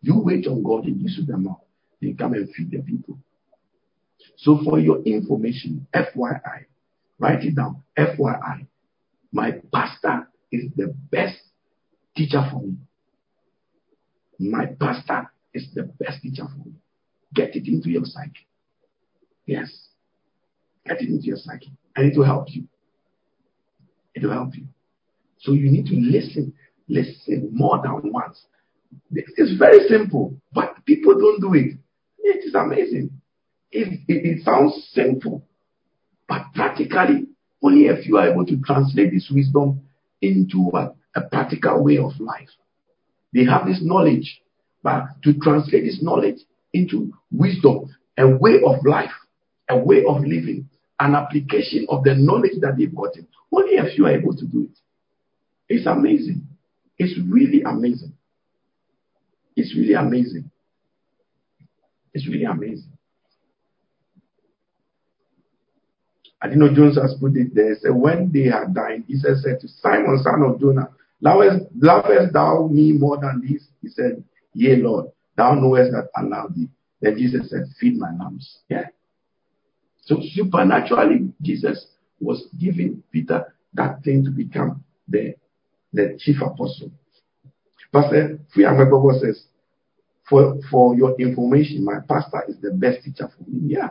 You 0.01 0.21
wait 0.21 0.47
on 0.47 0.63
God, 0.63 0.85
He 0.85 0.93
gives 0.93 1.19
you 1.19 1.27
the 1.27 1.37
milk. 1.37 1.61
They 2.01 2.13
come 2.13 2.35
and 2.35 2.49
feed 2.55 2.71
the 2.71 2.79
people. 2.79 3.19
So 4.37 4.61
for 4.65 4.79
your 4.79 5.03
information, 5.03 5.89
FYI, 5.93 6.67
write 7.19 7.43
it 7.43 7.57
down. 7.57 7.83
FYI, 7.99 8.69
my 9.33 9.55
pastor 9.75 10.29
is 10.53 10.71
the 10.77 10.95
best 11.11 11.39
teacher 12.17 12.49
for 12.53 12.63
me. 12.63 12.77
My 14.39 14.67
pastor 14.67 15.33
is 15.53 15.67
the 15.75 15.83
best 15.83 16.23
teacher 16.23 16.45
for 16.45 16.69
me. 16.69 16.77
Get 17.35 17.57
it 17.57 17.67
into 17.67 17.91
your 17.91 18.05
psyche. 18.05 18.47
Yes. 19.45 19.89
Get 20.89 21.03
it 21.03 21.09
into 21.09 21.27
your 21.27 21.37
psyche. 21.37 21.73
And 21.97 22.11
it 22.11 22.17
will 22.17 22.25
help 22.25 22.47
you. 22.49 22.65
It 24.15 24.23
will 24.23 24.33
help 24.33 24.57
you. 24.57 24.67
So 25.39 25.53
you 25.53 25.71
need 25.71 25.87
to 25.87 25.97
listen. 25.97 26.55
Listen 26.89 27.51
more 27.53 27.81
than 27.83 28.13
once. 28.13 28.47
It's 29.13 29.59
very 29.59 29.87
simple, 29.87 30.35
but 30.53 30.85
people 30.87 31.15
don't 31.15 31.41
do 31.41 31.53
it. 31.55 31.77
It 32.19 32.47
is 32.47 32.55
amazing. 32.55 33.11
It, 33.71 34.01
it, 34.09 34.39
it 34.39 34.45
sounds 34.45 34.89
simple, 34.93 35.45
but 36.27 36.43
practically, 36.55 37.27
only 37.63 37.89
a 37.89 37.97
few 37.97 38.17
are 38.17 38.31
able 38.31 38.47
to 38.47 38.57
translate 38.63 39.13
this 39.13 39.31
wisdom 39.31 39.83
into 40.23 40.71
a, 40.75 40.95
a 41.15 41.29
practical 41.29 41.85
way 41.85 41.99
of 41.99 42.13
life. 42.19 42.49
They 43.35 43.45
have 43.45 43.67
this 43.67 43.81
knowledge, 43.83 44.41
but 44.83 45.05
to 45.25 45.35
translate 45.35 45.85
this 45.85 46.03
knowledge 46.03 46.39
into 46.73 47.13
wisdom, 47.31 47.95
a 48.17 48.27
way 48.27 48.61
of 48.65 48.77
life, 48.87 49.13
a 49.69 49.77
way 49.77 50.03
of 50.09 50.23
living, 50.23 50.69
an 51.01 51.15
application 51.15 51.87
of 51.89 52.05
the 52.05 52.15
knowledge 52.15 52.61
that 52.61 52.77
they've 52.77 52.95
gotten, 52.95 53.27
only 53.53 53.77
a 53.77 53.85
few 53.95 54.07
are 54.07 54.19
able 54.19 54.35
to 54.35 54.47
do 54.47 54.65
it. 54.71 54.79
It's 55.69 55.87
amazing. 55.87 56.47
It's 56.99 57.19
really 57.31 57.63
amazing. 57.63 58.13
It's 59.55 59.75
really 59.77 59.95
amazing. 59.95 60.51
It's 62.15 62.27
really 62.27 62.45
amazing. 62.45 62.93
Adino 66.43 66.75
Jones 66.75 66.97
has 67.01 67.15
put 67.21 67.37
it 67.37 67.55
there. 67.55 67.75
He 67.75 67.81
said, 67.81 67.95
when 67.95 68.31
they 68.33 68.45
had 68.45 68.75
dined, 68.75 69.07
Jesus 69.09 69.43
said 69.43 69.61
to 69.61 69.69
Simon, 69.69 70.19
son 70.23 70.43
of 70.43 70.61
Jonah, 70.61 70.89
lovest, 71.21 71.67
lovest 71.77 72.33
thou 72.33 72.69
me 72.69 72.93
more 72.93 73.19
than 73.19 73.43
this? 73.47 73.67
He 73.83 73.89
said, 73.89 74.23
Yea, 74.55 74.77
Lord, 74.77 75.07
thou 75.37 75.55
knowest 75.55 75.93
that 75.93 76.09
I 76.17 76.23
love 76.23 76.55
thee. 76.55 76.69
Then 77.01 77.17
Jesus 77.17 77.51
said, 77.51 77.65
Feed 77.81 77.99
my 77.99 78.11
lambs. 78.19 78.59
Yeah. 78.69 78.87
So 80.09 80.17
supernaturally, 80.33 81.31
Jesus 81.43 81.87
was 82.19 82.49
giving 82.59 83.03
Peter 83.13 83.55
that 83.75 84.03
thing 84.03 84.25
to 84.25 84.31
become 84.31 84.83
the, 85.07 85.35
the 85.93 86.17
chief 86.19 86.41
apostle. 86.41 86.91
Pastor 87.93 88.39
Fiamebobo 88.57 89.21
says, 89.21 89.45
for, 90.27 90.59
for 90.71 90.97
your 90.97 91.15
information, 91.21 91.85
my 91.85 91.99
pastor 92.09 92.43
is 92.49 92.57
the 92.63 92.71
best 92.71 93.05
teacher 93.05 93.29
for 93.29 93.51
me. 93.51 93.75
Yeah. 93.75 93.91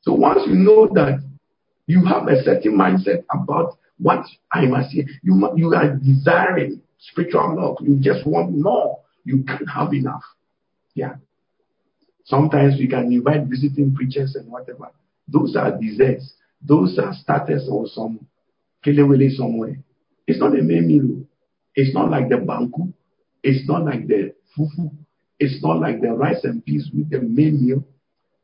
So 0.00 0.14
once 0.14 0.40
you 0.46 0.54
know 0.54 0.88
that 0.94 1.22
you 1.86 2.06
have 2.06 2.26
a 2.28 2.42
certain 2.42 2.72
mindset 2.72 3.24
about 3.30 3.76
what 3.98 4.24
I 4.50 4.64
must 4.64 4.92
say, 4.92 5.06
you, 5.22 5.46
you 5.56 5.74
are 5.74 5.94
desiring 5.94 6.80
spiritual 6.98 7.54
milk. 7.54 7.80
You 7.82 7.98
just 8.00 8.26
want 8.26 8.56
more. 8.58 9.00
You 9.24 9.44
can't 9.44 9.68
have 9.68 9.92
enough. 9.92 10.24
Yeah. 10.94 11.16
Sometimes 12.24 12.76
we 12.78 12.88
can 12.88 13.12
invite 13.12 13.44
visiting 13.44 13.94
preachers 13.94 14.36
and 14.36 14.50
whatever. 14.50 14.90
Those 15.28 15.56
are 15.56 15.78
desserts. 15.78 16.34
Those 16.60 16.98
are 16.98 17.12
starters 17.14 17.68
or 17.70 17.86
some 17.86 18.26
kelewele 18.84 19.30
somewhere. 19.30 19.76
It's 20.26 20.38
not 20.38 20.58
a 20.58 20.62
main 20.62 20.86
meal. 20.86 21.08
Oh. 21.10 21.26
It's 21.74 21.94
not 21.94 22.10
like 22.10 22.28
the 22.28 22.36
banku. 22.36 22.92
It's 23.42 23.66
not 23.68 23.84
like 23.84 24.06
the 24.06 24.34
fufu. 24.56 24.90
It's 25.38 25.62
not 25.62 25.80
like 25.80 26.00
the 26.00 26.12
rice 26.12 26.44
and 26.44 26.64
peas 26.64 26.90
with 26.94 27.10
the 27.10 27.20
main 27.20 27.66
meal. 27.66 27.84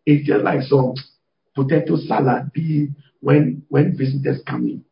It's 0.06 0.26
just 0.26 0.42
like 0.44 0.62
some 0.62 0.94
potato 1.54 1.96
salad 1.96 2.50
when 3.20 3.62
when 3.68 3.96
visitors 3.96 4.40
come 4.46 4.66
in. 4.66 4.84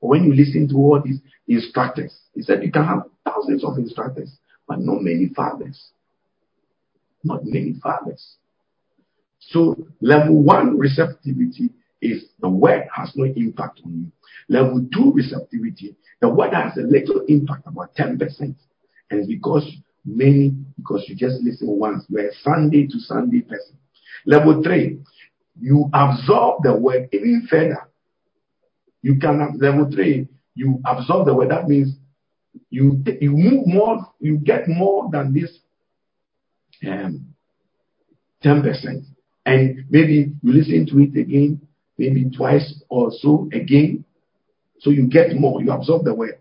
When 0.00 0.24
you 0.24 0.34
listen 0.34 0.68
to 0.70 0.76
all 0.76 1.00
these 1.04 1.20
instructors. 1.46 2.12
He 2.34 2.42
said 2.42 2.64
you 2.64 2.72
can 2.72 2.84
have 2.84 3.02
thousands 3.24 3.64
of 3.64 3.76
instructors, 3.78 4.36
but 4.66 4.80
not 4.80 5.02
many 5.02 5.28
fathers. 5.34 5.90
Not 7.22 7.44
many 7.44 7.74
fathers. 7.80 8.36
So 9.48 9.76
level 10.00 10.42
one 10.42 10.78
receptivity 10.78 11.70
is 12.00 12.24
the 12.40 12.48
word 12.48 12.84
has 12.94 13.12
no 13.16 13.24
impact 13.24 13.80
on 13.84 13.92
you. 13.92 14.12
Level 14.48 14.86
two 14.92 15.12
receptivity, 15.14 15.96
the 16.20 16.28
word 16.28 16.52
has 16.52 16.76
a 16.76 16.82
little 16.82 17.24
impact, 17.28 17.66
about 17.66 17.94
10%. 17.94 18.18
And 18.40 18.56
it's 19.10 19.28
because 19.28 19.70
many, 20.04 20.54
because 20.76 21.04
you 21.08 21.16
just 21.16 21.42
listen 21.42 21.68
once. 21.68 22.04
You're 22.08 22.28
a 22.28 22.34
Sunday 22.42 22.86
to 22.86 22.98
Sunday 22.98 23.40
person. 23.40 23.78
Level 24.26 24.62
three, 24.62 24.98
you 25.60 25.90
absorb 25.92 26.62
the 26.62 26.74
word 26.74 27.08
even 27.12 27.46
further. 27.48 27.88
You 29.02 29.18
can, 29.18 29.58
level 29.60 29.90
three, 29.92 30.28
you 30.54 30.80
absorb 30.84 31.26
the 31.26 31.34
word. 31.34 31.50
That 31.50 31.68
means 31.68 31.96
you, 32.70 33.02
you 33.20 33.30
move 33.32 33.66
more, 33.66 34.12
you 34.20 34.38
get 34.38 34.68
more 34.68 35.08
than 35.10 35.34
this 35.34 35.58
um, 36.86 37.26
10%. 38.44 39.11
And 39.44 39.84
maybe 39.90 40.32
you 40.42 40.52
listen 40.52 40.86
to 40.86 41.00
it 41.00 41.18
again, 41.18 41.60
maybe 41.98 42.30
twice 42.30 42.82
or 42.88 43.10
so 43.10 43.48
again. 43.52 44.04
So 44.80 44.90
you 44.90 45.08
get 45.08 45.34
more, 45.36 45.62
you 45.62 45.72
absorb 45.72 46.04
the 46.04 46.14
word. 46.14 46.38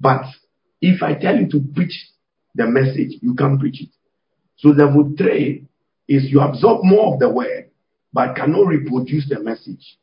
But 0.00 0.24
if 0.80 1.02
I 1.02 1.14
tell 1.14 1.36
you 1.36 1.48
to 1.50 1.60
preach 1.74 1.94
the 2.54 2.66
message, 2.66 3.18
you 3.20 3.34
can't 3.34 3.58
preach 3.58 3.80
it. 3.82 3.88
So 4.56 4.68
level 4.68 5.12
three 5.16 5.66
is 6.08 6.30
you 6.30 6.40
absorb 6.40 6.84
more 6.84 7.14
of 7.14 7.20
the 7.20 7.30
word, 7.30 7.70
but 8.12 8.36
cannot 8.36 8.66
reproduce 8.66 9.28
the 9.28 9.40
message. 9.40 9.98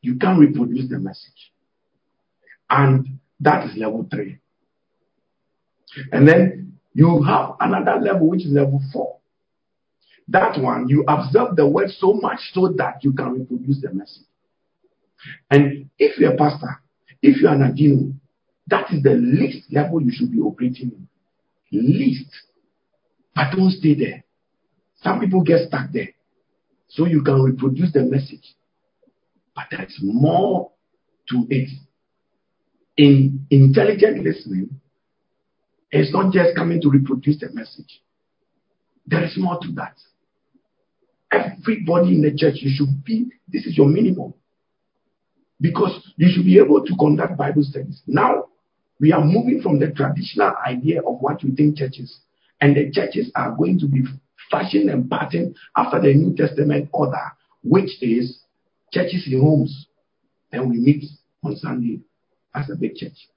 You 0.00 0.16
can't 0.16 0.38
reproduce 0.38 0.88
the 0.88 0.98
message. 0.98 1.52
And 2.70 3.18
that 3.40 3.68
is 3.68 3.76
level 3.76 4.06
three. 4.10 4.38
And 6.12 6.26
then 6.28 6.78
you 6.94 7.22
have 7.22 7.54
another 7.60 8.00
level, 8.00 8.28
which 8.28 8.44
is 8.44 8.52
level 8.52 8.82
four. 8.92 9.17
That 10.28 10.60
one, 10.60 10.88
you 10.88 11.04
observe 11.08 11.56
the 11.56 11.66
word 11.66 11.90
so 11.90 12.12
much 12.12 12.40
so 12.52 12.74
that 12.76 13.02
you 13.02 13.12
can 13.12 13.32
reproduce 13.32 13.80
the 13.80 13.92
message. 13.92 14.24
And 15.50 15.88
if 15.98 16.18
you're 16.18 16.34
a 16.34 16.36
pastor, 16.36 16.80
if 17.22 17.40
you're 17.40 17.52
an 17.52 17.60
adino, 17.60 18.14
that 18.66 18.92
is 18.92 19.02
the 19.02 19.14
least 19.14 19.72
level 19.72 20.02
you 20.02 20.10
should 20.12 20.30
be 20.30 20.40
operating 20.40 20.92
in. 20.92 21.08
Least. 21.70 22.30
But 23.34 23.56
don't 23.56 23.70
stay 23.70 23.94
there. 23.94 24.24
Some 25.02 25.20
people 25.20 25.42
get 25.42 25.68
stuck 25.68 25.90
there. 25.92 26.10
So 26.88 27.06
you 27.06 27.22
can 27.22 27.42
reproduce 27.42 27.92
the 27.92 28.02
message. 28.02 28.54
But 29.54 29.66
there's 29.70 29.98
more 30.02 30.72
to 31.30 31.46
it. 31.48 31.70
In 32.96 33.46
intelligent 33.50 34.24
listening, 34.24 34.80
it's 35.90 36.12
not 36.12 36.32
just 36.32 36.56
coming 36.56 36.80
to 36.82 36.90
reproduce 36.90 37.38
the 37.38 37.50
message. 37.52 38.02
There 39.06 39.24
is 39.24 39.36
more 39.36 39.58
to 39.60 39.72
that. 39.72 39.96
Everybody 41.30 42.14
in 42.14 42.22
the 42.22 42.34
church, 42.34 42.56
you 42.60 42.70
should 42.74 43.04
be, 43.04 43.26
this 43.48 43.66
is 43.66 43.76
your 43.76 43.88
minimum. 43.88 44.34
Because 45.60 46.12
you 46.16 46.28
should 46.30 46.44
be 46.44 46.58
able 46.58 46.84
to 46.84 46.96
conduct 46.96 47.36
Bible 47.36 47.62
studies. 47.62 48.02
Now, 48.06 48.46
we 49.00 49.12
are 49.12 49.24
moving 49.24 49.60
from 49.62 49.78
the 49.78 49.90
traditional 49.90 50.52
idea 50.66 51.00
of 51.00 51.18
what 51.20 51.42
we 51.42 51.54
think 51.54 51.76
churches, 51.76 52.20
and 52.60 52.76
the 52.76 52.90
churches 52.90 53.30
are 53.34 53.54
going 53.54 53.78
to 53.80 53.86
be 53.86 54.02
fashioned 54.50 54.90
and 54.90 55.10
patterned 55.10 55.56
after 55.76 56.00
the 56.00 56.14
New 56.14 56.34
Testament 56.34 56.88
order, 56.92 57.32
which 57.62 58.02
is 58.02 58.40
churches 58.92 59.28
in 59.30 59.40
homes. 59.40 59.86
And 60.50 60.70
we 60.70 60.78
meet 60.78 61.04
on 61.44 61.56
Sunday 61.56 62.00
as 62.54 62.70
a 62.70 62.76
big 62.76 62.94
church. 62.94 63.28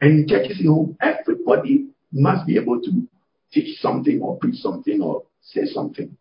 And 0.00 0.20
in 0.20 0.28
churches 0.28 0.60
in 0.60 0.68
home, 0.68 0.96
everybody 1.00 1.88
must 2.12 2.46
be 2.46 2.56
able 2.56 2.80
to 2.80 3.08
teach 3.52 3.80
something 3.80 4.20
or 4.20 4.38
preach 4.38 4.56
something 4.56 5.02
or 5.02 5.24
say 5.42 5.62
something. 5.64 6.16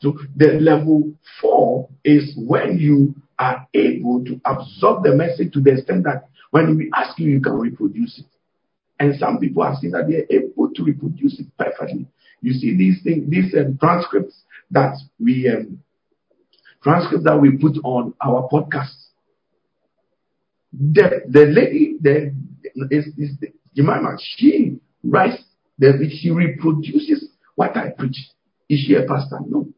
So 0.00 0.16
the 0.36 0.58
level 0.60 1.12
four 1.40 1.88
is 2.04 2.34
when 2.36 2.78
you 2.78 3.14
are 3.38 3.66
able 3.74 4.24
to 4.24 4.40
absorb 4.44 5.04
the 5.04 5.14
message 5.14 5.52
to 5.52 5.60
the 5.60 5.72
extent 5.72 6.04
that 6.04 6.28
when 6.50 6.76
we 6.76 6.90
ask 6.94 7.18
you, 7.18 7.30
you 7.30 7.40
can 7.40 7.54
reproduce 7.54 8.18
it. 8.18 8.26
And 9.00 9.18
some 9.18 9.38
people 9.38 9.62
have 9.64 9.76
seen 9.76 9.92
that 9.92 10.08
they 10.08 10.16
are 10.16 10.42
able 10.42 10.72
to 10.74 10.84
reproduce 10.84 11.38
it 11.38 11.46
perfectly. 11.58 12.06
You 12.40 12.52
see 12.52 12.76
these 12.76 13.02
things, 13.02 13.28
these 13.30 13.54
um, 13.54 13.78
transcripts 13.80 14.42
that 14.70 14.96
we 15.20 15.48
um, 15.48 15.80
transcript 16.82 17.24
that 17.24 17.40
we 17.40 17.56
put 17.56 17.76
on 17.84 18.14
our 18.20 18.48
podcast. 18.48 18.94
The 20.72 21.22
the 21.28 21.46
lady, 21.46 21.96
the 22.00 22.34
is, 22.90 23.06
is 23.16 23.38
the, 23.40 23.48
Jemima, 23.74 24.16
she 24.20 24.78
writes, 25.02 25.42
the, 25.78 26.10
she 26.20 26.30
reproduces 26.30 27.28
what 27.54 27.76
I 27.76 27.90
preach. 27.90 28.16
Is 28.68 28.84
she 28.86 28.94
a 28.94 29.04
pastor? 29.04 29.38
No, 29.46 29.68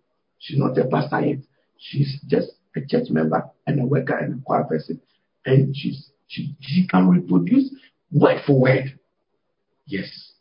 she's 0.41 0.59
not 0.59 0.77
a 0.77 0.85
pastor 0.87 1.21
yet. 1.21 1.39
She's 1.79 2.21
just 2.27 2.49
a 2.77 2.81
church 2.81 3.11
member 3.11 3.49
and 3.67 3.81
a 3.81 3.87
worker 3.87 4.17
and 4.17 4.41
a 4.41 4.45
choir 4.45 4.65
person, 4.65 5.01
and 5.47 5.75
she's 5.77 6.11
she, 6.27 6.55
she 6.61 6.87
can 6.87 7.09
reproduce 7.09 7.73
word 8.11 8.41
for 8.47 8.61
word. 8.61 8.99
Yes. 9.87 10.33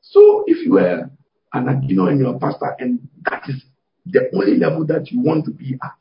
So 0.00 0.44
if 0.46 0.64
you 0.66 0.78
are 0.78 1.10
an 1.52 1.82
you 1.86 1.96
know 1.96 2.06
and 2.06 2.18
you're 2.18 2.34
a 2.34 2.38
pastor 2.38 2.74
and 2.78 3.08
that 3.30 3.42
is 3.48 3.62
the 4.06 4.30
only 4.34 4.56
level 4.56 4.86
that 4.86 5.10
you 5.10 5.20
want 5.20 5.44
to 5.44 5.50
be 5.50 5.78
at, 5.82 5.96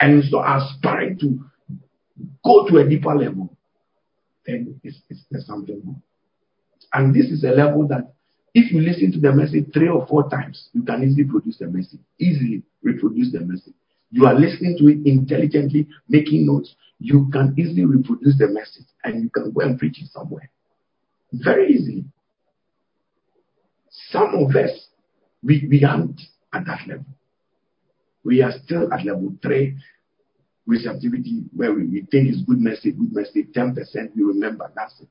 and 0.00 0.24
so 0.24 0.42
aspiring 0.42 1.18
to 1.20 1.44
go 2.44 2.68
to 2.68 2.78
a 2.78 2.88
deeper 2.88 3.14
level, 3.14 3.56
then 4.46 4.80
it's, 4.82 4.98
it's, 5.10 5.46
something 5.46 5.80
more. 5.84 6.00
And 6.92 7.14
this 7.14 7.26
is 7.26 7.44
a 7.44 7.50
level 7.50 7.88
that 7.88 8.13
if 8.54 8.70
you 8.70 8.80
listen 8.80 9.10
to 9.12 9.18
the 9.18 9.32
message 9.32 9.66
three 9.72 9.88
or 9.88 10.06
four 10.06 10.30
times, 10.30 10.68
you 10.72 10.82
can 10.82 11.02
easily 11.02 11.24
produce 11.24 11.58
the 11.58 11.66
message, 11.66 12.00
easily 12.20 12.62
reproduce 12.82 13.32
the 13.32 13.40
message. 13.40 13.74
You 14.10 14.26
are 14.26 14.34
listening 14.34 14.78
to 14.78 14.88
it 14.88 15.04
intelligently, 15.04 15.88
making 16.08 16.46
notes. 16.46 16.76
You 17.00 17.28
can 17.32 17.52
easily 17.58 17.84
reproduce 17.84 18.38
the 18.38 18.46
message 18.46 18.86
and 19.02 19.24
you 19.24 19.30
can 19.30 19.50
go 19.50 19.62
and 19.62 19.76
preach 19.76 20.00
it 20.00 20.08
somewhere. 20.12 20.48
Very 21.32 21.72
easily. 21.72 22.04
Some 23.90 24.34
of 24.36 24.54
us, 24.54 24.86
we, 25.42 25.66
we 25.68 25.84
aren't 25.84 26.20
at 26.52 26.64
that 26.66 26.86
level. 26.86 27.06
We 28.24 28.40
are 28.40 28.52
still 28.64 28.92
at 28.94 29.04
level 29.04 29.34
three 29.42 29.76
receptivity 30.64 31.42
where 31.54 31.74
we, 31.74 31.86
we 31.86 32.00
think 32.10 32.28
it's 32.28 32.42
good 32.42 32.60
message, 32.60 32.96
good 32.96 33.12
message, 33.12 33.46
10% 33.54 33.74
we 34.16 34.22
remember, 34.22 34.70
that's 34.76 34.94
it. 35.00 35.08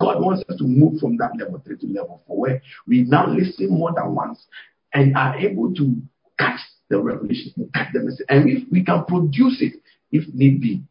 God 0.00 0.20
wants 0.20 0.42
us 0.48 0.56
to 0.58 0.64
move 0.64 0.98
from 1.00 1.16
that 1.18 1.30
level 1.38 1.62
three 1.64 1.78
to 1.78 1.86
level 1.86 2.22
four, 2.26 2.38
where 2.38 2.62
we 2.86 3.02
now 3.02 3.26
listen 3.28 3.70
more 3.70 3.92
than 3.94 4.14
once 4.14 4.44
and 4.92 5.16
are 5.16 5.36
able 5.36 5.72
to 5.74 5.96
catch 6.38 6.60
the 6.90 6.98
revelation, 6.98 7.70
catch 7.74 7.92
the 7.92 8.00
message. 8.00 8.26
And 8.28 8.48
if 8.48 8.70
we 8.70 8.84
can 8.84 9.04
produce 9.04 9.60
it, 9.60 9.74
if 10.10 10.32
need 10.34 10.60
be, 10.60 10.82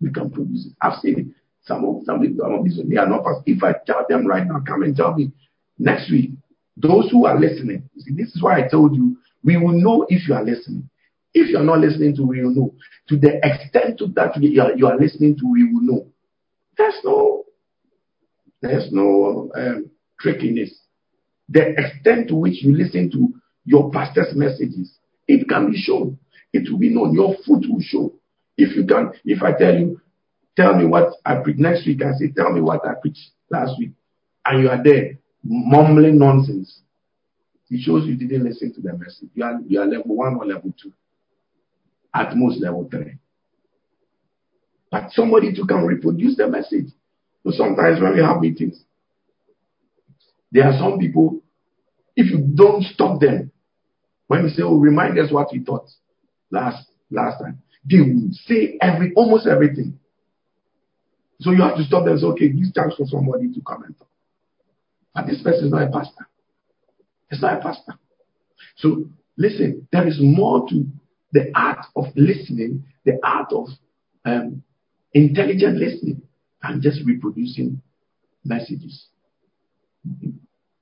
we 0.00 0.10
can 0.10 0.30
produce 0.30 0.66
it. 0.66 0.72
I've 0.82 0.98
seen 1.00 1.18
it. 1.18 1.26
Some 1.62 1.84
of 1.84 2.04
some 2.04 2.20
people, 2.20 2.44
some 2.44 2.54
of 2.54 2.64
these 2.64 2.80
they 2.88 2.96
are 2.96 3.08
not 3.08 3.22
fast. 3.22 3.42
If 3.46 3.62
I 3.62 3.74
tell 3.86 4.06
them 4.08 4.26
right 4.26 4.46
now, 4.46 4.60
come 4.66 4.82
and 4.82 4.96
tell 4.96 5.14
me 5.14 5.30
next 5.78 6.10
week, 6.10 6.30
those 6.76 7.10
who 7.10 7.26
are 7.26 7.38
listening, 7.38 7.88
see, 7.98 8.14
this 8.14 8.34
is 8.34 8.42
why 8.42 8.64
I 8.64 8.68
told 8.68 8.96
you, 8.96 9.18
we 9.44 9.56
will 9.58 9.72
know 9.72 10.06
if 10.08 10.26
you 10.26 10.34
are 10.34 10.44
listening. 10.44 10.88
If 11.34 11.50
you 11.50 11.58
are 11.58 11.64
not 11.64 11.78
listening 11.78 12.16
to, 12.16 12.22
we 12.22 12.42
will 12.42 12.54
know. 12.54 12.74
To 13.08 13.16
the 13.16 13.40
extent 13.44 13.98
to 13.98 14.06
that 14.16 14.40
you 14.42 14.60
are, 14.60 14.74
you 14.74 14.86
are 14.86 14.98
listening 14.98 15.36
to, 15.36 15.50
we 15.50 15.64
will 15.64 15.82
know. 15.82 16.06
There's 16.76 16.94
no, 17.04 17.44
there's 18.62 18.90
no 18.92 19.50
um, 19.54 19.90
trickiness. 20.18 20.70
The 21.48 21.74
extent 21.76 22.28
to 22.28 22.36
which 22.36 22.62
you 22.62 22.76
listen 22.76 23.10
to 23.12 23.34
your 23.64 23.90
pastor's 23.90 24.34
messages, 24.34 24.98
it 25.26 25.48
can 25.48 25.70
be 25.70 25.78
shown. 25.78 26.18
It 26.52 26.70
will 26.70 26.78
be 26.78 26.94
known. 26.94 27.14
Your 27.14 27.36
fruit 27.44 27.64
will 27.68 27.80
show. 27.80 28.12
If 28.56 28.76
you 28.76 28.86
can, 28.86 29.12
if 29.24 29.42
I 29.42 29.52
tell 29.52 29.74
you, 29.74 30.00
tell 30.56 30.74
me 30.74 30.84
what 30.84 31.14
I 31.24 31.36
preach 31.36 31.58
next 31.58 31.86
week, 31.86 32.02
I 32.02 32.12
say, 32.12 32.32
tell 32.36 32.52
me 32.52 32.60
what 32.60 32.86
I 32.86 32.94
preached 33.00 33.30
last 33.50 33.78
week, 33.78 33.92
and 34.44 34.62
you 34.62 34.68
are 34.68 34.82
there 34.82 35.18
mumbling 35.42 36.18
nonsense, 36.18 36.80
it 37.70 37.80
shows 37.80 38.06
you 38.06 38.16
didn't 38.16 38.44
listen 38.44 38.72
to 38.74 38.80
the 38.80 38.92
message. 38.92 39.28
You 39.34 39.44
are, 39.44 39.60
you 39.66 39.80
are 39.80 39.86
level 39.86 40.16
one 40.16 40.36
or 40.36 40.46
level 40.46 40.74
two, 40.80 40.92
at 42.14 42.36
most 42.36 42.60
level 42.60 42.88
three. 42.90 43.16
But 44.90 45.12
somebody 45.12 45.54
to 45.54 45.66
come 45.66 45.84
reproduce 45.84 46.36
the 46.36 46.48
message. 46.48 46.86
So 47.44 47.52
sometimes 47.52 48.00
when 48.00 48.14
we 48.14 48.20
have 48.20 48.40
meetings, 48.40 48.84
there 50.52 50.64
are 50.64 50.78
some 50.78 50.98
people, 50.98 51.40
if 52.16 52.30
you 52.30 52.38
don't 52.54 52.82
stop 52.82 53.20
them, 53.20 53.50
when 54.26 54.44
you 54.44 54.48
say, 54.50 54.62
oh, 54.62 54.76
remind 54.76 55.18
us 55.18 55.32
what 55.32 55.48
we 55.52 55.64
taught 55.64 55.88
last 56.50 56.86
last 57.10 57.42
time, 57.42 57.62
they 57.88 57.98
will 57.98 58.28
say 58.32 58.78
every 58.80 59.12
almost 59.14 59.46
everything. 59.46 59.98
So 61.40 61.52
you 61.52 61.62
have 61.62 61.76
to 61.76 61.84
stop 61.84 62.04
them 62.04 62.12
and 62.12 62.20
say, 62.20 62.26
okay, 62.26 62.52
this 62.52 62.72
chance 62.72 62.94
for 62.96 63.06
somebody 63.06 63.52
to 63.52 63.60
come 63.62 63.84
and 63.84 63.98
talk. 63.98 64.08
But 65.14 65.26
this 65.26 65.42
person 65.42 65.66
is 65.66 65.72
not 65.72 65.82
a 65.82 65.90
pastor. 65.90 66.28
It's 67.30 67.42
not 67.42 67.58
a 67.58 67.62
pastor. 67.62 67.94
So 68.76 69.06
listen, 69.36 69.88
there 69.90 70.06
is 70.06 70.18
more 70.20 70.68
to 70.68 70.84
the 71.32 71.50
art 71.54 71.86
of 71.96 72.06
listening, 72.16 72.84
the 73.04 73.18
art 73.24 73.52
of 73.52 73.68
um, 74.24 74.62
intelligent 75.14 75.78
listening, 75.78 76.22
than 76.62 76.80
just 76.80 77.00
reproducing 77.04 77.80
messages. 78.44 79.06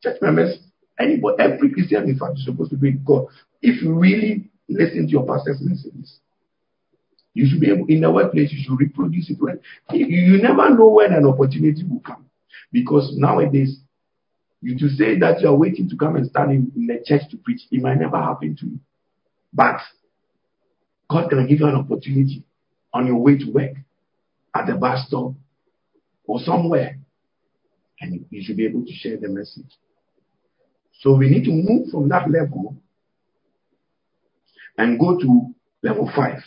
Church 0.03 0.19
members, 0.21 0.59
anybody, 0.99 1.37
every 1.43 1.71
Christian, 1.71 2.09
in 2.09 2.19
fact, 2.19 2.39
is 2.39 2.45
supposed 2.45 2.71
to 2.71 2.77
be 2.77 2.93
God. 2.93 3.27
If 3.63 3.83
you 3.83 3.95
really 3.95 4.51
listen 4.69 5.07
to 5.07 5.11
your 5.11 5.27
pastor's 5.27 5.61
messages, 5.61 6.21
you 7.35 7.47
should 7.49 7.61
be 7.61 7.71
able, 7.71 7.87
in 7.87 8.01
the 8.01 8.11
workplace, 8.11 8.53
you 8.53 8.59
should 8.63 8.79
reproduce 8.79 9.31
it. 9.31 9.39
You, 9.93 10.07
you 10.07 10.43
never 10.43 10.71
know 10.71 10.89
when 10.89 11.13
an 11.13 11.27
opportunity 11.27 11.85
will 11.85 12.01
come, 12.01 12.27
because 12.73 13.15
nowadays, 13.17 13.81
you 14.61 14.77
to 14.79 14.89
say 14.89 15.19
that 15.21 15.41
you 15.41 15.49
are 15.49 15.55
waiting 15.55 15.89
to 15.89 15.97
come 15.97 16.17
and 16.17 16.29
stand 16.29 16.51
in, 16.51 16.73
in 16.75 16.87
the 16.89 17.03
church 17.05 17.23
to 17.31 17.37
preach, 17.37 17.63
it 17.71 17.81
might 17.81 17.99
never 17.99 18.21
happen 18.21 18.57
to 18.57 18.67
you. 18.67 18.81
But 19.53 19.79
God 21.09 21.31
can 21.31 21.47
give 21.47 21.61
you 21.61 21.67
an 21.67 21.77
opportunity 21.77 22.43
on 22.93 23.07
your 23.07 23.17
way 23.17 23.39
to 23.39 23.51
work, 23.51 23.73
at 24.55 24.67
the 24.67 24.75
bus 24.75 25.07
stop, 25.07 25.35
or 26.29 26.39
somewhere, 26.39 26.99
and 28.01 28.25
you 28.31 28.43
should 28.45 28.57
be 28.57 28.67
able 28.67 28.85
to 28.85 28.93
share 28.93 29.17
the 29.17 29.29
message. 29.29 29.73
So 31.01 31.17
we 31.17 31.29
need 31.29 31.45
to 31.45 31.51
move 31.51 31.89
from 31.91 32.09
that 32.11 32.31
level 32.31 32.77
and 34.77 34.99
go 35.01 35.19
to 35.19 35.55
level 35.83 36.11
five. 36.15 36.39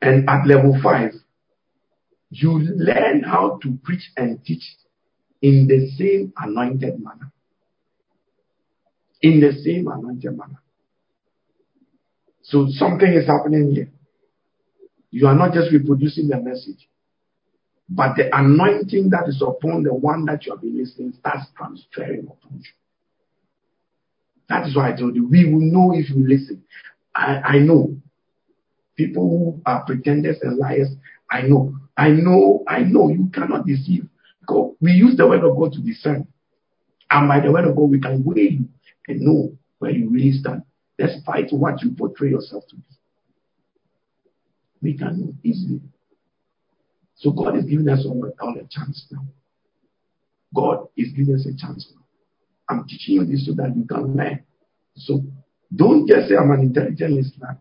And 0.00 0.28
at 0.28 0.46
level 0.46 0.78
five, 0.82 1.12
you 2.30 2.58
learn 2.58 3.22
how 3.22 3.58
to 3.62 3.78
preach 3.82 4.10
and 4.16 4.44
teach 4.44 4.62
in 5.40 5.66
the 5.66 5.90
same 5.96 6.32
anointed 6.36 7.00
manner. 7.02 7.32
In 9.22 9.40
the 9.40 9.52
same 9.64 9.88
anointed 9.88 10.36
manner. 10.36 10.60
So 12.42 12.66
something 12.68 13.12
is 13.12 13.26
happening 13.26 13.72
here. 13.74 13.90
You 15.10 15.26
are 15.28 15.34
not 15.34 15.54
just 15.54 15.72
reproducing 15.72 16.28
the 16.28 16.38
message, 16.38 16.88
but 17.88 18.16
the 18.16 18.36
anointing 18.36 19.10
that 19.10 19.28
is 19.28 19.42
upon 19.42 19.84
the 19.84 19.94
one 19.94 20.24
that 20.26 20.44
you 20.44 20.52
have 20.52 20.60
been 20.60 20.76
listening 20.76 21.12
starts 21.18 21.46
transferring 21.56 22.26
upon 22.26 22.58
you. 22.58 22.64
That 24.48 24.66
is 24.66 24.76
why 24.76 24.92
I 24.92 24.96
told 24.96 25.14
you, 25.14 25.28
we 25.28 25.44
will 25.44 25.60
know 25.60 25.92
if 25.94 26.10
you 26.10 26.26
listen. 26.26 26.64
I, 27.14 27.40
I 27.44 27.58
know 27.58 27.96
people 28.96 29.28
who 29.28 29.62
are 29.66 29.84
pretenders 29.84 30.38
and 30.42 30.56
liars. 30.56 30.88
I 31.30 31.42
know, 31.42 31.76
I 31.96 32.10
know, 32.10 32.64
I 32.68 32.80
know 32.80 33.08
you 33.08 33.28
cannot 33.32 33.66
deceive. 33.66 34.08
Because 34.40 34.74
we 34.80 34.92
use 34.92 35.16
the 35.16 35.26
word 35.26 35.44
of 35.44 35.56
God 35.56 35.72
to 35.72 35.80
discern. 35.80 36.26
And 37.10 37.28
by 37.28 37.40
the 37.40 37.52
word 37.52 37.66
of 37.66 37.76
God, 37.76 37.90
we 37.90 38.00
can 38.00 38.24
weigh 38.24 38.50
you 38.50 38.68
and 39.08 39.20
know 39.20 39.56
where 39.78 39.90
you 39.90 40.08
really 40.08 40.32
stand, 40.32 40.62
despite 40.98 41.52
what 41.52 41.82
you 41.82 41.90
portray 41.90 42.30
yourself 42.30 42.64
to 42.68 42.76
be. 42.76 42.82
We 44.82 44.98
can 44.98 45.20
know 45.20 45.34
easily. 45.42 45.80
So 47.16 47.30
God 47.30 47.56
is 47.56 47.64
giving 47.64 47.88
us 47.88 48.04
all, 48.06 48.24
a 48.24 48.64
chance 48.70 49.06
now. 49.10 49.24
God 50.54 50.88
is 50.96 51.12
giving 51.12 51.34
us 51.34 51.46
a 51.46 51.56
chance 51.56 51.90
now. 51.94 52.04
I'm 52.68 52.86
teaching 52.86 53.16
you 53.16 53.24
this 53.24 53.46
so 53.46 53.54
that 53.54 53.74
you 53.76 53.84
can 53.84 54.16
learn. 54.16 54.44
So 54.96 55.22
don't 55.74 56.06
just 56.06 56.28
say 56.28 56.36
I'm 56.36 56.50
an 56.50 56.60
intelligent 56.60 57.12
listener 57.12 57.58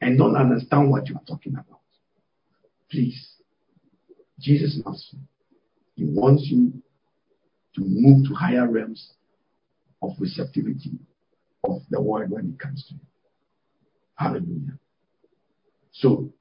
and 0.00 0.18
don't 0.18 0.36
understand 0.36 0.90
what 0.90 1.08
you 1.08 1.16
are 1.16 1.24
talking 1.26 1.54
about. 1.54 1.80
Please. 2.90 3.34
Jesus 4.38 4.80
loves 4.84 5.08
you. 5.12 5.18
He 5.96 6.04
wants 6.04 6.44
you 6.46 6.72
to 7.74 7.82
move 7.84 8.26
to 8.28 8.34
higher 8.34 8.68
realms 8.68 9.12
of 10.02 10.12
receptivity 10.18 10.92
of 11.64 11.82
the 11.90 12.00
word 12.00 12.30
when 12.30 12.54
it 12.54 12.58
comes 12.58 12.84
to 12.88 12.94
you. 12.94 13.00
Hallelujah. 14.14 14.78
So, 15.92 16.32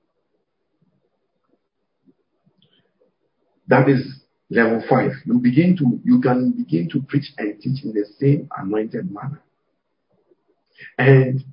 that 3.69 3.87
is 3.87 4.21
level 4.49 4.83
five. 4.89 5.11
You 5.25 5.39
begin 5.39 5.77
to, 5.77 5.99
you 6.03 6.19
can 6.19 6.51
begin 6.51 6.89
to 6.89 7.01
preach 7.03 7.31
and 7.37 7.59
teach 7.61 7.83
in 7.83 7.93
the 7.93 8.05
same 8.19 8.49
anointed 8.57 9.11
manner. 9.11 9.41
And 10.97 11.43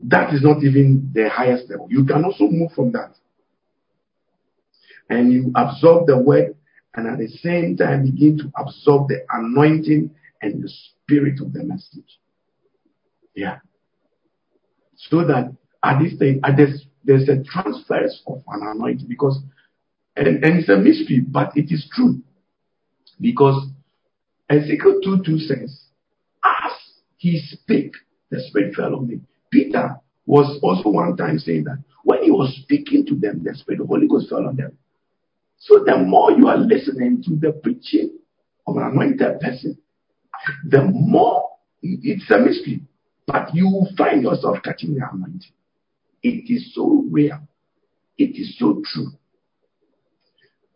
that 0.00 0.32
is 0.34 0.42
not 0.42 0.62
even 0.64 1.10
the 1.14 1.28
highest 1.28 1.70
level. 1.70 1.86
You 1.90 2.04
can 2.04 2.24
also 2.24 2.44
move 2.44 2.72
from 2.72 2.92
that. 2.92 3.14
And 5.08 5.32
you 5.32 5.52
absorb 5.54 6.06
the 6.06 6.16
word 6.16 6.56
and 6.94 7.06
at 7.06 7.18
the 7.18 7.28
same 7.28 7.76
time 7.76 8.04
begin 8.04 8.38
to 8.38 8.50
absorb 8.56 9.08
the 9.08 9.24
anointing 9.30 10.10
and 10.42 10.62
the 10.62 10.68
spirit 10.68 11.40
of 11.40 11.52
the 11.52 11.62
message. 11.62 12.18
Yeah. 13.34 13.58
So 14.96 15.24
that 15.26 15.52
at 15.84 16.02
this 16.02 16.18
thing, 16.18 16.40
at 16.44 16.56
this, 16.56 16.84
there's 17.04 17.28
a 17.28 17.42
transfer 17.42 18.06
of 18.26 18.42
an 18.48 18.62
anointing 18.62 19.08
because, 19.08 19.38
and, 20.16 20.44
and 20.44 20.58
it's 20.58 20.68
a 20.68 20.76
mystery, 20.76 21.20
but 21.20 21.52
it 21.56 21.72
is 21.72 21.88
true. 21.94 22.20
Because 23.20 23.68
Ezekiel 24.48 25.00
2 25.02 25.22
2 25.24 25.38
says, 25.38 25.84
As 26.44 26.72
he 27.16 27.40
spake, 27.46 27.94
the 28.30 28.40
Spirit 28.48 28.74
fell 28.74 28.96
on 28.96 29.08
me. 29.08 29.20
Peter 29.50 29.96
was 30.26 30.58
also 30.62 30.90
one 30.90 31.16
time 31.16 31.38
saying 31.38 31.64
that 31.64 31.82
when 32.04 32.22
he 32.22 32.30
was 32.30 32.56
speaking 32.62 33.04
to 33.06 33.14
them, 33.14 33.42
the 33.44 33.54
Spirit 33.54 33.80
of 33.80 33.88
the 33.88 33.94
Holy 33.94 34.08
Ghost 34.08 34.28
fell 34.30 34.46
on 34.46 34.56
them. 34.56 34.76
So 35.58 35.84
the 35.84 35.98
more 35.98 36.32
you 36.32 36.48
are 36.48 36.56
listening 36.56 37.22
to 37.24 37.36
the 37.36 37.52
preaching 37.52 38.18
of 38.66 38.76
an 38.76 38.84
anointed 38.84 39.40
person, 39.40 39.76
the 40.68 40.84
more 40.84 41.50
it's 41.82 42.30
a 42.30 42.38
mystery, 42.38 42.82
but 43.26 43.54
you 43.54 43.66
will 43.66 43.88
find 43.96 44.22
yourself 44.22 44.58
catching 44.64 44.94
the 44.94 45.02
anointing. 45.12 45.52
It 46.22 46.52
is 46.52 46.74
so 46.74 47.04
real. 47.10 47.40
It 48.18 48.38
is 48.38 48.58
so 48.58 48.82
true. 48.84 49.12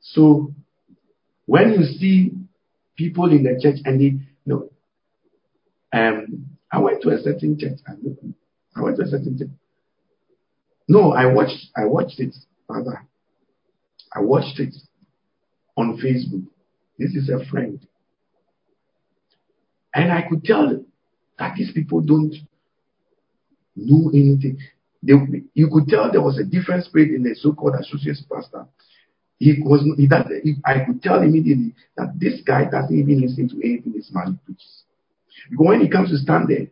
So 0.04 0.52
when 1.46 1.72
you 1.72 1.84
see 1.84 2.32
people 2.96 3.30
in 3.30 3.42
the 3.42 3.58
church 3.60 3.78
and 3.84 4.00
they 4.00 4.20
know, 4.44 4.68
um, 5.92 6.46
I 6.70 6.78
went 6.78 7.02
to 7.02 7.10
a 7.10 7.18
certain 7.22 7.58
church. 7.58 7.78
I 7.86 8.82
went 8.82 8.96
to 8.96 9.02
a 9.02 9.06
certain 9.06 9.38
church. 9.38 9.48
No, 10.88 11.12
I 11.12 11.26
watched 11.26 11.68
I 11.74 11.86
watched 11.86 12.20
it, 12.20 12.34
Father. 12.68 13.06
I 14.12 14.20
watched 14.20 14.60
it 14.60 14.74
on 15.76 15.96
Facebook. 15.96 16.46
This 16.98 17.14
is 17.14 17.30
a 17.30 17.44
friend. 17.46 17.80
And 19.94 20.12
I 20.12 20.22
could 20.28 20.44
tell 20.44 20.84
that 21.38 21.54
these 21.56 21.72
people 21.72 22.00
don't 22.02 22.34
know 23.74 24.10
anything. 24.10 24.58
They, 25.02 25.14
you 25.54 25.70
could 25.72 25.88
tell 25.88 26.12
there 26.12 26.20
was 26.20 26.38
a 26.38 26.44
different 26.44 26.84
spirit 26.84 27.10
in 27.10 27.22
the 27.22 27.34
so-called 27.34 27.74
associate 27.80 28.18
pastor. 28.30 28.66
He 29.38 29.60
was 29.62 29.82
he 29.96 30.06
that 30.06 30.26
I 30.64 30.84
could 30.84 31.02
tell 31.02 31.22
immediately 31.22 31.74
that 31.96 32.18
this 32.18 32.40
guy 32.46 32.64
doesn't 32.70 32.96
even 32.96 33.20
listen 33.20 33.48
to 33.48 33.56
anything 33.64 33.92
this 33.92 34.10
man 34.12 34.38
preaches. 34.44 34.84
Because 35.50 35.66
when 35.66 35.80
he 35.80 35.88
comes 35.88 36.10
to 36.10 36.16
stand 36.18 36.48
there, 36.48 36.68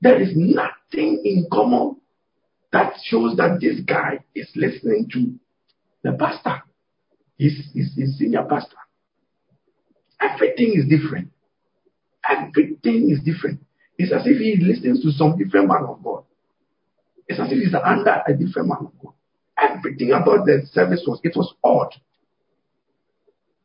there 0.00 0.20
is 0.20 0.30
nothing 0.34 1.22
in 1.24 1.46
common 1.50 1.96
that 2.72 2.92
shows 3.04 3.36
that 3.36 3.58
this 3.60 3.80
guy 3.80 4.18
is 4.34 4.48
listening 4.54 5.08
to 5.12 5.32
the 6.02 6.16
pastor, 6.18 6.62
his, 7.38 7.54
his, 7.74 7.94
his 7.96 8.18
senior 8.18 8.44
pastor. 8.44 8.76
Everything 10.20 10.74
is 10.74 10.88
different. 10.88 11.30
Everything 12.28 13.10
is 13.10 13.20
different. 13.24 13.60
It's 13.98 14.12
as 14.12 14.22
if 14.26 14.38
he 14.38 14.62
listens 14.62 15.02
to 15.02 15.10
some 15.12 15.38
different 15.38 15.68
man 15.68 15.84
of 15.88 16.02
God. 16.02 16.24
It's 17.28 17.40
as 17.40 17.50
if 17.50 17.58
he's 17.58 17.74
under 17.74 18.22
a 18.26 18.32
different 18.34 18.68
man 18.68 18.78
of 18.80 18.92
God. 19.02 19.14
Everything 19.58 20.12
about 20.12 20.46
the 20.46 20.62
service 20.72 21.04
was 21.06 21.20
it 21.24 21.36
was 21.36 21.54
odd. 21.64 21.94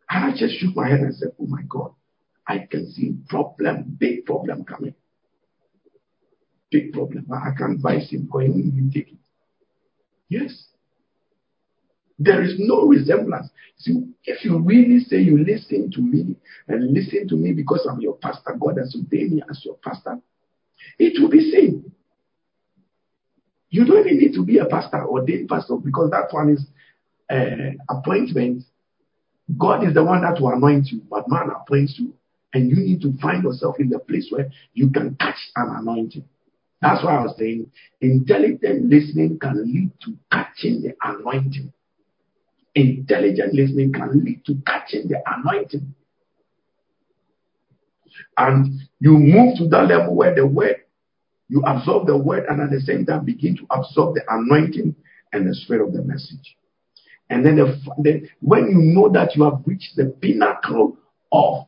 And 0.09 0.25
I 0.25 0.37
just 0.37 0.59
shook 0.59 0.75
my 0.75 0.89
head 0.89 0.99
and 0.99 1.15
said, 1.15 1.29
Oh 1.39 1.47
my 1.47 1.61
God, 1.67 1.93
I 2.47 2.67
can 2.69 2.89
see 2.91 3.15
problem, 3.29 3.97
big 3.97 4.25
problem 4.25 4.65
coming. 4.65 4.95
Big 6.71 6.93
problem. 6.93 7.27
I 7.33 7.51
can 7.57 7.73
advise 7.73 8.09
him 8.09 8.29
going 8.31 8.51
and 8.51 8.93
take 8.93 9.09
it. 9.09 9.17
Yes. 10.29 10.67
There 12.17 12.43
is 12.43 12.55
no 12.59 12.85
resemblance. 12.85 13.49
See, 13.77 14.03
if 14.25 14.45
you 14.45 14.59
really 14.59 14.99
say 14.99 15.17
you 15.17 15.43
listen 15.43 15.91
to 15.91 16.01
me 16.01 16.35
and 16.67 16.93
listen 16.93 17.27
to 17.29 17.35
me 17.35 17.51
because 17.51 17.87
I'm 17.89 17.99
your 17.99 18.15
pastor, 18.17 18.55
God 18.59 18.77
has 18.77 18.95
ordained 18.95 19.33
me 19.33 19.43
as 19.49 19.65
your 19.65 19.75
pastor, 19.83 20.19
it 20.99 21.19
will 21.19 21.29
be 21.29 21.51
seen. 21.51 21.91
You 23.71 23.85
don't 23.85 24.05
even 24.05 24.19
need 24.19 24.33
to 24.33 24.45
be 24.45 24.57
a 24.59 24.65
pastor, 24.65 25.01
or 25.01 25.21
ordained 25.21 25.49
pastor, 25.49 25.77
because 25.77 26.11
that 26.11 26.27
one 26.31 26.49
is 26.49 26.65
uh, 27.29 27.71
appointment. 27.89 28.63
God 29.57 29.87
is 29.87 29.93
the 29.93 30.03
one 30.03 30.21
that 30.21 30.39
will 30.41 30.49
anoint 30.49 30.87
you, 30.91 31.01
but 31.09 31.27
man 31.29 31.49
appoints 31.49 31.95
you. 31.97 32.13
And 32.53 32.69
you 32.69 32.75
need 32.75 33.01
to 33.01 33.17
find 33.21 33.43
yourself 33.43 33.79
in 33.79 33.89
the 33.89 33.99
place 33.99 34.27
where 34.29 34.51
you 34.73 34.89
can 34.89 35.15
catch 35.15 35.37
an 35.55 35.69
anointing. 35.69 36.25
That's 36.81 37.03
why 37.03 37.15
I 37.15 37.23
was 37.23 37.35
saying 37.37 37.71
intelligent 38.01 38.89
listening 38.89 39.39
can 39.39 39.63
lead 39.65 39.91
to 40.03 40.17
catching 40.31 40.81
the 40.81 40.95
anointing. 41.01 41.71
Intelligent 42.75 43.53
listening 43.53 43.93
can 43.93 44.23
lead 44.25 44.43
to 44.47 44.55
catching 44.65 45.07
the 45.07 45.21
anointing. 45.25 45.95
And 48.37 48.81
you 48.99 49.17
move 49.17 49.57
to 49.59 49.67
that 49.69 49.87
level 49.87 50.15
where 50.15 50.35
the 50.35 50.45
word 50.45 50.77
you 51.51 51.61
absorb 51.63 52.07
the 52.07 52.17
word 52.17 52.45
and 52.47 52.61
at 52.61 52.69
the 52.71 52.79
same 52.79 53.05
time 53.05 53.25
begin 53.25 53.57
to 53.57 53.65
absorb 53.71 54.15
the 54.15 54.21
anointing 54.29 54.95
and 55.33 55.47
the 55.47 55.53
spirit 55.53 55.85
of 55.85 55.93
the 55.93 56.01
message. 56.01 56.55
And 57.29 57.45
then 57.45 57.57
the, 57.57 57.77
the, 57.97 58.29
when 58.39 58.69
you 58.69 58.79
know 58.93 59.09
that 59.11 59.35
you 59.35 59.43
have 59.43 59.59
reached 59.65 59.97
the 59.97 60.05
pinnacle 60.21 60.97
of 61.29 61.65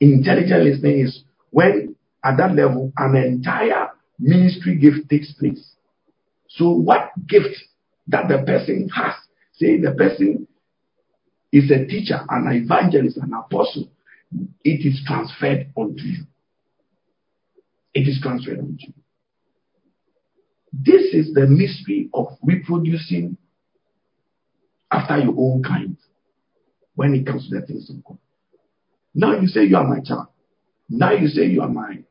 intelligent 0.00 0.64
listening 0.64 1.06
is 1.06 1.22
when 1.50 1.94
at 2.24 2.36
that 2.38 2.56
level 2.56 2.92
an 2.96 3.14
entire 3.14 3.90
ministry 4.18 4.76
gift 4.76 5.08
takes 5.08 5.32
place. 5.34 5.74
So 6.48 6.70
what 6.70 7.12
gift 7.28 7.56
that 8.08 8.26
the 8.26 8.42
person 8.44 8.88
has, 8.88 9.14
say 9.52 9.80
the 9.80 9.92
person 9.92 10.48
is 11.52 11.70
a 11.70 11.86
teacher, 11.86 12.18
an 12.28 12.48
evangelist, 12.52 13.18
an 13.18 13.34
apostle, 13.34 13.88
it 14.64 14.84
is 14.84 15.00
transferred 15.06 15.70
onto 15.76 16.02
you. 16.02 16.24
It 17.96 18.06
is 18.08 18.22
you. 18.22 18.92
This 20.70 21.14
is 21.14 21.32
the 21.32 21.46
mystery 21.46 22.10
of 22.12 22.26
reproducing 22.42 23.38
after 24.90 25.16
your 25.16 25.34
own 25.38 25.62
kind 25.62 25.96
when 26.94 27.14
it 27.14 27.26
comes 27.26 27.48
to 27.48 27.58
the 27.58 27.66
things 27.66 27.88
of 27.88 28.04
God. 28.04 28.18
Now 29.14 29.40
you 29.40 29.46
say 29.46 29.64
you 29.64 29.78
are 29.78 29.86
my 29.88 30.00
child. 30.00 30.26
Now 30.90 31.12
you 31.12 31.26
say 31.28 31.46
you 31.46 31.62
are 31.62 31.70
mine. 31.70 32.04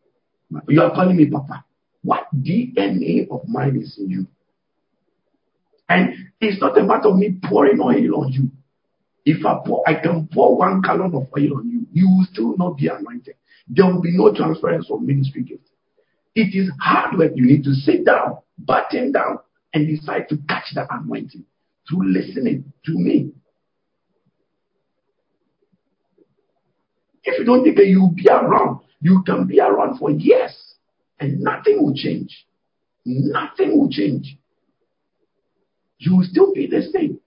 you 0.67 0.81
are 0.81 0.89
calling 0.89 1.17
me 1.17 1.29
Papa. 1.29 1.63
What 2.01 2.29
DNA 2.36 3.29
of 3.29 3.47
mine 3.47 3.77
is 3.79 3.95
in 3.99 4.09
you? 4.09 4.27
And 5.88 6.15
it's 6.41 6.59
not 6.59 6.75
a 6.79 6.83
matter 6.83 7.09
of 7.09 7.17
me 7.17 7.38
pouring 7.43 7.79
oil 7.79 8.23
on 8.23 8.31
you. 8.31 8.49
If 9.23 9.45
I 9.45 9.59
pour, 9.63 9.88
I 9.88 10.01
can 10.01 10.27
pour 10.33 10.57
one 10.57 10.81
gallon 10.81 11.13
of 11.13 11.27
oil 11.38 11.57
on 11.57 11.69
you, 11.69 11.86
you 11.91 12.07
will 12.09 12.25
still 12.31 12.57
not 12.57 12.77
be 12.77 12.88
anointed. 12.88 13.36
There 13.67 13.86
will 13.86 14.01
be 14.01 14.17
no 14.17 14.33
transference 14.33 14.89
of 14.89 15.03
ministry 15.03 15.43
gifts. 15.43 15.69
It 16.36 16.53
is 16.53 16.69
hard 16.81 17.17
work. 17.17 17.31
You 17.36 17.45
need 17.45 17.63
to 17.63 17.73
sit 17.73 18.05
down, 18.05 18.39
button 18.57 19.13
down, 19.13 19.39
and 19.73 19.88
decide 19.88 20.27
to 20.29 20.38
catch 20.49 20.65
that 20.75 20.88
anointing 20.91 21.45
through 21.89 22.11
listening 22.11 22.71
to 22.86 22.91
me. 22.91 23.31
If 27.23 27.39
you 27.39 27.45
don't 27.45 27.63
think 27.63 27.77
that 27.77 27.88
you'll 27.88 28.11
be 28.13 28.27
around, 28.29 28.81
you 29.01 29.23
can 29.25 29.47
be 29.47 29.59
around 29.59 29.97
for 29.97 30.11
years 30.11 30.75
and 31.19 31.39
nothing 31.39 31.81
will 31.81 31.95
change. 31.95 32.45
Nothing 33.05 33.77
will 33.77 33.89
change. 33.89 34.38
You 35.99 36.17
will 36.17 36.25
still 36.25 36.53
be 36.53 36.67
the 36.67 36.81
same. 36.93 37.19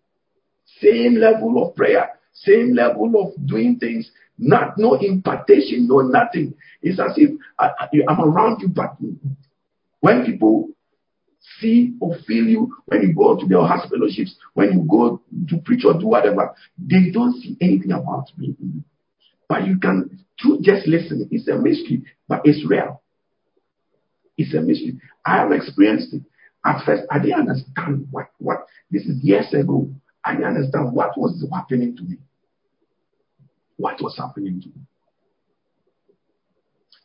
Same 0.81 1.17
level 1.17 1.67
of 1.67 1.75
prayer, 1.75 2.18
same 2.43 2.75
level 2.75 3.13
of 3.21 3.47
doing 3.47 3.79
things, 3.79 4.11
not 4.39 4.79
no 4.79 4.95
impartation, 4.95 5.89
no 5.89 6.01
nothing. 6.01 6.55
It's 6.83 7.01
as 7.01 7.13
if 7.17 7.39
I, 7.59 7.71
am 8.09 8.21
around 8.21 8.61
you, 8.61 8.69
but 8.69 8.97
when 10.01 10.25
people 10.25 10.71
see 11.61 11.95
or 12.01 12.17
feel 12.27 12.45
you, 12.45 12.77
when 12.87 13.03
you 13.03 13.15
go 13.15 13.37
to 13.37 13.47
their 13.47 13.67
house 13.67 13.89
fellowships, 13.91 14.37
when 14.55 14.73
you 14.73 14.87
go 14.89 15.21
to 15.49 15.59
preach 15.65 15.85
or 15.85 15.95
do 15.95 16.07
whatever, 16.07 16.55
they 16.79 17.11
don't 17.13 17.41
see 17.41 17.57
anything 17.61 17.93
about 17.93 18.27
me. 18.37 18.55
But 19.49 19.67
you 19.67 19.79
can, 19.79 20.25
through 20.41 20.61
just 20.63 20.87
listening, 20.87 21.29
it's 21.31 21.49
a 21.49 21.57
mystery, 21.57 22.05
but 22.29 22.43
it's 22.45 22.65
real. 22.69 23.03
It's 24.37 24.55
a 24.55 24.61
mystery. 24.61 25.01
I 25.25 25.39
have 25.39 25.53
experienced 25.53 26.15
it. 26.15 26.23
At 26.65 26.85
first, 26.85 27.05
I 27.11 27.19
didn't 27.19 27.49
understand 27.49 28.09
what, 28.11 28.29
what, 28.39 28.67
this 28.91 29.03
is 29.03 29.23
years 29.23 29.53
ago. 29.53 29.89
I 30.25 30.35
didn't 30.35 30.57
understand 30.57 30.93
what 30.93 31.19
was 31.19 31.45
happening 31.53 31.97
to 31.97 32.03
me. 32.03 32.19
What 33.79 34.03
was 34.03 34.17
happening 34.19 34.61
to 34.61 34.67
me? 34.67 34.85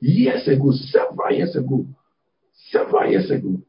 Years 0.02 0.48
ago, 0.48 0.72
several 0.74 1.32
years 1.32 1.56
ago, 1.56 1.86
several 2.72 3.10
years 3.10 3.32
ago, 3.32 3.62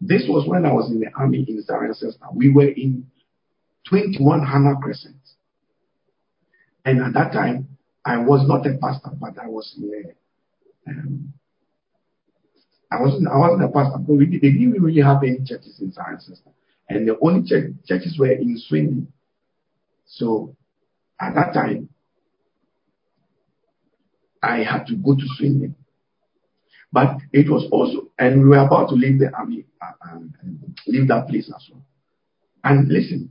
this 0.00 0.24
was 0.26 0.48
when 0.48 0.64
I 0.64 0.72
was 0.72 0.90
in 0.90 1.00
the 1.00 1.08
army 1.14 1.44
in 1.46 1.62
Cirencester. 1.62 2.34
We 2.34 2.50
were 2.50 2.68
in 2.68 3.06
21 3.88 4.44
Hannah 4.44 4.76
Crescent. 4.82 5.16
And 6.84 7.00
at 7.00 7.12
that 7.14 7.32
time, 7.32 7.68
I 8.04 8.18
was 8.18 8.46
not 8.48 8.66
a 8.66 8.76
pastor, 8.78 9.10
but 9.20 9.38
I 9.38 9.46
was 9.46 9.74
in 9.78 10.14
a, 10.86 10.90
um, 10.90 11.32
I 12.90 13.00
wasn't, 13.00 13.28
I 13.28 13.36
wasn't 13.36 13.64
a 13.64 13.68
pastor, 13.68 13.98
but 13.98 14.14
we, 14.14 14.26
they 14.26 14.50
didn't 14.50 14.82
really 14.82 15.02
have 15.02 15.22
any 15.22 15.38
churches 15.44 15.78
in 15.80 15.92
Cirencester. 15.92 16.52
And 16.88 17.06
the 17.06 17.18
only 17.20 17.48
church, 17.48 17.72
churches 17.86 18.16
were 18.18 18.32
in 18.32 18.58
Swindon. 18.58 19.12
So 20.06 20.56
at 21.20 21.34
that 21.34 21.52
time, 21.54 21.90
I 24.44 24.62
had 24.62 24.86
to 24.86 24.96
go 24.96 25.14
to 25.14 25.24
Swindon. 25.36 25.74
But 26.92 27.18
it 27.32 27.50
was 27.50 27.66
also, 27.72 28.10
and 28.18 28.42
we 28.42 28.50
were 28.50 28.58
about 28.64 28.88
to 28.90 28.94
leave 28.94 29.18
the 29.18 29.32
army, 29.34 29.64
uh, 29.82 30.12
um, 30.12 30.32
leave 30.86 31.08
that 31.08 31.26
place 31.28 31.50
as 31.54 31.68
well. 31.70 31.84
And 32.62 32.88
listen, 32.88 33.30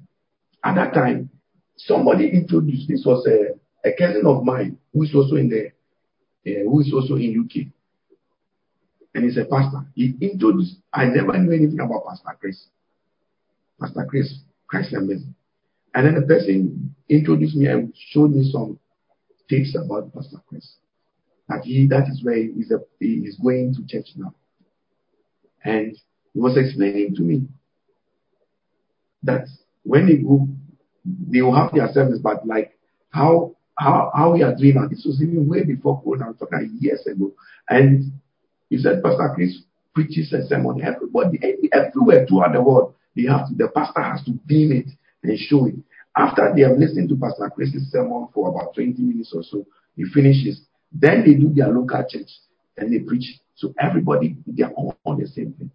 at 0.63 0.75
that 0.75 0.93
time, 0.93 1.29
somebody 1.77 2.29
introduced, 2.29 2.89
this 2.89 3.03
was 3.05 3.25
a, 3.25 3.87
a 3.87 3.93
cousin 3.97 4.25
of 4.25 4.43
mine 4.43 4.77
who 4.91 5.03
is 5.03 5.15
also 5.15 5.35
in 5.35 5.47
the, 5.47 5.67
uh, 5.67 6.63
who 6.69 6.81
is 6.81 6.91
also 6.93 7.15
in 7.15 7.39
UK. 7.39 7.67
And 9.15 9.23
he's 9.23 9.37
a 9.37 9.45
pastor. 9.45 9.85
He 9.95 10.13
introduced, 10.19 10.77
I 10.91 11.05
never 11.05 11.37
knew 11.37 11.53
anything 11.53 11.79
about 11.79 12.05
Pastor 12.05 12.37
Chris. 12.39 12.65
Pastor 13.79 14.05
Chris, 14.09 14.39
Christ 14.67 14.93
Amazing. 14.93 15.35
And 15.93 16.07
then 16.07 16.15
the 16.15 16.27
person 16.27 16.95
introduced 17.07 17.55
me 17.55 17.67
and 17.67 17.93
showed 17.95 18.31
me 18.31 18.49
some 18.51 18.79
tips 19.47 19.75
about 19.75 20.13
Pastor 20.13 20.41
Chris. 20.47 20.67
That 21.49 21.63
he, 21.63 21.87
that 21.87 22.07
is 22.09 22.23
where 22.23 22.35
he 22.35 22.43
is, 22.43 22.71
a, 22.71 22.79
he 22.99 23.25
is 23.25 23.37
going 23.37 23.75
to 23.75 23.85
church 23.85 24.09
now. 24.15 24.33
And 25.63 25.97
he 26.33 26.39
was 26.39 26.57
explaining 26.57 27.15
to 27.15 27.21
me 27.21 27.47
that 29.23 29.47
when 29.83 30.07
they 30.07 30.17
go, 30.17 30.47
they 31.05 31.41
will 31.41 31.55
have 31.55 31.73
their 31.73 31.87
service, 31.91 32.19
but 32.21 32.45
like 32.47 32.77
how 33.09 33.55
how 33.77 34.11
how 34.13 34.33
we 34.33 34.43
are 34.43 34.55
doing 34.55 34.75
now. 34.75 34.87
This 34.87 35.03
was 35.05 35.21
even 35.21 35.47
way 35.47 35.63
before 35.63 36.01
Corona. 36.01 36.27
I'm 36.27 36.35
talking 36.35 36.77
years 36.79 37.05
ago. 37.07 37.33
And 37.69 38.13
he 38.69 38.77
said, 38.77 39.03
Pastor 39.03 39.31
Chris 39.35 39.63
preaches 39.93 40.33
a 40.33 40.45
sermon. 40.47 40.81
Everybody, 40.81 41.39
everywhere 41.71 42.25
throughout 42.27 42.53
the 42.53 42.61
world, 42.61 42.95
they 43.15 43.23
have 43.23 43.47
to, 43.47 43.55
the 43.55 43.67
pastor 43.69 44.01
has 44.01 44.23
to 44.25 44.31
beam 44.45 44.71
it 44.71 44.87
and 45.23 45.37
show 45.37 45.65
it. 45.65 45.75
After 46.15 46.53
they 46.55 46.61
have 46.61 46.77
listened 46.77 47.09
to 47.09 47.15
Pastor 47.15 47.49
Chris's 47.49 47.91
sermon 47.91 48.27
for 48.33 48.49
about 48.49 48.75
20 48.75 49.01
minutes 49.01 49.33
or 49.35 49.43
so, 49.43 49.65
he 49.95 50.05
finishes. 50.05 50.61
Then 50.93 51.23
they 51.25 51.33
do 51.33 51.51
their 51.53 51.69
local 51.69 52.03
church 52.07 52.29
and 52.77 52.93
they 52.93 52.99
preach. 52.99 53.39
So 53.55 53.73
everybody, 53.79 54.37
they 54.45 54.63
are 54.63 54.71
all 54.71 54.95
on 55.05 55.19
the 55.19 55.27
same 55.27 55.53
thing. 55.53 55.71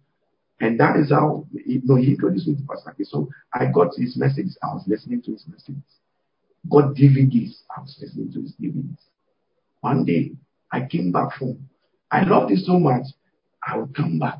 And 0.61 0.79
that 0.79 0.97
is 0.97 1.11
how 1.11 1.45
you 1.53 1.81
know, 1.85 1.95
he 1.95 2.11
introduced 2.11 2.47
me 2.47 2.55
to 2.55 2.63
Pastor. 2.63 2.95
So 3.03 3.29
I 3.53 3.67
got 3.67 3.95
his 3.95 4.17
messages. 4.17 4.57
I 4.61 4.67
was 4.67 4.83
listening 4.87 5.21
to 5.23 5.31
his 5.31 5.45
messages. 5.47 5.83
Got 6.69 6.95
DVDs. 6.95 7.61
I 7.75 7.81
was 7.81 7.97
listening 8.01 8.31
to 8.33 8.41
his 8.41 8.53
DVDs. 8.61 8.97
One 9.81 10.03
day, 10.03 10.33
I 10.71 10.85
came 10.85 11.11
back 11.11 11.31
home. 11.33 11.69
I 12.11 12.23
loved 12.23 12.51
it 12.51 12.59
so 12.65 12.77
much. 12.79 13.05
I 13.65 13.77
would 13.77 13.95
come 13.95 14.19
back. 14.19 14.39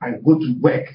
I 0.00 0.12
go 0.24 0.38
to 0.38 0.54
work. 0.60 0.86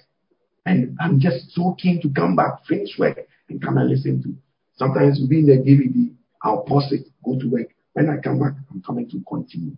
And 0.65 0.97
I'm 0.99 1.19
just 1.19 1.51
so 1.51 1.75
keen 1.79 2.01
to 2.01 2.09
come 2.09 2.35
back, 2.35 2.65
finish 2.67 2.97
work, 2.97 3.19
and 3.49 3.61
come 3.61 3.77
and 3.77 3.89
listen 3.89 4.23
to. 4.23 4.35
Sometimes 4.77 5.19
we'll 5.21 5.39
in 5.39 5.45
the 5.45 5.57
DVD. 5.57 6.13
I'll 6.41 6.63
pause 6.63 6.91
it, 6.91 7.07
go 7.23 7.37
to 7.37 7.47
work. 7.49 7.74
When 7.95 8.09
I 8.09 8.17
come 8.17 8.39
back, 8.39 8.51
I'm 8.69 8.81
coming 8.81 9.09
to 9.09 9.23
continue. 9.25 9.77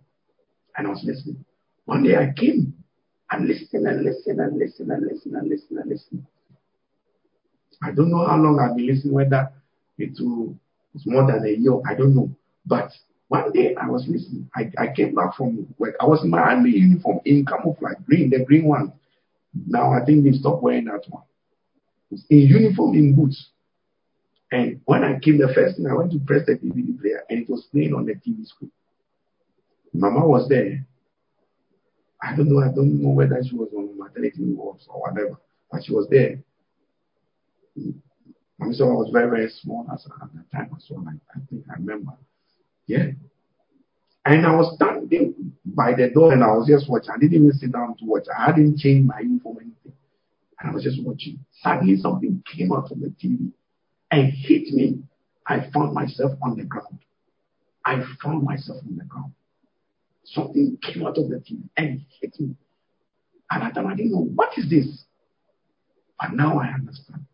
And 0.76 0.88
I 0.88 0.90
was 0.90 1.04
listening. 1.04 1.44
One 1.84 2.02
day 2.02 2.16
I 2.16 2.32
came 2.36 2.74
and 3.30 3.46
listened 3.46 3.86
and 3.86 4.02
listened 4.02 4.40
and 4.40 4.58
listened 4.58 4.90
and 4.90 5.06
listened 5.06 5.36
and 5.36 5.48
listened 5.48 5.78
and 5.78 5.88
listened. 5.88 6.26
I 7.80 7.92
don't 7.92 8.10
know 8.10 8.26
how 8.26 8.36
long 8.36 8.58
I've 8.58 8.76
been 8.76 8.88
listening, 8.88 9.14
whether 9.14 9.48
it 9.98 10.16
will, 10.18 10.58
it's 10.96 11.06
more 11.06 11.30
than 11.30 11.46
a 11.46 11.50
year, 11.50 11.80
I 11.88 11.94
don't 11.94 12.16
know. 12.16 12.28
But 12.66 12.90
one 13.28 13.52
day 13.52 13.76
I 13.80 13.86
was 13.86 14.04
listening. 14.08 14.50
I, 14.56 14.72
I 14.76 14.88
came 14.92 15.14
back 15.14 15.36
from 15.36 15.72
work. 15.78 15.94
I 16.00 16.04
was 16.04 16.24
in 16.24 16.30
my 16.30 16.40
army 16.40 16.70
uniform 16.70 17.20
in 17.24 17.46
camouflage, 17.46 17.98
green, 18.04 18.30
the 18.30 18.44
green 18.44 18.64
one. 18.64 18.92
Now 19.68 19.92
I 19.92 20.04
think 20.04 20.24
they 20.24 20.32
stopped 20.32 20.64
wearing 20.64 20.86
that 20.86 21.04
one. 21.08 21.22
In 22.10 22.38
uniform, 22.38 22.94
in 22.96 23.14
boots. 23.14 23.50
And 24.50 24.80
when 24.86 25.04
I 25.04 25.18
came, 25.18 25.38
the 25.38 25.52
first 25.54 25.76
thing 25.76 25.86
I 25.86 25.94
went 25.94 26.12
to 26.12 26.18
press 26.20 26.46
the 26.46 26.54
DVD 26.54 26.98
player, 27.00 27.22
and 27.28 27.40
it 27.40 27.50
was 27.50 27.66
playing 27.70 27.94
on 27.94 28.06
the 28.06 28.14
TV 28.14 28.46
screen. 28.46 28.72
Mama 29.92 30.26
was 30.26 30.48
there. 30.48 30.86
I 32.22 32.34
don't 32.34 32.50
know. 32.50 32.60
I 32.60 32.72
don't 32.72 33.02
know 33.02 33.10
whether 33.10 33.40
she 33.48 33.54
was 33.54 33.68
on 33.76 33.98
maternity 33.98 34.38
leave 34.38 34.58
or 34.58 34.76
whatever, 34.88 35.38
but 35.70 35.84
she 35.84 35.92
was 35.92 36.08
there. 36.10 36.42
And 38.60 38.74
so 38.74 38.88
I 38.88 38.92
was 38.92 39.10
very, 39.12 39.30
very 39.30 39.50
small 39.50 39.86
at 39.92 40.00
that 40.02 40.50
time 40.50 40.70
as 40.76 40.84
well. 40.90 41.04
I, 41.06 41.12
I 41.36 41.40
think 41.48 41.64
I 41.70 41.74
remember. 41.74 42.12
Yeah. 42.86 43.06
And 44.24 44.44
I 44.44 44.54
was 44.54 44.74
standing 44.74 45.52
by 45.64 45.94
the 45.94 46.10
door 46.10 46.32
and 46.32 46.42
I 46.42 46.48
was 46.48 46.66
just 46.66 46.90
watching. 46.90 47.10
I 47.10 47.18
didn't 47.18 47.34
even 47.34 47.52
sit 47.52 47.72
down 47.72 47.96
to 47.98 48.04
watch. 48.04 48.24
I 48.36 48.46
hadn't 48.46 48.78
changed 48.78 49.06
my 49.06 49.20
uniform 49.20 49.58
or 49.58 49.60
anything. 49.60 49.92
And 50.58 50.70
I 50.70 50.74
was 50.74 50.82
just 50.82 51.02
watching. 51.04 51.38
Suddenly 51.62 51.96
something 51.98 52.42
came 52.52 52.72
out 52.72 52.88
from 52.88 53.00
the 53.00 53.08
TV 53.08 53.52
and 54.10 54.32
hit 54.32 54.68
me. 54.72 55.00
I 55.46 55.68
found 55.72 55.94
myself 55.94 56.32
on 56.42 56.56
the 56.56 56.64
ground. 56.64 56.98
I 57.84 58.02
found 58.22 58.42
myself 58.42 58.78
on 58.86 58.96
the 58.96 59.04
ground. 59.04 59.32
Something 60.24 60.76
came 60.82 61.06
out 61.06 61.16
of 61.16 61.28
the 61.30 61.36
TV 61.36 61.62
and 61.76 62.02
hit 62.20 62.38
me. 62.38 62.54
And 63.50 63.62
at 63.62 63.74
that 63.74 63.80
time 63.80 63.90
I 63.90 63.94
didn't 63.94 64.12
know 64.12 64.24
what 64.34 64.50
is 64.58 64.68
this. 64.68 65.04
But 66.20 66.32
now 66.34 66.58
I 66.58 66.66
understand. 66.68 67.24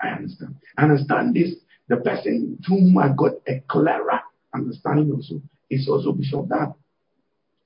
I 0.00 0.08
understand. 0.08 0.56
I 0.76 0.82
understand 0.82 1.34
this. 1.34 1.54
The 1.88 1.96
person 1.96 2.58
to 2.64 2.70
whom 2.70 2.96
I 2.98 3.08
got 3.16 3.32
a 3.48 3.60
clearer 3.68 4.20
understanding 4.54 5.12
also 5.12 5.42
is 5.70 5.88
also 5.88 6.12
Bishop 6.12 6.48
Dan. 6.48 6.74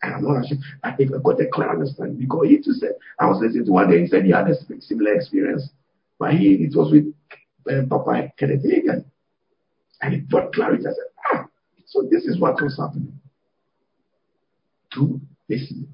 And 0.02 0.14
I'm 0.14 0.22
not 0.22 0.44
ashamed. 0.44 0.62
I 0.82 0.92
think 0.92 1.12
I 1.12 1.18
got 1.22 1.40
a 1.40 1.46
clear 1.52 1.70
understanding 1.70 2.16
because 2.18 2.46
he 2.48 2.58
too 2.58 2.72
said, 2.72 2.92
I 3.18 3.26
was 3.26 3.40
listening 3.40 3.66
to 3.66 3.72
one 3.72 3.90
day, 3.90 4.00
he 4.00 4.06
said 4.06 4.24
he 4.24 4.30
had 4.30 4.48
a 4.48 4.54
similar 4.80 5.14
experience. 5.14 5.68
But 6.18 6.34
he, 6.34 6.54
it 6.54 6.74
was 6.74 6.92
with 6.92 7.12
Papa 7.88 8.32
Kenneth 8.38 8.64
Hagin. 8.64 9.04
And 10.00 10.14
it 10.14 10.28
brought 10.28 10.52
clarity. 10.52 10.86
I 10.86 10.90
said, 10.90 11.10
ah, 11.32 11.46
so 11.86 12.06
this 12.10 12.24
is 12.24 12.38
what 12.38 12.60
was 12.62 12.76
happening. 12.78 13.20
To 14.94 15.20
listen. 15.48 15.92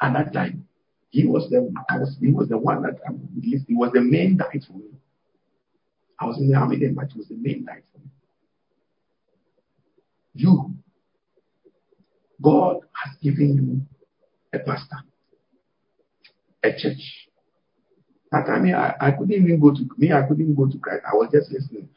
At 0.00 0.12
that 0.12 0.32
time, 0.32 0.68
he 1.10 1.26
was 1.26 1.48
the 1.50 1.72
I 1.88 1.98
was 1.98 2.16
he 2.20 2.30
was 2.30 2.48
the 2.48 2.58
one 2.58 2.82
that 2.82 2.98
um, 3.08 3.28
he 3.42 3.74
was 3.74 3.90
the 3.92 4.00
main 4.00 4.36
guide 4.36 4.62
for 4.66 4.74
me. 4.74 4.86
I 6.20 6.26
was 6.26 6.38
in 6.38 6.48
the 6.48 6.56
army 6.56 6.78
then, 6.78 6.94
but 6.94 7.10
he 7.12 7.18
was 7.18 7.28
the 7.28 7.36
main 7.36 7.64
guide 7.64 7.82
for 7.92 7.98
me. 7.98 8.10
You, 10.34 10.74
God 12.40 12.78
has 12.92 13.16
given 13.20 13.86
you 14.52 14.58
a 14.58 14.62
pastor, 14.62 14.98
a 16.62 16.70
church. 16.72 17.27
That 18.30 18.46
time 18.46 18.66
I, 18.74 18.94
I 19.00 19.10
couldn't 19.12 19.32
even 19.32 19.60
go 19.60 19.72
to 19.72 19.88
me, 19.96 20.12
I 20.12 20.22
couldn't 20.22 20.54
go 20.54 20.66
to 20.66 20.78
Christ. 20.78 21.02
I 21.10 21.14
was 21.14 21.30
just 21.32 21.50
listening. 21.50 21.88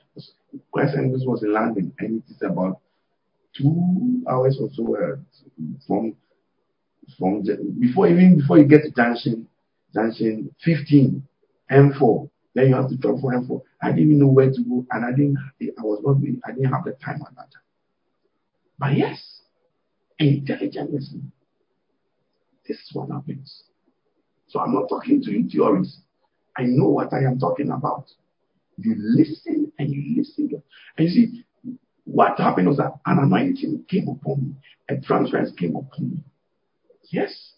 Christ 0.72 0.96
and 0.96 1.14
this 1.14 1.24
was 1.26 1.44
in 1.44 1.54
London, 1.54 1.94
and 2.00 2.22
it 2.22 2.32
is 2.32 2.42
about 2.42 2.80
two 3.58 4.24
hours 4.30 4.58
or 4.60 4.70
so 4.74 4.96
uh, 4.96 5.16
from 5.88 6.16
from 7.18 7.44
the, 7.44 7.58
before 7.80 8.08
even 8.08 8.38
before 8.38 8.58
you 8.58 8.66
get 8.66 8.84
to 8.84 8.92
junction 8.92 9.48
junction 9.94 10.54
15 10.64 11.24
M4. 11.72 12.30
Then 12.54 12.68
you 12.70 12.76
have 12.76 12.90
to 12.90 12.98
travel 12.98 13.22
for 13.22 13.34
M4. 13.34 13.62
I 13.82 13.90
didn't 13.92 14.04
even 14.08 14.20
know 14.20 14.28
where 14.28 14.52
to 14.52 14.64
go, 14.64 14.86
and 14.92 15.06
I 15.06 15.12
didn't. 15.12 15.38
I 15.62 15.82
was 15.84 16.02
not. 16.04 16.18
I 16.46 16.52
didn't 16.52 16.72
have 16.72 16.84
the 16.84 16.92
time 17.04 17.22
at 17.22 17.36
that 17.36 17.52
time. 17.52 17.62
But 18.78 18.98
yes, 18.98 19.42
intelligent 20.20 20.92
listening. 20.94 21.32
This 22.68 22.78
is 22.78 22.90
what 22.94 23.10
happens. 23.10 23.64
So 24.48 24.60
I'm 24.60 24.74
not 24.74 24.90
talking 24.90 25.22
to 25.24 25.32
you 25.32 25.50
theories. 25.50 26.00
I 26.58 26.64
know 26.64 26.90
what 26.90 27.14
I 27.14 27.20
am 27.20 27.40
talking 27.40 27.72
about. 27.72 28.06
You 28.78 28.96
listen 28.98 29.72
and 29.78 29.90
you 29.92 30.18
listen. 30.18 30.62
And 30.98 31.08
you 31.08 31.14
see, 31.14 31.46
what 32.06 32.40
happened 32.40 32.68
was 32.68 32.78
that 32.78 32.94
an 33.06 33.20
anointing 33.20 33.86
came 33.90 34.08
upon 34.08 34.48
me, 34.48 34.56
a 34.90 35.00
transference 35.00 35.52
came 35.58 35.76
upon 35.76 36.12
me. 36.12 36.18
Yes. 37.10 37.54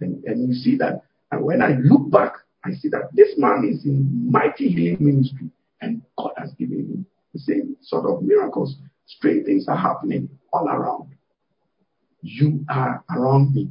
And, 0.00 0.22
and 0.24 0.48
you 0.48 0.54
see 0.54 0.76
that, 0.78 1.02
and 1.30 1.44
when 1.44 1.62
I 1.62 1.76
look 1.82 2.10
back, 2.10 2.34
I 2.64 2.72
see 2.72 2.88
that 2.88 3.10
this 3.12 3.34
man 3.36 3.68
is 3.70 3.84
in 3.84 4.30
mighty 4.30 4.68
healing 4.68 5.04
ministry, 5.04 5.50
and 5.80 6.02
God 6.16 6.32
has 6.38 6.52
given 6.54 6.78
him 6.78 7.06
the 7.32 7.40
same 7.40 7.76
sort 7.82 8.06
of 8.06 8.22
miracles 8.22 8.76
Strange 9.06 9.44
things 9.46 9.68
are 9.68 9.76
happening 9.76 10.28
all 10.52 10.68
around. 10.68 11.14
You 12.22 12.64
are 12.70 13.04
around 13.10 13.54
me. 13.54 13.70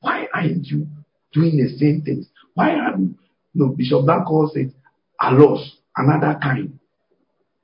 Why 0.00 0.28
aren't 0.32 0.66
you 0.66 0.86
doing 1.32 1.56
the 1.56 1.76
same 1.76 2.02
things? 2.02 2.28
Why 2.60 2.74
are? 2.74 2.94
No, 3.54 3.68
Bishop 3.68 4.06
Dan 4.06 4.22
calls 4.26 4.54
it 4.54 4.70
allos, 5.18 5.62
another 5.96 6.38
kind. 6.42 6.78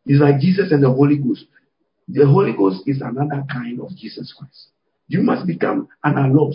It's 0.06 0.22
like 0.22 0.40
Jesus 0.40 0.72
and 0.72 0.82
the 0.82 0.90
Holy 0.90 1.18
Ghost. 1.18 1.44
The 2.08 2.24
Holy 2.26 2.54
Ghost 2.54 2.84
is 2.86 3.02
another 3.02 3.44
kind 3.52 3.78
of 3.82 3.94
Jesus 3.94 4.32
Christ. 4.32 4.68
You 5.08 5.20
must 5.20 5.46
become 5.46 5.88
an 6.02 6.14
allos. 6.14 6.54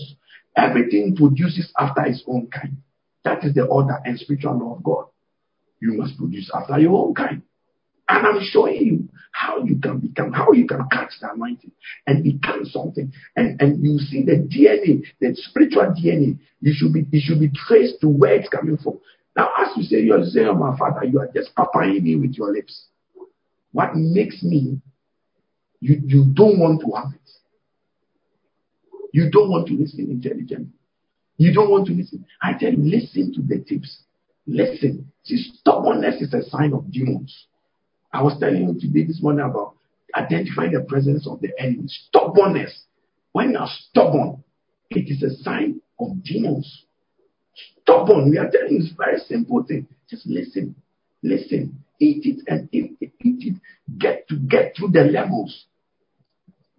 Everything 0.57 1.15
produces 1.15 1.71
after 1.77 2.03
its 2.05 2.23
own 2.25 2.47
kind. 2.47 2.77
That 3.23 3.43
is 3.45 3.53
the 3.53 3.65
order 3.65 3.99
and 4.05 4.17
spiritual 4.17 4.57
law 4.57 4.75
of 4.75 4.83
God. 4.83 5.05
You 5.79 5.93
must 5.93 6.17
produce 6.17 6.49
after 6.51 6.79
your 6.79 6.97
own 6.97 7.13
kind. 7.13 7.43
And 8.09 8.25
I'm 8.25 8.41
showing 8.41 8.75
you 8.75 9.00
how 9.31 9.63
you 9.63 9.79
can 9.79 9.99
become, 9.99 10.31
how 10.33 10.51
you 10.51 10.67
can 10.67 10.87
catch 10.91 11.13
the 11.21 11.31
anointing 11.31 11.71
and 12.07 12.23
become 12.23 12.65
something. 12.65 13.11
And, 13.35 13.61
and 13.61 13.83
you 13.83 13.97
see 13.99 14.23
the 14.23 14.33
DNA, 14.33 15.03
the 15.19 15.35
spiritual 15.35 15.93
DNA, 15.93 16.37
you 16.61 16.73
should 16.75 16.93
be, 16.93 17.05
it 17.11 17.21
should 17.21 17.39
be 17.39 17.49
traced 17.67 18.01
to 18.01 18.07
where 18.09 18.35
it's 18.35 18.49
coming 18.49 18.77
from. 18.77 18.99
Now, 19.35 19.49
as 19.57 19.69
you 19.77 19.83
say, 19.83 20.01
you're 20.01 20.23
saying, 20.25 20.47
oh, 20.47 20.55
my 20.55 20.77
father, 20.77 21.05
you 21.05 21.19
are 21.19 21.29
just 21.33 21.55
papaying 21.55 22.03
me 22.03 22.15
with 22.17 22.33
your 22.33 22.51
lips. 22.53 22.87
What 23.71 23.95
makes 23.95 24.43
me 24.43 24.81
You, 25.81 26.01
you 26.05 26.25
don't 26.33 26.59
want 26.59 26.81
to 26.81 26.91
have 26.95 27.13
it. 27.13 27.29
You 29.13 29.29
don't 29.29 29.49
want 29.49 29.67
to 29.67 29.73
listen 29.73 30.09
intelligently. 30.11 30.73
You 31.37 31.53
don't 31.53 31.71
want 31.71 31.87
to 31.87 31.93
listen. 31.93 32.25
I 32.41 32.53
tell 32.53 32.71
you, 32.71 32.77
listen 32.77 33.33
to 33.33 33.41
the 33.41 33.63
tips. 33.63 34.03
Listen. 34.45 35.11
See, 35.23 35.51
stubbornness 35.59 36.21
is 36.21 36.33
a 36.33 36.43
sign 36.49 36.73
of 36.73 36.91
demons. 36.91 37.47
I 38.13 38.21
was 38.21 38.37
telling 38.39 38.63
you 38.63 38.79
today 38.79 39.05
this 39.05 39.21
morning 39.21 39.45
about 39.45 39.75
identifying 40.15 40.73
the 40.73 40.81
presence 40.81 41.27
of 41.27 41.39
the 41.41 41.49
enemy. 41.57 41.87
Stubbornness. 41.87 42.83
When 43.31 43.51
you're 43.51 43.67
stubborn, 43.89 44.43
it 44.89 45.09
is 45.09 45.23
a 45.23 45.41
sign 45.41 45.81
of 45.99 46.23
demons. 46.23 46.85
Stubborn. 47.81 48.29
We 48.29 48.37
are 48.37 48.49
telling 48.49 48.73
you 48.73 48.79
it's 48.79 48.93
very 48.97 49.19
simple 49.19 49.63
thing. 49.63 49.87
Just 50.09 50.25
listen. 50.25 50.75
Listen. 51.23 51.83
Eat 51.99 52.25
it 52.25 52.43
and 52.47 52.67
eat 52.71 52.97
it. 52.99 53.11
Eat 53.21 53.53
it. 53.53 53.61
Get 53.97 54.27
to 54.27 54.35
get 54.35 54.75
through 54.75 54.89
the 54.89 55.03
levels. 55.03 55.65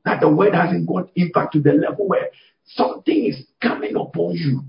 That 0.05 0.21
the 0.21 0.29
word 0.29 0.55
hasn't 0.55 0.87
got 0.87 1.11
impact 1.15 1.55
to 1.55 1.61
the 1.61 1.73
level 1.73 2.09
where 2.09 2.31
something 2.67 3.25
is 3.25 3.45
coming 3.61 3.97
upon 3.97 4.33
you. 4.33 4.63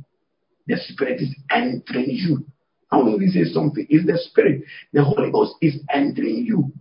The 0.68 0.78
spirit 0.78 1.20
is 1.22 1.36
entering 1.52 2.12
you. 2.12 2.46
How 2.94 3.04
will 3.04 3.18
we 3.18 3.28
say 3.30 3.44
something? 3.46 3.88
It's 3.90 4.06
the 4.06 4.20
spirit. 4.20 4.62
The 4.92 5.04
Holy 5.04 5.32
Ghost 5.32 5.56
is 5.62 5.80
entering 5.92 6.46
you. 6.46 6.72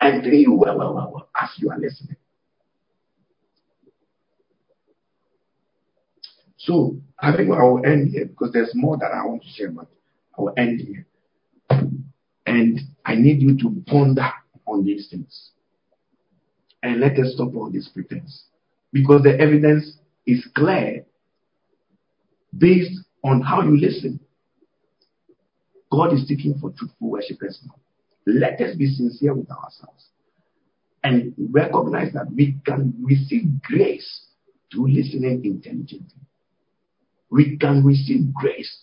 Entering 0.00 0.40
you 0.40 0.54
well, 0.54 0.76
well, 0.76 0.94
well, 0.94 1.12
well, 1.14 1.28
as 1.40 1.50
you 1.58 1.70
are 1.70 1.78
listening. 1.78 2.16
So 6.56 6.96
I 7.20 7.36
think 7.36 7.52
I 7.52 7.62
will 7.62 7.86
end 7.86 8.08
here 8.08 8.26
because 8.26 8.50
there's 8.52 8.72
more 8.74 8.96
that 8.96 9.12
I 9.12 9.24
want 9.24 9.42
to 9.44 9.48
share, 9.50 9.70
but 9.70 9.86
I 10.36 10.42
will 10.42 10.54
end 10.56 10.80
here. 10.80 11.06
And 12.46 12.80
I 13.06 13.14
need 13.14 13.40
you 13.40 13.56
to 13.58 13.80
ponder 13.86 14.28
on 14.66 14.84
these 14.84 15.06
things. 15.08 15.50
And 16.82 16.98
let 16.98 17.12
us 17.12 17.34
stop 17.34 17.54
all 17.54 17.70
this 17.70 17.88
pretense. 17.88 18.46
Because 18.92 19.22
the 19.22 19.38
evidence 19.38 19.98
is 20.26 20.44
clear 20.56 21.04
based 22.58 22.98
on 23.22 23.40
how 23.40 23.62
you 23.62 23.78
listen. 23.78 24.18
God 25.94 26.12
is 26.12 26.26
seeking 26.26 26.58
for 26.60 26.70
truthful 26.70 27.10
worshippers 27.10 27.60
now. 27.64 27.76
Let 28.26 28.60
us 28.60 28.74
be 28.74 28.92
sincere 28.92 29.32
with 29.32 29.48
ourselves 29.48 30.08
and 31.04 31.32
recognize 31.52 32.12
that 32.14 32.32
we 32.34 32.56
can 32.66 32.94
receive 33.00 33.62
grace 33.62 34.26
through 34.72 34.88
listening 34.88 35.44
intelligently. 35.44 36.20
We 37.30 37.56
can 37.58 37.84
receive 37.84 38.34
grace 38.34 38.76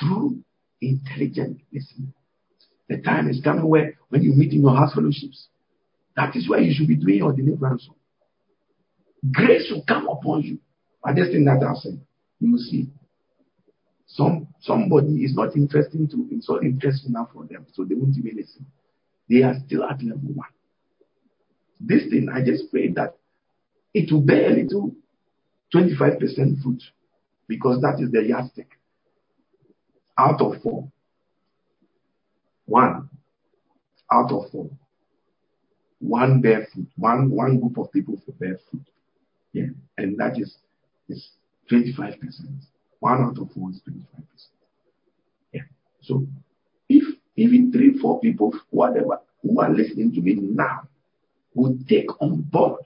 through 0.00 0.38
intelligent 0.80 1.60
listening. 1.70 2.14
The 2.88 3.02
time 3.02 3.28
is 3.28 3.42
coming 3.44 3.68
where 3.68 3.98
when 4.08 4.22
you 4.22 4.32
meet 4.32 4.52
in 4.52 4.62
your 4.62 4.74
house 4.74 4.94
fellowships, 4.94 5.48
that 6.16 6.34
is 6.34 6.48
where 6.48 6.60
you 6.60 6.72
should 6.72 6.88
be 6.88 6.96
doing 6.96 7.18
your 7.18 7.32
deliverance. 7.34 7.88
Grace 9.32 9.70
will 9.70 9.84
come 9.86 10.08
upon 10.08 10.42
you. 10.42 10.58
But 11.02 11.16
this 11.16 11.28
thing 11.28 11.44
that 11.44 11.62
I 11.62 11.74
said, 11.74 12.00
you 12.40 12.52
will 12.52 12.58
see. 12.58 12.88
Some 14.06 14.48
somebody 14.60 15.24
is 15.24 15.34
not 15.34 15.56
interesting 15.56 16.08
to 16.08 16.28
it's 16.30 16.48
not 16.48 16.62
interesting 16.62 17.10
enough 17.10 17.30
for 17.32 17.46
them, 17.46 17.66
so 17.72 17.84
they 17.84 17.94
won't 17.94 18.16
even 18.16 18.36
listen. 18.36 18.66
They 19.28 19.42
are 19.42 19.54
still 19.66 19.84
at 19.84 20.02
level 20.02 20.34
one. 20.34 20.48
This 21.80 22.04
thing, 22.10 22.28
I 22.32 22.44
just 22.44 22.70
pray 22.70 22.88
that 22.92 23.16
it 23.92 24.12
will 24.12 24.20
bear 24.20 24.50
a 24.50 24.54
little 24.54 24.94
25% 25.74 26.62
fruit 26.62 26.82
because 27.48 27.80
that 27.80 28.00
is 28.00 28.10
the 28.10 28.22
yardstick. 28.22 28.68
Out 30.18 30.40
of 30.40 30.62
four. 30.62 30.90
One 32.66 33.08
out 34.12 34.30
of 34.32 34.50
four. 34.50 34.70
One 35.98 36.40
bear 36.40 36.66
fruit. 36.72 36.88
One 36.96 37.30
one 37.30 37.58
group 37.60 37.78
of 37.78 37.92
people 37.92 38.20
for 38.24 38.32
bear 38.32 38.58
fruit. 38.70 38.86
Yeah. 39.52 39.66
And 39.98 40.18
that 40.18 40.38
is 40.38 40.56
is 41.08 41.30
25%. 41.70 42.18
One 43.04 43.20
out 43.22 43.38
of 43.38 43.50
four 43.52 43.68
is 43.68 43.82
25%. 43.86 44.02
Yeah. 45.52 45.60
So 46.00 46.26
if 46.88 47.04
even 47.36 47.70
three, 47.70 47.98
four 47.98 48.18
people, 48.18 48.54
whatever, 48.70 49.20
who 49.42 49.60
are 49.60 49.68
listening 49.68 50.10
to 50.14 50.22
me 50.22 50.36
now 50.40 50.88
would 51.54 51.86
take 51.86 52.08
on 52.22 52.40
board 52.50 52.80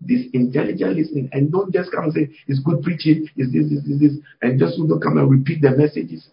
this 0.00 0.26
intelligent 0.32 0.96
listening 0.96 1.28
and 1.30 1.52
don't 1.52 1.72
just 1.72 1.92
come 1.92 2.02
and 2.02 2.12
say 2.12 2.28
it's 2.48 2.58
good 2.58 2.82
preaching, 2.82 3.28
is 3.36 3.52
this, 3.52 3.70
this, 3.70 3.84
this, 3.86 4.00
this, 4.00 4.12
and 4.42 4.58
just 4.58 4.76
don't 4.76 5.00
come 5.00 5.18
and 5.18 5.30
repeat 5.30 5.62
the 5.62 5.70
messages. 5.70 6.26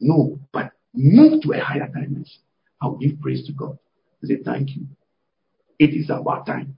No, 0.00 0.40
but 0.52 0.72
move 0.92 1.40
to 1.42 1.52
a 1.52 1.60
higher 1.60 1.86
dimension. 1.86 2.40
I'll 2.82 2.96
give 2.96 3.20
praise 3.20 3.46
to 3.46 3.52
God. 3.52 3.78
I 4.24 4.26
say 4.26 4.38
thank 4.44 4.70
you. 4.74 4.82
It 5.78 5.90
is 5.90 6.10
about 6.10 6.46
time 6.46 6.76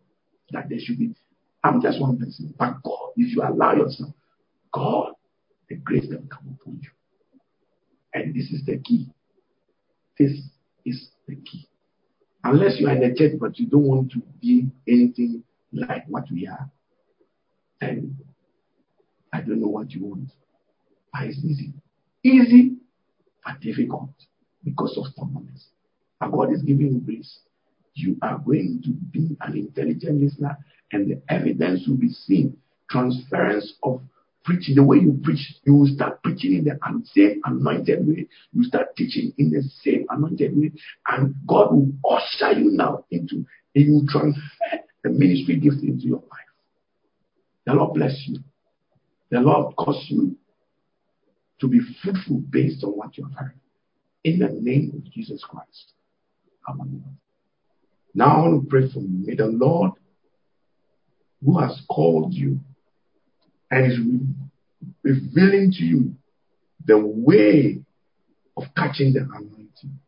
that 0.51 0.69
there 0.69 0.79
should 0.79 0.99
be. 0.99 1.15
I'm 1.65 1.81
just 1.81 1.99
one 1.99 2.19
person, 2.19 2.55
but 2.59 2.83
God, 2.83 3.13
if 3.17 3.35
you 3.35 3.43
allow 3.43 3.75
yourself, 3.77 4.11
God, 4.75 5.10
grace 5.91 6.07
will 6.09 6.23
come 6.31 6.57
upon 6.61 6.81
you. 6.81 6.91
And 8.15 8.35
this 8.35 8.51
is 8.51 8.65
the 8.65 8.79
key. 8.79 9.09
This 10.19 10.31
is 10.85 11.09
the 11.27 11.35
key. 11.35 11.69
Unless 12.45 12.79
you 12.79 12.87
are 12.87 12.93
in 12.93 13.01
the 13.01 13.15
church 13.15 13.33
but 13.41 13.59
you 13.59 13.67
don't 13.67 13.85
want 13.85 14.13
to 14.13 14.23
be 14.41 14.69
anything 14.89 15.43
like 15.73 16.05
what 16.07 16.25
we 16.31 16.47
are, 16.47 16.71
then 17.81 18.17
I 19.33 19.41
don't 19.41 19.61
know 19.61 19.69
what 19.69 19.91
you 19.91 20.05
want. 20.05 20.31
But 21.13 21.25
it's 21.25 21.39
easy. 21.39 21.73
Easy, 22.23 22.77
but 23.45 23.61
difficult 23.61 24.11
because 24.65 24.97
of 24.97 25.07
stubbornness. 25.13 25.67
But 26.21 26.31
God 26.31 26.53
is 26.53 26.63
giving 26.63 26.93
you 26.93 27.01
grace. 27.01 27.41
You 27.95 28.17
are 28.23 28.39
going 28.39 28.81
to 28.85 28.91
be 28.91 29.37
an 29.41 29.57
intelligent 29.57 30.23
listener, 30.23 30.57
and 30.93 31.11
the 31.11 31.21
evidence 31.29 31.87
will 31.89 31.97
be 31.97 32.11
seen. 32.11 32.57
Transference 32.89 33.75
of 33.83 34.03
preaching, 34.45 34.75
the 34.75 34.83
way 34.83 34.99
you 34.99 35.19
preach, 35.23 35.55
you 35.65 35.75
will 35.75 35.87
start 35.87 36.23
preaching 36.23 36.55
in 36.55 36.65
the 36.65 36.79
same 37.15 37.41
anointed 37.45 38.07
way. 38.07 38.27
You 38.53 38.65
start 38.65 38.97
teaching 38.97 39.33
in 39.39 39.51
the 39.51 39.63
same 39.83 40.07
anointed 40.11 40.57
way, 40.57 40.73
and 41.09 41.35
God 41.47 41.73
will 41.73 41.89
usher 42.09 42.59
you 42.59 42.71
now 42.71 43.05
into, 43.11 43.45
you 43.75 43.93
will 43.93 44.07
transfer 44.07 44.41
the 45.03 45.11
ministry 45.11 45.57
gift 45.57 45.83
into 45.83 46.07
your 46.07 46.19
life. 46.19 46.51
The 47.67 47.75
Lord 47.75 47.95
bless 47.95 48.25
you. 48.27 48.39
The 49.31 49.41
Lord 49.41 49.77
cause 49.77 50.05
you 50.09 50.37
to 51.61 51.69
be 51.69 51.81
fruitful 52.03 52.43
based 52.51 52.83
on 52.85 52.91
what 52.91 53.17
you 53.17 53.25
have 53.25 53.35
heard. 53.35 53.61
In 54.25 54.41
the 54.41 54.49
name 54.49 54.93
of 54.95 55.13
Jesus 55.13 55.45
Christ. 55.49 55.93
Amen. 56.69 57.05
Now 58.15 58.37
I 58.37 58.49
want 58.49 58.65
to 58.65 58.69
pray 58.69 58.91
for 58.93 59.01
you. 59.01 59.25
May 59.25 59.35
the 59.35 59.47
Lord, 59.47 59.93
who 61.45 61.59
has 61.59 61.81
called 61.89 62.35
you 62.35 62.61
and 63.71 63.93
is 63.93 63.99
revealing 65.03 65.73
to 65.73 65.85
you 65.85 66.15
the 66.85 66.99
way 66.99 67.81
of 68.57 68.65
catching 68.77 69.13
the 69.13 69.21
anointing, 69.21 69.99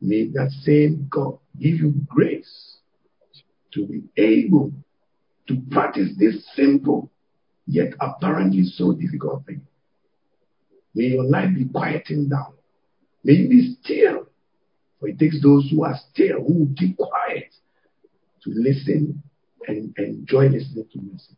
may 0.00 0.28
that 0.28 0.50
same 0.62 1.08
God 1.10 1.38
give 1.58 1.74
you 1.76 1.94
grace 2.06 2.76
to 3.74 3.86
be 3.86 4.02
able 4.16 4.72
to 5.48 5.56
practice 5.70 6.10
this 6.18 6.44
simple 6.54 7.10
yet 7.66 7.92
apparently 8.00 8.64
so 8.64 8.92
difficult 8.92 9.46
thing. 9.46 9.62
May 10.94 11.04
your 11.04 11.24
life 11.24 11.54
be 11.54 11.66
quieting 11.66 12.28
down. 12.28 12.54
May 13.22 13.34
you 13.34 13.48
be 13.48 13.76
still. 13.82 14.26
For 14.98 15.08
it 15.08 15.18
takes 15.18 15.40
those 15.42 15.68
who 15.70 15.84
are 15.84 15.98
still, 16.10 16.42
who 16.42 16.74
keep 16.76 16.96
quiet, 16.96 17.54
to 18.42 18.50
listen 18.50 19.22
and 19.66 19.94
enjoy 19.98 20.48
listening 20.48 20.86
to 20.92 21.00
messages. 21.00 21.36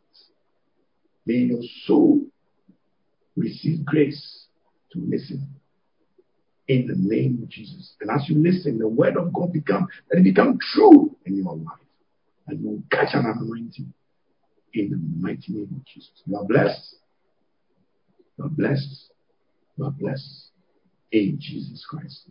May 1.25 1.35
your 1.35 1.61
soul 1.85 2.25
receive 3.35 3.85
grace 3.85 4.47
to 4.91 4.99
listen 4.99 5.47
in 6.67 6.87
the 6.87 6.95
name 6.97 7.39
of 7.41 7.49
Jesus. 7.49 7.95
And 8.01 8.09
as 8.11 8.27
you 8.29 8.41
listen, 8.41 8.77
the 8.77 8.87
word 8.87 9.17
of 9.17 9.33
God 9.33 9.51
become 9.51 9.87
let 10.11 10.19
it 10.19 10.23
become 10.23 10.57
true 10.73 11.15
in 11.25 11.37
your 11.37 11.55
life. 11.55 11.77
And 12.47 12.61
you 12.61 12.69
will 12.69 12.83
catch 12.91 13.13
an 13.13 13.25
anointing 13.25 13.93
in 14.73 14.89
the 14.89 14.97
mighty 15.19 15.53
name 15.53 15.69
of 15.75 15.85
Jesus. 15.85 16.11
You 16.25 16.37
are 16.37 16.45
blessed. 16.45 16.95
You 18.37 18.45
are 18.45 18.49
blessed. 18.49 19.11
You 19.77 19.85
are 19.85 19.91
blessed. 19.91 20.49
In 21.11 21.37
Jesus 21.39 21.85
Christ. 21.89 22.29